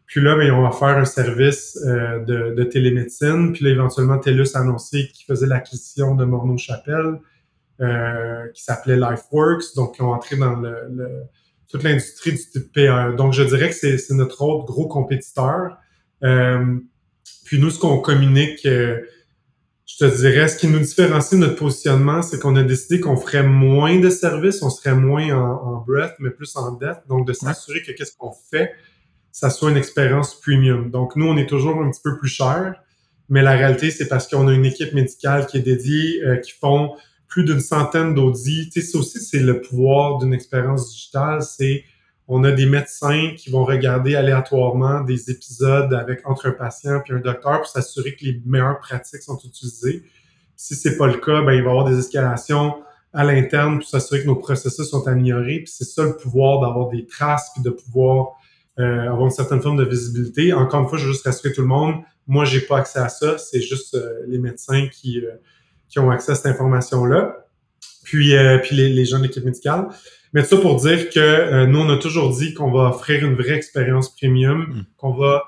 [0.08, 3.52] Puis là, ben, on va faire un service euh, de, de, télémédecine.
[3.52, 7.20] Puis là, éventuellement, TELUS a annoncé qu'il faisait l'acquisition de Morneau-Chapelle,
[7.80, 9.76] euh, qui s'appelait LifeWorks.
[9.76, 10.74] Donc, ils ont entré dans le,
[11.68, 13.16] toute l'industrie du type PE.
[13.16, 15.76] Donc, je dirais que c'est notre autre gros compétiteur.
[16.24, 16.78] Euh,
[17.44, 19.02] puis nous, ce qu'on communique, euh,
[19.84, 23.18] je te dirais, ce qui nous différencie de notre positionnement, c'est qu'on a décidé qu'on
[23.18, 27.06] ferait moins de services, on serait moins en, en breath, mais plus en depth.
[27.08, 28.72] Donc, de s'assurer que qu'est-ce qu'on fait,
[29.32, 30.90] ça soit une expérience premium.
[30.90, 32.74] Donc, nous, on est toujours un petit peu plus cher,
[33.28, 36.52] mais la réalité, c'est parce qu'on a une équipe médicale qui est dédiée, euh, qui
[36.52, 36.94] font
[37.28, 38.70] plus d'une centaine d'audits.
[38.72, 41.42] Tu sais, ça aussi, c'est le pouvoir d'une expérience digitale.
[41.42, 41.84] C'est,
[42.26, 47.12] on a des médecins qui vont regarder aléatoirement des épisodes avec entre un patient et
[47.12, 50.04] un docteur pour s'assurer que les meilleures pratiques sont utilisées.
[50.56, 52.76] Si c'est pas le cas, ben, il va y avoir des escalations
[53.12, 55.60] à l'interne pour s'assurer que nos processus sont améliorés.
[55.60, 58.38] Puis c'est ça le pouvoir d'avoir des traces puis de pouvoir
[58.78, 60.52] euh, avoir une certaine forme de visibilité.
[60.52, 61.96] Encore une fois, je veux juste rassurer tout le monde.
[62.26, 63.36] Moi, j'ai pas accès à ça.
[63.38, 65.30] C'est juste euh, les médecins qui, euh,
[65.88, 67.46] qui ont accès à cette information-là.
[68.04, 69.88] Puis, puis les, les, gens de l'équipe médicale.
[70.32, 73.34] Mais tout ça pour dire que nous, on a toujours dit qu'on va offrir une
[73.34, 74.86] vraie expérience premium, mm.
[74.96, 75.44] qu'on va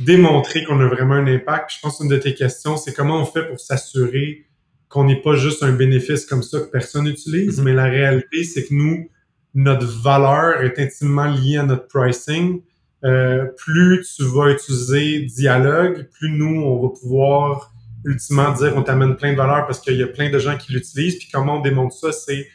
[0.00, 1.70] démontrer qu'on a vraiment un impact.
[1.74, 4.46] je pense qu'une de tes questions, c'est comment on fait pour s'assurer
[4.88, 7.64] qu'on n'est pas juste un bénéfice comme ça que personne n'utilise, mm-hmm.
[7.64, 9.08] mais la réalité, c'est que nous,
[9.54, 12.62] notre valeur est intimement liée à notre pricing.
[13.04, 17.72] Euh, plus tu vas utiliser dialogue, plus nous, on va pouvoir
[18.04, 20.72] ultimement dire on t'amène plein de valeur parce qu'il y a plein de gens qui
[20.72, 21.18] l'utilisent.
[21.18, 22.46] Puis comment on démontre ça, c'est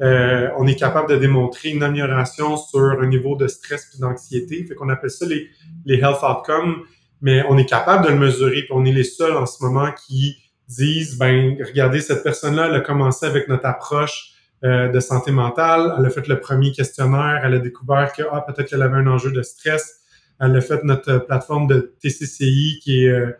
[0.00, 4.64] euh, on est capable de démontrer une amélioration sur un niveau de stress et d'anxiété.
[4.64, 5.48] Fait qu'on appelle ça les,
[5.84, 6.84] les health outcomes,
[7.20, 8.62] mais on est capable de le mesurer.
[8.62, 12.76] Puis on est les seuls en ce moment qui disent, ben regardez, cette personne-là, elle
[12.76, 14.29] a commencé avec notre approche
[14.62, 18.42] euh, de santé mentale, elle a fait le premier questionnaire, elle a découvert que ah,
[18.42, 20.00] peut-être qu'elle avait un enjeu de stress,
[20.38, 23.30] elle a fait notre plateforme de TCCI qui est, euh,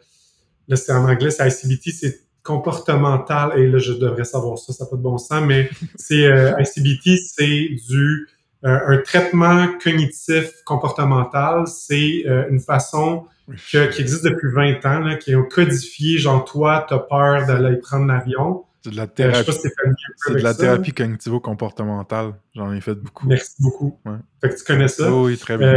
[0.68, 4.84] là c'est en anglais, c'est ICBT, c'est comportemental, et là je devrais savoir ça, ça
[4.84, 8.28] n'a pas de bon sens, mais c'est euh, ICBT, c'est du
[8.62, 13.24] un traitement cognitif comportemental, c'est une façon
[13.70, 17.76] qui existe depuis 20 ans, là, qui est codifié, genre toi, tu as peur d'aller
[17.76, 18.64] prendre l'avion.
[18.82, 19.52] C'est de la thérapie.
[19.52, 22.32] c'est de la thérapie cognitivo-comportementale.
[22.54, 23.26] J'en ai fait beaucoup.
[23.28, 24.00] Merci beaucoup.
[24.40, 25.12] Fait que tu connais ça.
[25.12, 25.74] oui, très bien.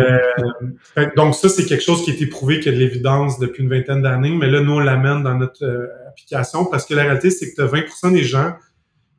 [0.97, 3.39] Euh, donc ça, c'est quelque chose qui a été prouvé qu'il y a de l'évidence
[3.39, 6.93] depuis une vingtaine d'années, mais là, nous, on l'amène dans notre euh, application parce que
[6.93, 8.55] la réalité, c'est que tu as 20% des gens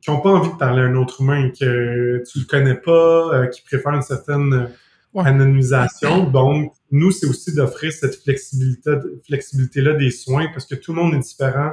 [0.01, 3.33] qui n'ont pas envie de parler à un autre humain, que tu le connais pas,
[3.33, 4.69] euh, qui préfèrent une certaine
[5.15, 6.23] anonymisation.
[6.29, 8.91] Donc, nous, c'est aussi d'offrir cette flexibilité,
[9.25, 11.71] flexibilité-là des soins parce que tout le monde est différent.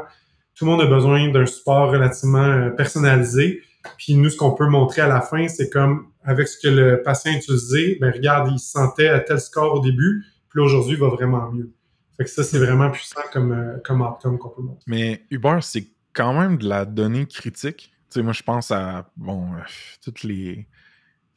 [0.54, 3.62] Tout le monde a besoin d'un support relativement euh, personnalisé.
[3.96, 7.02] Puis nous, ce qu'on peut montrer à la fin, c'est comme avec ce que le
[7.02, 10.94] patient a utilisé, ben regarde, il se sentait à tel score au début, puis aujourd'hui,
[10.94, 11.72] il va vraiment mieux.
[12.16, 14.84] Fait que ça, c'est vraiment puissant comme, euh, comme outcome qu'on peut montrer.
[14.86, 17.92] Mais Uber, c'est quand même de la donnée critique.
[18.10, 19.62] Tu sais, moi, je pense à, bon, euh,
[20.04, 20.68] toutes les,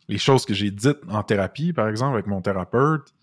[0.08, 3.14] les choses que j'ai dites en thérapie, par exemple, avec mon thérapeute,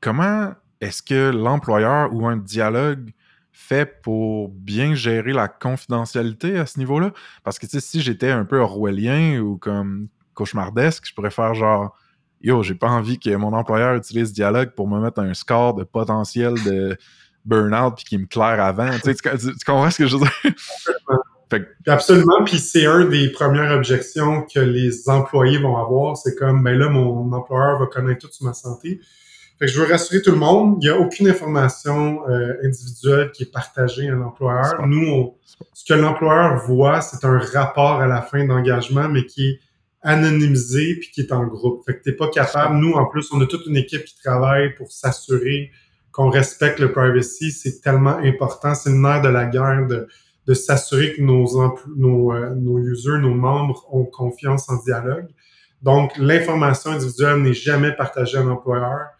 [0.00, 3.12] comment est-ce que l'employeur ou un dialogue
[3.52, 7.12] fait pour bien gérer la confidentialité à ce niveau-là?
[7.44, 11.96] Parce que si j'étais un peu orwellien ou comme cauchemardesque, je pourrais faire genre
[12.42, 15.84] Yo, j'ai pas envie que mon employeur utilise dialogue pour me mettre un score de
[15.84, 16.98] potentiel de
[17.44, 18.90] burn-out puis qu'il me claire avant.
[19.04, 21.22] tu, tu, comprends ce que je veux dire?
[21.86, 22.44] Absolument.
[22.44, 26.16] Puis c'est un des premières objections que les employés vont avoir.
[26.16, 29.00] C'est comme, ben là, mon employeur va connaître tout sur ma santé.
[29.62, 30.78] Fait que je veux rassurer tout le monde.
[30.80, 34.84] Il n'y a aucune information euh, individuelle qui est partagée à l'employeur.
[34.88, 35.36] Nous,
[35.72, 39.60] ce que l'employeur voit, c'est un rapport à la fin d'engagement, mais qui est
[40.02, 41.84] anonymisé puis qui est en groupe.
[41.86, 42.74] Fait que t'es pas capable.
[42.74, 45.70] Nous, en plus, on a toute une équipe qui travaille pour s'assurer
[46.10, 47.52] qu'on respecte le privacy.
[47.52, 48.74] C'est tellement important.
[48.74, 50.08] C'est le nerf de la guerre de
[50.48, 51.46] de s'assurer que nos,
[51.96, 55.28] nos, euh, nos users, nos membres ont confiance en dialogue.
[55.82, 59.11] Donc, l'information individuelle n'est jamais partagée à l'employeur.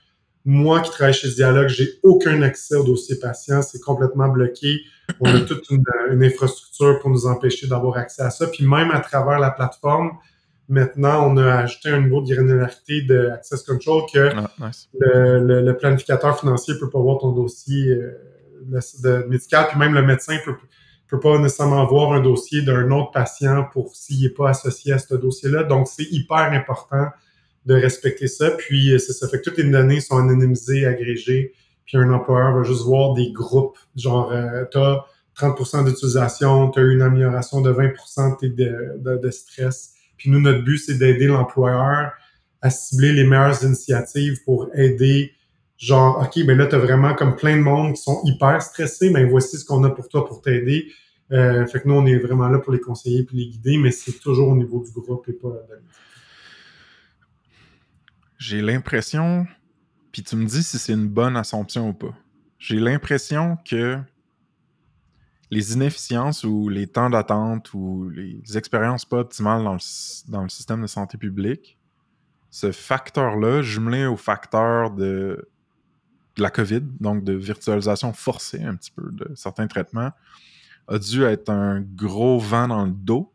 [0.44, 3.62] Moi qui travaille chez Dialogue, j'ai aucun accès au dossier patient.
[3.62, 4.80] C'est complètement bloqué.
[5.20, 8.46] On a toute une, une, infrastructure pour nous empêcher d'avoir accès à ça.
[8.48, 10.10] Puis même à travers la plateforme,
[10.68, 15.76] maintenant, on a ajouté un niveau de granularité de Access Control que ah, le, le,
[15.76, 18.18] planificateur financier peut pas voir ton dossier euh,
[19.02, 19.66] de, médical.
[19.68, 20.56] Puis même le médecin peut
[21.12, 24.98] peut pas nécessairement voir un dossier d'un autre patient pour s'il n'est pas associé à
[24.98, 25.62] ce dossier-là.
[25.64, 27.08] Donc, c'est hyper important
[27.66, 28.50] de respecter ça.
[28.50, 31.52] Puis, euh, c'est ça fait que toutes les données sont anonymisées, agrégées.
[31.84, 33.78] Puis, un employeur va juste voir des groupes.
[33.96, 35.04] Genre, euh, tu as
[35.36, 39.94] 30% d'utilisation, tu as une amélioration de 20 de, de, stress.
[40.16, 42.12] Puis, nous, notre but, c'est d'aider l'employeur
[42.60, 45.32] à cibler les meilleures initiatives pour aider
[45.82, 49.10] genre, OK, ben là, tu as vraiment comme plein de monde qui sont hyper stressés,
[49.10, 50.86] mais voici ce qu'on a pour toi pour t'aider.
[51.32, 53.90] Euh, fait que nous, on est vraiment là pour les conseiller puis les guider, mais
[53.90, 55.82] c'est toujours au niveau du groupe et pas de
[58.44, 59.46] J'ai l'impression,
[60.10, 62.12] puis tu me dis si c'est une bonne assumption ou pas.
[62.58, 64.00] J'ai l'impression que
[65.52, 70.48] les inefficiences ou les temps d'attente ou les expériences pas optimales dans le, dans le
[70.48, 71.78] système de santé publique,
[72.50, 75.48] ce facteur-là, jumelé au facteur de,
[76.34, 80.10] de la COVID, donc de virtualisation forcée un petit peu de certains traitements,
[80.88, 83.31] a dû être un gros vent dans le dos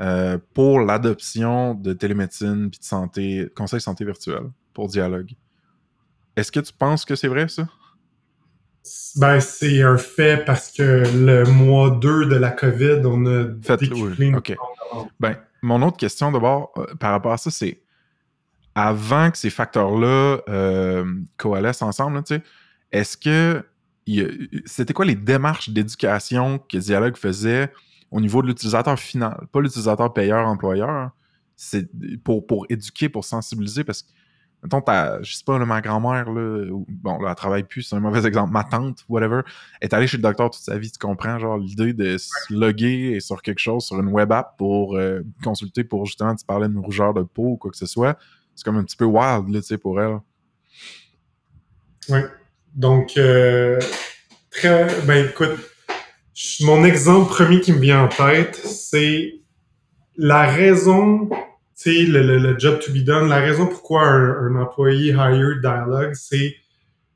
[0.00, 5.32] euh, pour l'adoption de télémédecine puis de santé, conseil santé virtuel pour dialogue.
[6.36, 7.68] Est-ce que tu penses que c'est vrai, ça?
[9.16, 14.34] Ben, c'est un fait parce que le mois 2 de la COVID, on a fait
[14.34, 14.56] OK.
[15.18, 17.82] Ben, mon autre question d'abord euh, par rapport à ça, c'est
[18.74, 21.04] avant que ces facteurs-là euh,
[21.36, 22.22] coalescent ensemble,
[22.90, 23.62] est-ce que
[24.64, 27.70] c'était quoi les démarches d'éducation que Dialogue faisait
[28.10, 31.10] au niveau de l'utilisateur final, pas l'utilisateur payeur-employeur,
[31.56, 31.88] c'est
[32.24, 34.08] pour, pour éduquer, pour sensibiliser, parce que
[34.62, 34.82] mettons,
[35.22, 38.52] je sais pas, ma grand-mère, là, bon, là, elle travaille plus, c'est un mauvais exemple,
[38.52, 39.42] ma tante, whatever,
[39.80, 43.20] est allée chez le docteur toute sa vie, tu comprends, genre, l'idée de se loguer
[43.20, 46.78] sur quelque chose, sur une web app pour euh, consulter pour, justement, tu parlais de
[46.78, 48.18] rougeur de peau ou quoi que ce soit,
[48.54, 50.18] c'est comme un petit peu wild, là, tu sais, pour elle.
[52.08, 52.20] Oui.
[52.74, 53.78] Donc, euh,
[54.50, 55.58] très, ben, écoute,
[56.60, 59.34] mon exemple premier qui me vient en tête, c'est
[60.16, 61.28] la raison
[61.80, 66.54] sais, le, le, job to be done, la raison pourquoi un, employé hire dialogue, c'est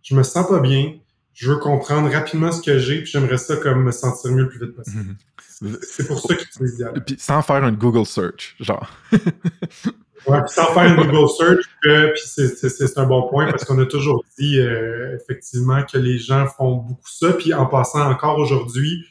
[0.02, 0.94] je me sens pas bien,
[1.34, 4.48] je veux comprendre rapidement ce que j'ai, puis j'aimerais ça comme me sentir mieux le
[4.48, 5.16] plus vite possible.
[5.60, 5.78] Mhm.
[5.82, 7.04] C'est pour ça qu'il utilise dialogue.
[7.04, 8.90] Puis sans faire un Google search, genre.
[9.12, 13.86] ouais, puis sans faire un Google search, puis c'est un bon point parce qu'on a
[13.86, 19.04] toujours dit euh, effectivement que les gens font beaucoup ça, puis en passant encore aujourd'hui,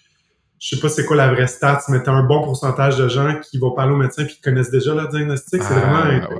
[0.63, 3.09] je sais pas c'est quoi la vraie stat, mais tu as un bon pourcentage de
[3.09, 5.61] gens qui vont parler au médecin et qui connaissent déjà leur diagnostic.
[5.61, 6.37] C'est vraiment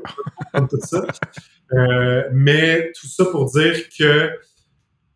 [0.54, 1.06] ah, tout ça.
[1.74, 4.32] Euh, mais tout ça pour dire que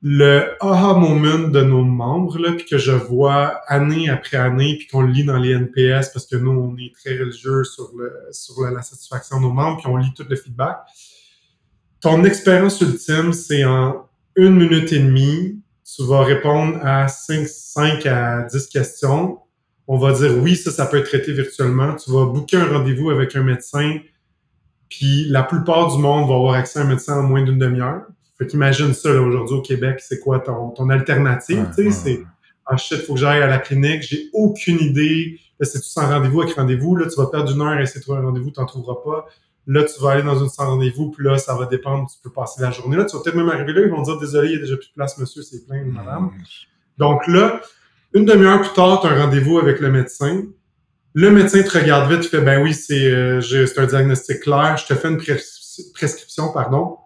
[0.01, 4.87] le aha moment de nos membres, là, puis que je vois année après année, puis
[4.87, 8.59] qu'on lit dans les NPS, parce que nous, on est très religieux sur, le, sur
[8.59, 10.79] la, satisfaction de nos membres, puis on lit tout le feedback.
[12.01, 14.05] Ton expérience ultime, c'est en
[14.35, 15.56] une minute et demie,
[15.95, 19.39] tu vas répondre à 5, 5 à 10 questions.
[19.87, 21.95] On va dire oui, ça, ça peut être traité virtuellement.
[21.95, 23.97] Tu vas booker un rendez-vous avec un médecin,
[24.89, 28.03] puis la plupart du monde va avoir accès à un médecin en moins d'une demi-heure.
[28.37, 31.67] Fait qu'imagine ça, aujourd'hui au Québec, c'est quoi ton, ton alternative?
[31.75, 32.23] tu sais, c'est
[32.65, 35.39] ah shit, faut que j'aille à la clinique, j'ai aucune idée.
[35.57, 36.97] Là, c'est tout sans rendez-vous avec rendez-vous.
[36.97, 38.97] Là, tu vas perdre une heure à essayer de trouver un rendez-vous, tu n'en trouveras
[39.03, 39.25] pas.
[39.67, 42.31] Là, tu vas aller dans une sans rendez-vous, puis là, ça va dépendre, tu peux
[42.31, 42.95] passer la journée.
[42.95, 44.77] Là, tu vas peut-être même arriver là, ils vont dire Désolé, il n'y a déjà
[44.77, 46.31] plus de place, monsieur, c'est plein, madame.
[46.97, 47.61] Donc là,
[48.13, 50.43] une demi-heure plus tard, tu as un rendez-vous avec le médecin.
[51.13, 53.41] Le médecin te regarde vite, il fait Ben oui, c'est euh,
[53.77, 55.21] un diagnostic clair, je te fais une
[55.93, 56.97] prescription, pardon.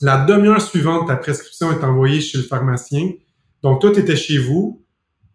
[0.00, 3.10] La demi-heure suivante, ta prescription est envoyée chez le pharmacien.
[3.62, 4.84] Donc, toi, tu étais chez vous.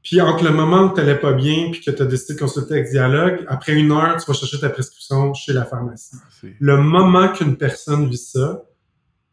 [0.03, 2.39] Puis entre le moment où tu n'allais pas bien puis que tu as décidé de
[2.39, 6.17] consulter avec Dialogue, après une heure, tu vas chercher ta prescription chez la pharmacie.
[6.59, 8.63] Le moment qu'une personne vit ça,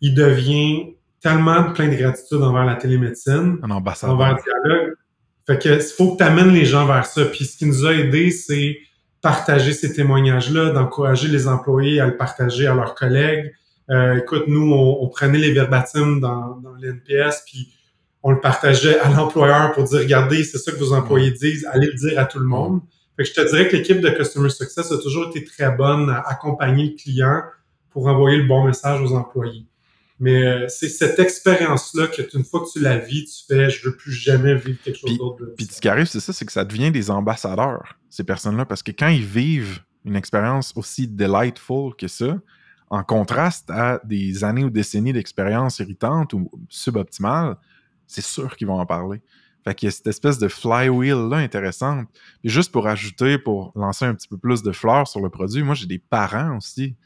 [0.01, 4.94] il devient tellement plein de gratitude envers la télémédecine, envers Dialogue.
[5.47, 7.24] Fait que faut que tu amènes les gens vers ça.
[7.24, 8.78] Puis ce qui nous a aidé, c'est
[9.20, 13.52] partager ces témoignages-là, d'encourager les employés à le partager à leurs collègues.
[13.90, 17.72] Euh, écoute, nous, on, prenait les verbatims dans, dans l'NPS, puis
[18.22, 21.86] on le partageait à l'employeur pour dire, regardez, c'est ça que vos employés disent, allez
[21.86, 22.80] le dire à tout le monde.
[23.16, 26.10] Fait que je te dirais que l'équipe de Customer Success a toujours été très bonne
[26.10, 27.42] à accompagner le client
[27.90, 29.66] pour envoyer le bon message aux employés.
[30.20, 33.88] Mais euh, c'est cette expérience-là que une fois que tu la vis, tu fais je
[33.88, 35.44] veux plus jamais vivre quelque chose d'autre.
[35.56, 38.82] Puis ce qui arrive, c'est ça, c'est que ça devient des ambassadeurs, ces personnes-là, parce
[38.82, 42.38] que quand ils vivent une expérience aussi delightful que ça,
[42.90, 47.56] en contraste à des années ou décennies d'expérience irritante ou suboptimale,
[48.11, 49.20] c'est sûr qu'ils vont en parler.
[49.65, 52.09] Fait qu'il y a cette espèce de flywheel-là intéressante.
[52.45, 55.62] Et juste pour ajouter, pour lancer un petit peu plus de fleurs sur le produit,
[55.62, 56.97] moi, j'ai des parents aussi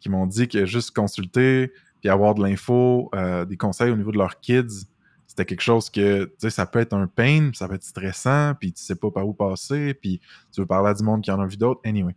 [0.00, 4.10] qui m'ont dit que juste consulter puis avoir de l'info, euh, des conseils au niveau
[4.10, 4.86] de leurs kids,
[5.26, 8.54] c'était quelque chose que, tu sais, ça peut être un pain, ça peut être stressant,
[8.58, 10.20] puis tu sais pas par où passer, puis
[10.52, 11.80] tu veux parler à du monde qui en a vu d'autres.
[11.84, 12.14] Anyway.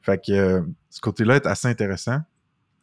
[0.00, 2.20] Fait que euh, ce côté-là est assez intéressant.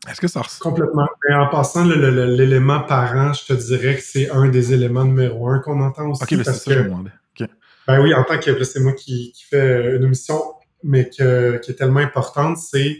[0.08, 1.08] Est-ce que ça Complètement.
[1.30, 5.60] Et en passant, l'élément parent, je te dirais que c'est un des éléments numéro un
[5.60, 6.24] qu'on entend aussi.
[6.24, 7.12] OK, mais c'est ça que je demandais.
[7.88, 10.40] Ben oui, en tant que c'est moi qui, qui fais une émission,
[10.84, 13.00] mais que, qui est tellement importante, c'est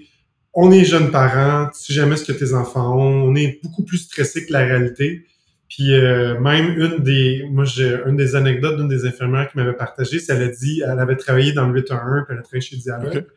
[0.54, 3.84] on est jeunes parents, tu sais jamais ce que tes enfants ont, on est beaucoup
[3.84, 5.28] plus stressé que la réalité.
[5.68, 9.74] Puis euh, même une des, moi j'ai une des anecdotes d'une des infirmières qui m'avait
[9.74, 12.62] partagé, c'est elle a dit, elle avait travaillé dans le 811, puis elle a travaillé
[12.62, 13.28] chez Dialogue.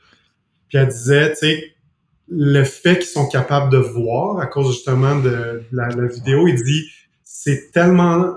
[0.70, 1.74] Puis elle disait, tu sais,
[2.28, 6.88] le fait qu'ils sont capables de voir à cause justement de, la, vidéo, il dit
[7.24, 8.36] c'est tellement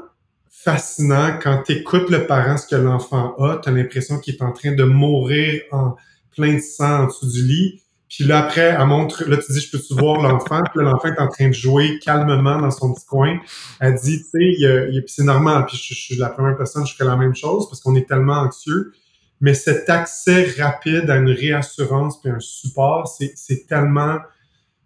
[0.50, 4.42] fascinant quand tu écoutes le parent ce que l'enfant a, tu as l'impression qu'il est
[4.42, 5.96] en train de mourir en
[6.36, 7.82] plein de sang en dessous du lit.
[8.10, 10.62] Puis là, après, elle montre, là, tu dis, je peux-tu voir l'enfant?
[10.74, 13.40] Puis l'enfant est en train de jouer calmement dans son petit coin.
[13.80, 15.66] Elle dit, tu sais, c'est normal.
[15.66, 18.08] Puis je, je, suis la première personne, je fais la même chose parce qu'on est
[18.08, 18.94] tellement anxieux
[19.42, 24.18] mais cet accès rapide à une réassurance puis un support, c'est tellement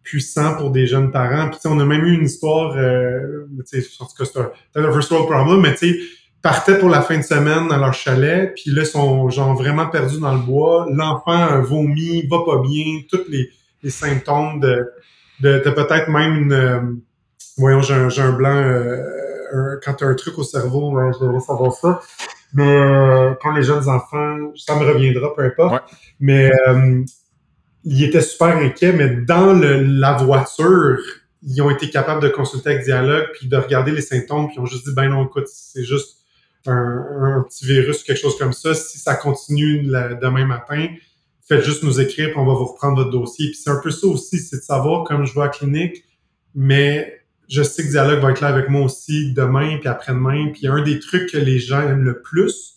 [0.03, 1.49] puissant pour des jeunes parents.
[1.49, 3.45] Puis on a même eu une histoire, euh,
[3.99, 5.99] en tout cas c'est un, first world problem, mais tu sais,
[6.41, 9.87] partaient pour la fin de semaine dans leur chalet, puis là, ils sont genre vraiment
[9.87, 10.87] perdus dans le bois.
[10.89, 13.51] L'enfant vomit, va pas bien, tous les,
[13.89, 14.89] symptômes de,
[15.41, 16.53] de, peut-être même une...
[16.53, 16.79] Euh,
[17.57, 18.55] voyons, j'ai un, un, blanc...
[18.55, 22.01] Euh, quand tu as un truc au cerveau, je devrais savoir ça.
[22.53, 25.83] Mais euh, quand les jeunes enfants, ça me reviendra, peu importe.
[26.19, 27.03] Mais euh,
[27.83, 30.97] il était super inquiet, mais dans le, la voiture,
[31.43, 34.61] ils ont été capables de consulter avec Dialogue, puis de regarder les symptômes, puis ils
[34.61, 36.17] ont juste dit, ben non, écoute, c'est juste
[36.65, 38.73] un, petit virus, quelque chose comme ça.
[38.73, 39.83] Si ça continue
[40.21, 40.87] demain matin,
[41.47, 43.47] faites juste nous écrire, puis on va vous reprendre votre dossier.
[43.47, 46.03] Puis c'est un peu ça aussi, c'est de savoir, comme je vois à clinique,
[46.53, 47.18] mais
[47.49, 50.51] je sais que Dialogue va être là avec moi aussi demain, puis après-demain.
[50.53, 52.75] Puis un des trucs que les gens aiment le plus,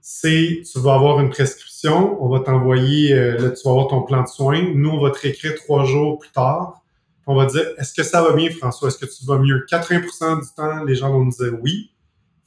[0.00, 4.02] c'est tu vas avoir une prescription, on va t'envoyer, euh, là, tu vas avoir ton
[4.02, 4.62] plan de soins.
[4.74, 6.82] Nous, on va te réécrire trois jours plus tard.
[7.26, 8.88] On va dire, est-ce que ça va bien, François?
[8.88, 9.64] Est-ce que tu vas mieux?
[9.70, 11.90] 80% du temps, les gens vont nous dire oui.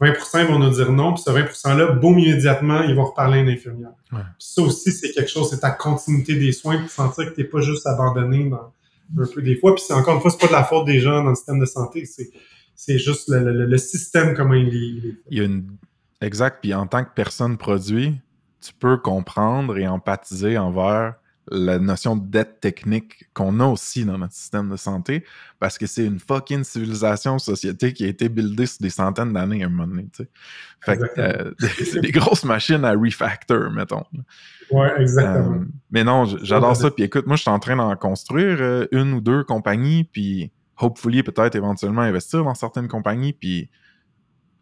[0.02, 3.40] 20 ils vont nous dire non, puis ce 20 %-là, boum, immédiatement, ils vont reparler
[3.40, 3.94] à une infirmière.
[4.38, 7.48] ça aussi, c'est quelque chose, c'est ta continuité des soins, puis sentir que tu n'es
[7.48, 8.74] pas juste abandonné dans,
[9.18, 9.76] un peu des fois.
[9.76, 11.60] Puis c'est encore une fois, c'est pas de la faute des gens dans le système
[11.60, 12.06] de santé,
[12.76, 15.68] c'est, juste le, système, comment il est, Il y a une...
[16.22, 18.20] Exact, puis en tant que personne produit,
[18.62, 21.16] tu peux comprendre et empathiser envers
[21.52, 25.24] la notion de dette technique qu'on a aussi dans notre système de santé,
[25.60, 29.64] parce que c'est une fucking civilisation, société qui a été buildée sur des centaines d'années
[29.64, 30.08] à un moment donné.
[30.82, 34.04] Fait euh, c'est des grosses machines à refactor, mettons.
[34.72, 35.58] Ouais, exactement.
[35.58, 36.90] Euh, mais non, j'adore ça.
[36.90, 40.52] Puis écoute, moi, je suis en train d'en construire euh, une ou deux compagnies, puis
[40.80, 43.70] hopefully, peut-être éventuellement investir dans certaines compagnies, puis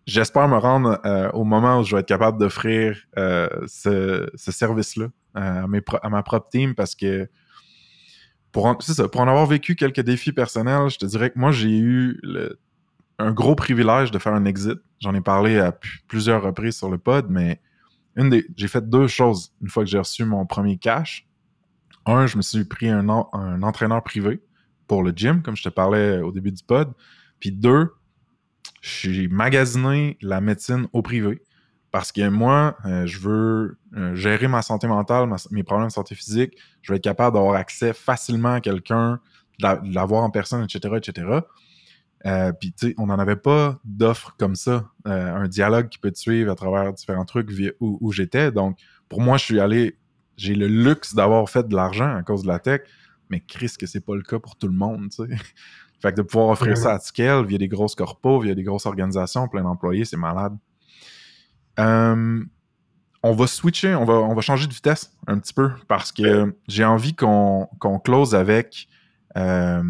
[0.05, 0.99] j'espère me rendre
[1.33, 6.95] au moment où je vais être capable d'offrir ce service-là à, ma propre team parce
[6.95, 7.29] que
[8.51, 12.21] pour en avoir vécu quelques défis personnels, je te dirais que moi, j'ai eu
[13.17, 14.79] un gros privilège de faire un exit.
[14.99, 15.77] J'en ai parlé à
[16.07, 17.59] plusieurs reprises sur le pod, mais
[18.15, 21.27] une des, j'ai fait deux choses une fois que j'ai reçu mon premier cash.
[22.05, 24.41] Un, je me suis pris un entraîneur privé
[24.87, 26.93] pour le gym, comme je te parlais au début du pod.
[27.39, 27.91] Puis deux,
[28.81, 31.41] j'ai magasiné la médecine au privé.
[31.93, 36.15] Parce que moi, euh, je veux euh, gérer ma santé mentale, mes problèmes de santé
[36.15, 36.57] physique.
[36.81, 39.19] Je veux être capable d'avoir accès facilement à quelqu'un,
[39.59, 41.41] de l'avoir en personne, etc., etc.
[42.25, 46.09] Euh, puis, tu sais, on n'en avait pas d'offres comme ça, un dialogue qui peut
[46.09, 48.51] te suivre à travers différents trucs où, j'étais.
[48.51, 49.99] Donc, pour moi, je suis allé,
[50.35, 52.81] j'ai le luxe d'avoir fait de l'argent à cause de la tech,
[53.29, 55.35] mais Chris, que c'est pas le cas pour tout le monde, tu sais.
[56.01, 58.87] fait que de pouvoir offrir ça à scale via des grosses corpos, via des grosses
[58.87, 60.57] organisations, plein d'employés, c'est malade.
[61.79, 62.43] Euh,
[63.23, 66.53] on va switcher, on va, on va changer de vitesse un petit peu parce que
[66.67, 67.67] j'ai envie qu'on
[68.03, 68.87] close avec
[69.37, 69.81] euh,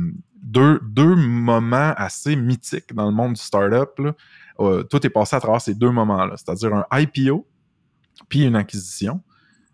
[0.41, 3.97] deux, deux, moments assez mythiques dans le monde du startup.
[3.97, 4.13] Là.
[4.59, 7.47] Euh, tout est passé à travers ces deux moments-là, c'est-à-dire un IPO
[8.29, 9.21] puis une acquisition.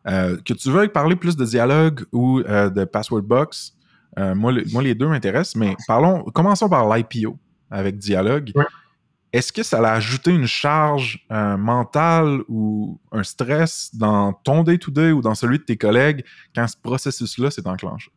[0.06, 3.76] que tu veux parler plus de dialogue ou de Password Box,
[4.18, 7.38] moi, moi, les deux m'intéressent, mais parlons, commençons par l'IPO
[7.70, 8.54] avec dialogue.
[9.32, 15.12] Est-ce que ça a ajouté une charge euh, mentale ou un stress dans ton day-to-day
[15.12, 16.26] ou dans celui de tes collègues
[16.56, 18.12] quand ce processus-là s'est enclenché?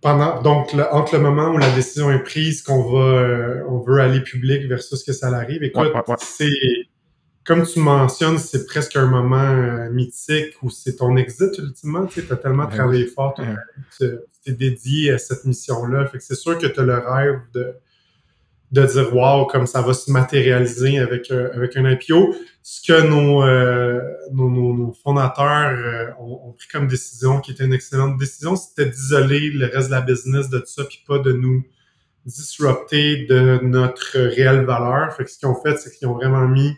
[0.00, 4.00] Pendant, donc, entre le moment où la décision est prise, qu'on va, euh, on veut
[4.00, 6.46] aller public versus que ça arrive, écoute, c'est,
[7.44, 12.06] comme tu mentionnes, c'est presque un moment euh, mythique où c'est ton exit ultimement.
[12.06, 13.34] Tu as tellement travaillé fort,
[13.98, 14.06] tu
[14.46, 16.06] es dédié à cette mission-là.
[16.06, 17.74] Fait que c'est sûr que tu as le rêve de,
[18.70, 23.02] de dire wow comme ça va se matérialiser avec euh, avec un IPO ce que
[23.02, 24.00] nos euh,
[24.32, 29.50] nos, nos, fondateurs euh, ont, pris comme décision qui était une excellente décision c'était d'isoler
[29.50, 31.64] le reste de la business de tout ça puis pas de nous
[32.26, 35.14] disrupter de notre réelle valeur.
[35.16, 36.72] Fait que ce qu'ils ont fait c'est qu'ils ont vraiment mis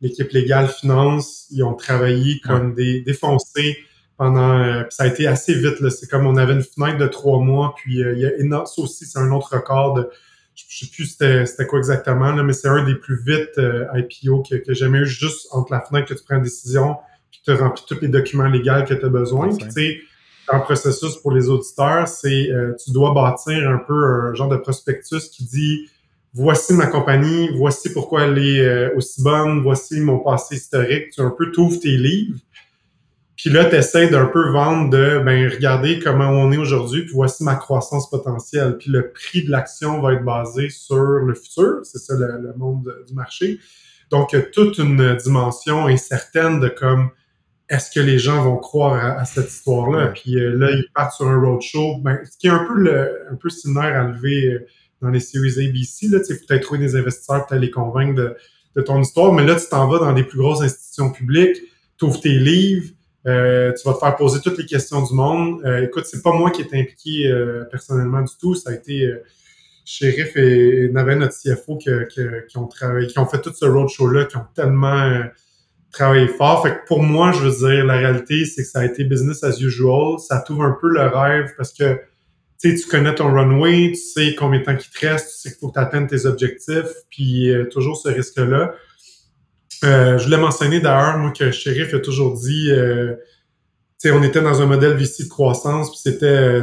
[0.00, 3.78] l'équipe légale finance ils ont travaillé comme des défoncés
[4.16, 5.90] pendant ça a été assez vite là.
[5.90, 8.82] C'est comme on avait une fenêtre de trois mois puis il y a énorme ça
[8.82, 10.10] aussi c'est un autre record de
[10.56, 14.42] je sais plus c'était quoi exactement, là, mais c'est un des plus vite euh, IPO
[14.42, 16.96] que, que j'ai jamais eu, juste entre la fenêtre que tu prends une décision,
[17.30, 19.48] puis tu remplis tous les documents légaux que tu as besoin.
[19.54, 19.98] Puis tu sais,
[20.48, 24.56] en processus pour les auditeurs, c'est euh, tu dois bâtir un peu un genre de
[24.56, 25.88] prospectus qui dit
[26.32, 31.10] voici ma compagnie, voici pourquoi elle est euh, aussi bonne, voici mon passé historique.
[31.10, 32.38] Tu un peu t'ouvres tes livres.
[33.36, 37.12] Puis là, tu essaies d'un peu vendre de, ben, regardez comment on est aujourd'hui, puis
[37.12, 38.78] voici ma croissance potentielle.
[38.78, 42.90] Puis le prix de l'action va être basé sur le futur, c'est ça le, monde
[43.06, 43.60] du marché.
[44.10, 47.10] Donc, il y a toute une dimension incertaine de comme,
[47.68, 50.08] est-ce que les gens vont croire à, cette histoire-là?
[50.08, 53.26] Puis euh, là, ils partent sur un roadshow, ben, ce qui est un peu, le,
[53.30, 54.66] un peu similaire à lever euh,
[55.02, 56.06] dans les séries ABC.
[56.08, 58.36] Là, tu sais, peut-être trouver des investisseurs, peut-être les convaincre de,
[58.76, 61.58] de ton histoire, mais là, tu t'en vas dans des plus grosses institutions publiques,
[61.98, 62.92] tu ouvres tes livres,
[63.26, 65.60] euh, tu vas te faire poser toutes les questions du monde.
[65.64, 68.54] Euh, écoute, c'est pas moi qui est impliqué euh, personnellement du tout.
[68.54, 69.22] Ça a été euh,
[69.84, 71.90] Sheriff et, Naven, notre CFO, qui,
[72.56, 75.22] ont travaillé, qui ont fait tout ce roadshow-là, qui ont tellement
[75.92, 76.62] travaillé fort.
[76.62, 79.42] Fait que pour moi, je veux dire, la réalité, c'est que ça a été business
[79.42, 80.18] as usual.
[80.20, 81.98] Ça t'ouvre un peu le rêve parce que
[82.60, 85.58] tu connais ton runway, tu sais combien de temps il te reste, tu sais qu'il
[85.58, 88.74] faut que tu atteignes tes objectifs, puis toujours ce risque-là.
[89.82, 94.60] Je voulais mentionner d'ailleurs, moi, que Sheriff a toujours dit, tu sais, on était dans
[94.60, 96.62] un modèle VC de croissance, puis c'était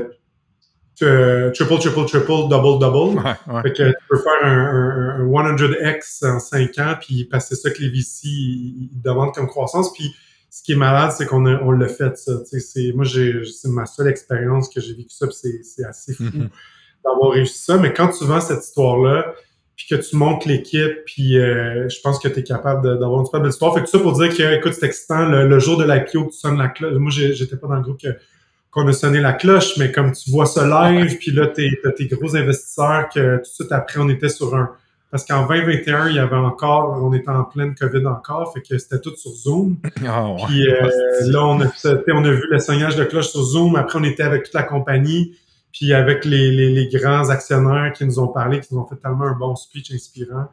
[0.96, 3.22] triple, triple, triple, double, double.
[3.64, 7.90] Fait que tu peux faire un, 100x en 5 ans, puis passer ça que les
[7.90, 9.92] VC ils, demandent comme croissance.
[9.94, 10.16] Puis
[10.50, 12.34] ce qui est malade, c'est qu'on on l'a fait, ça.
[12.94, 16.50] Moi, j'ai, c'est ma seule expérience que j'ai vécu ça, puis c'est, assez fou mm-hmm.
[17.04, 17.78] d'avoir réussi ça.
[17.78, 19.34] Mais quand tu vends cette histoire-là,
[19.76, 23.26] puis que tu montes l'équipe, puis euh, je pense que tu es capable d'avoir une
[23.26, 23.74] super belle histoire.
[23.74, 26.38] Fait que tout ça pour dire que, écoute, c'est excitant, le, jour de l'IPO, tu
[26.38, 26.94] sonnes la cloche.
[26.94, 28.00] Moi, j'étais pas dans le groupe
[28.70, 32.08] qu'on a sonné la cloche, mais comme tu vois ça live, puis là, t'as tes
[32.08, 34.72] gros investisseurs que tout de suite après, on était sur un...
[35.12, 38.80] Parce qu'en 2021, il y avait encore, on était en pleine COVID encore, fait que
[38.80, 39.78] c'était tout sur Zoom.
[40.08, 40.90] Oh, Puis euh,
[41.28, 41.68] là, on a,
[42.14, 43.76] on a vu le sonnage de cloche sur Zoom.
[43.76, 45.36] Après, on était avec toute la compagnie,
[45.74, 48.96] puis avec les, les, les, grands actionnaires qui nous ont parlé, qui nous ont fait
[48.96, 50.48] tellement un bon speech inspirant.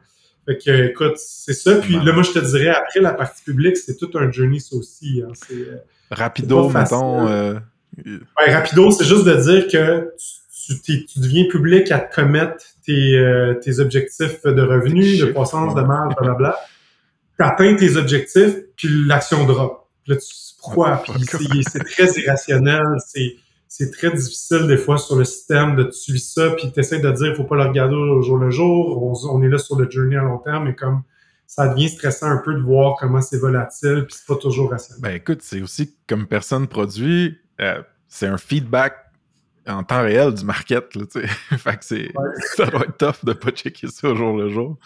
[0.45, 1.75] Fait que, écoute, c'est ça.
[1.75, 4.75] Puis là, moi, je te dirais, après la partie publique, c'est tout un journey, ça
[4.75, 5.21] aussi.
[5.23, 5.31] Hein.
[5.51, 5.77] Euh,
[6.09, 7.27] Rapido, mettons.
[7.27, 7.59] Euh,
[7.97, 10.13] Ouais, rapido, c'est juste de dire que
[10.83, 15.75] tu, tu, deviens public à te commettre tes, euh, tes objectifs de revenus, de croissance,
[15.75, 16.57] de marge, blablabla.
[17.37, 19.89] Tu atteins tes objectifs, puis l'action drop.
[20.07, 20.27] Là, tu,
[20.59, 21.03] pourquoi?
[21.03, 23.35] Puis c'est très irrationnel, c'est
[23.73, 26.99] c'est très difficile des fois sur le système de tu suis ça, puis tu essaies
[26.99, 29.57] de dire il faut pas le regarder au jour le jour, on, on, est là
[29.57, 31.03] sur le journey à long terme, mais comme
[31.47, 35.01] ça devient stressant un peu de voir comment c'est volatile, puis c'est pas toujours rationnel.
[35.01, 38.93] Ben écoute, c'est aussi comme personne produit, euh, c'est un feedback
[39.65, 40.93] en temps réel du market.
[40.93, 41.05] Là,
[41.57, 42.11] fait que c'est,
[42.57, 44.77] ça doit être tough de pas checker ça au jour le jour.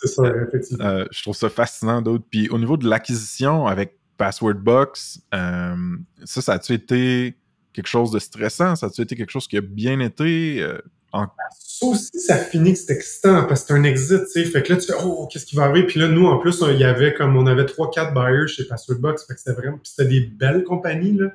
[0.00, 0.86] c'est ça, effectivement.
[0.86, 2.24] Euh, je trouve ça fascinant d'autres.
[2.30, 7.36] Puis au niveau de l'acquisition avec Password Box, euh, ça, ça a-tu été
[7.76, 8.74] quelque chose de stressant?
[8.74, 10.66] Ça a-tu été quelque chose qui a bien été?
[11.12, 11.26] en...
[11.58, 14.44] Ça aussi, ça finit que c'est excitant parce que c'est un exit, tu sais.
[14.44, 15.86] Fait que là, tu fais, oh, qu'est-ce qui va arriver?
[15.86, 18.98] Puis là, nous, en plus, il y avait comme, on avait 3-4 buyers chez Password
[18.98, 19.26] Box.
[19.26, 21.26] Fait que c'était vraiment, puis c'était des belles compagnies, là.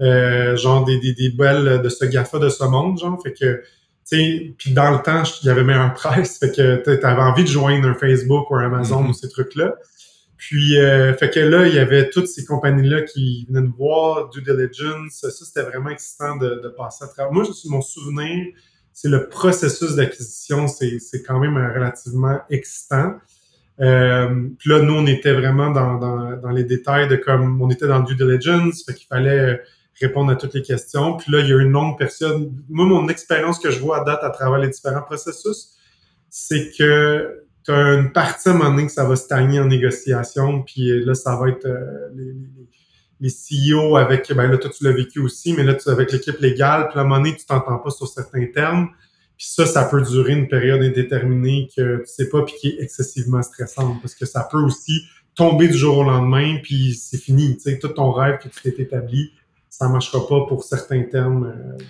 [0.00, 3.20] Euh, genre des, des, des, belles de ce GAFA de ce monde, genre.
[3.22, 3.62] Fait que,
[4.08, 7.22] tu sais, puis dans le temps, il y avait meilleur price, fait que tu avais
[7.22, 9.10] envie de joindre un Facebook ou un Amazon mm-hmm.
[9.10, 9.74] ou ces trucs-là.
[10.38, 14.30] Puis, euh, fait que là, il y avait toutes ces compagnies-là qui venaient nous voir,
[14.30, 15.20] due diligence.
[15.20, 17.32] Ça, c'était vraiment excitant de, de, passer à travers.
[17.32, 18.46] Moi, mon souvenir,
[18.92, 23.16] c'est le processus d'acquisition, c'est, c'est quand même relativement excitant.
[23.80, 27.68] Euh, puis là, nous, on était vraiment dans, dans, dans, les détails de comme on
[27.70, 29.60] était dans due diligence, fait qu'il fallait
[30.00, 31.16] répondre à toutes les questions.
[31.16, 32.52] Puis là, il y a une longue période.
[32.68, 35.76] Moi, mon expérience que je vois à date à travers les différents processus,
[36.30, 39.66] c'est que tu as une partie à un moment donné que ça va stagner en
[39.66, 42.08] négociation, puis là, ça va être euh,
[43.20, 46.10] les, CEO avec, ben là, toi, tu l'as vécu aussi, mais là, tu es avec
[46.10, 48.88] l'équipe légale, puis à un moment donné, tu t'entends pas sur certains termes.
[49.36, 52.82] Puis ça, ça peut durer une période indéterminée que tu sais pas, puis qui est
[52.82, 55.02] excessivement stressante, parce que ça peut aussi
[55.34, 57.54] tomber du jour au lendemain, puis c'est fini.
[57.56, 59.32] Tu sais, tout ton rêve que tu t'es établi,
[59.68, 61.52] ça marchera pas pour certains termes.
[61.54, 61.84] Euh,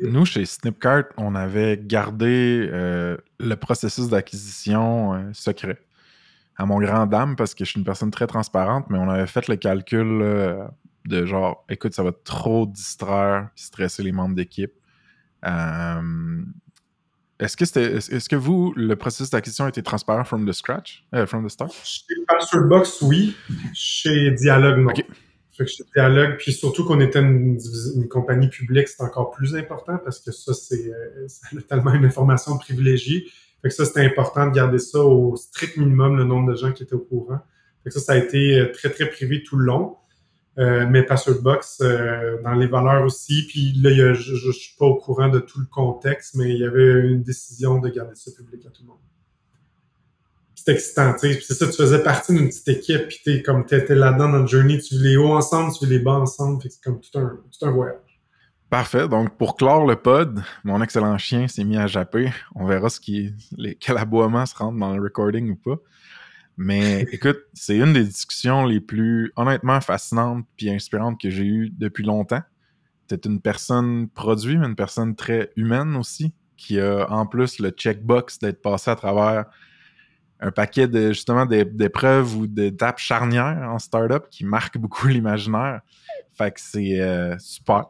[0.00, 5.78] Nous, chez Snipcart, on avait gardé euh, le processus d'acquisition euh, secret.
[6.56, 9.26] À mon grand dame, parce que je suis une personne très transparente, mais on avait
[9.26, 10.18] fait le calcul
[11.06, 14.72] de genre, écoute, ça va trop distraire et stresser les membres d'équipe.
[17.40, 21.44] Est-ce que, c'était, est-ce que vous, le processus d'acquisition était transparent from the scratch, from
[21.44, 21.72] the start?
[21.82, 23.34] Chez Passwordbox, oui.
[23.72, 24.92] Chez Dialogue, non.
[25.56, 27.58] Fait que je dialogue, puis surtout qu'on était une,
[28.08, 33.26] compagnie publique, c'est encore plus important parce que ça, c'est euh, tellement une information privilégiée.
[33.60, 36.72] Fait que ça, c'était important de garder ça au strict minimum, le nombre de gens
[36.72, 37.38] qui étaient au courant.
[37.84, 39.96] Fait que ça, ça a été euh, très, très privé tout le long.
[40.58, 43.46] Euh, mais Passwordbox, euh, dans les valeurs aussi.
[43.46, 46.64] Puis là, je, je, suis pas au courant de tout le contexte, mais il y
[46.64, 48.98] avait une décision de garder ça public à tout le monde
[50.64, 51.40] c'est excitant, tu sais.
[51.40, 54.46] c'est ça, tu faisais partie d'une petite équipe, puis t'es comme t'étais là-dedans dans le
[54.46, 57.40] journey, tu vis les hauts ensemble, tu vis les bas ensemble, c'est comme tout un,
[57.50, 57.96] tout un voyage.
[58.70, 59.06] Parfait.
[59.06, 62.32] Donc, pour clore le pod, mon excellent chien s'est mis à japper.
[62.54, 65.76] On verra ce qui, les, quel aboiement se rentre dans le recording ou pas.
[66.56, 71.70] Mais écoute, c'est une des discussions les plus honnêtement fascinantes puis inspirantes que j'ai eues
[71.76, 72.42] depuis longtemps.
[73.08, 77.70] T'es une personne produit, mais une personne très humaine aussi, qui a en plus le
[77.70, 79.46] checkbox d'être passé à travers
[80.42, 85.80] un paquet de justement d'épreuves ou d'étapes charnières en startup qui marquent beaucoup l'imaginaire.
[86.36, 87.86] Fait que c'est euh, super.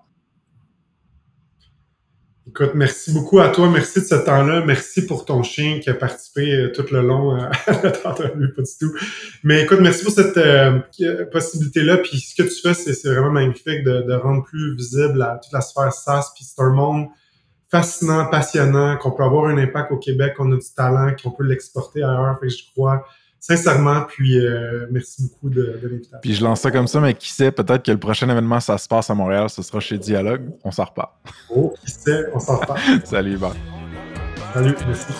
[2.46, 3.70] Écoute, merci beaucoup à toi.
[3.70, 4.64] Merci de ce temps-là.
[4.66, 8.52] Merci pour ton chien qui a participé euh, tout le long euh, à notre entrevue,
[8.52, 8.92] pas du tout.
[9.44, 10.38] Mais écoute, merci pour cette
[11.30, 11.98] possibilité-là.
[11.98, 15.92] Puis ce que tu fais, c'est vraiment magnifique de, rendre plus visible toute la sphère
[15.92, 16.32] SaaS.
[16.34, 17.06] Puis c'est un monde
[17.72, 21.44] fascinant, passionnant, qu'on peut avoir un impact au Québec, qu'on a du talent, qu'on peut
[21.44, 22.38] l'exporter ailleurs.
[22.38, 23.04] Fait que je crois
[23.40, 24.02] sincèrement.
[24.06, 26.18] Puis euh, merci beaucoup de, de l'invitation.
[26.20, 28.76] Puis je lance ça comme ça, mais qui sait, peut-être que le prochain événement, ça
[28.76, 30.50] se passe à Montréal, ce sera chez Dialogue.
[30.62, 31.12] On s'en repart.
[31.48, 32.78] Oh, qui sait, on s'en repart.
[33.04, 33.52] Salut, Yvan.
[34.52, 35.12] Salut, merci.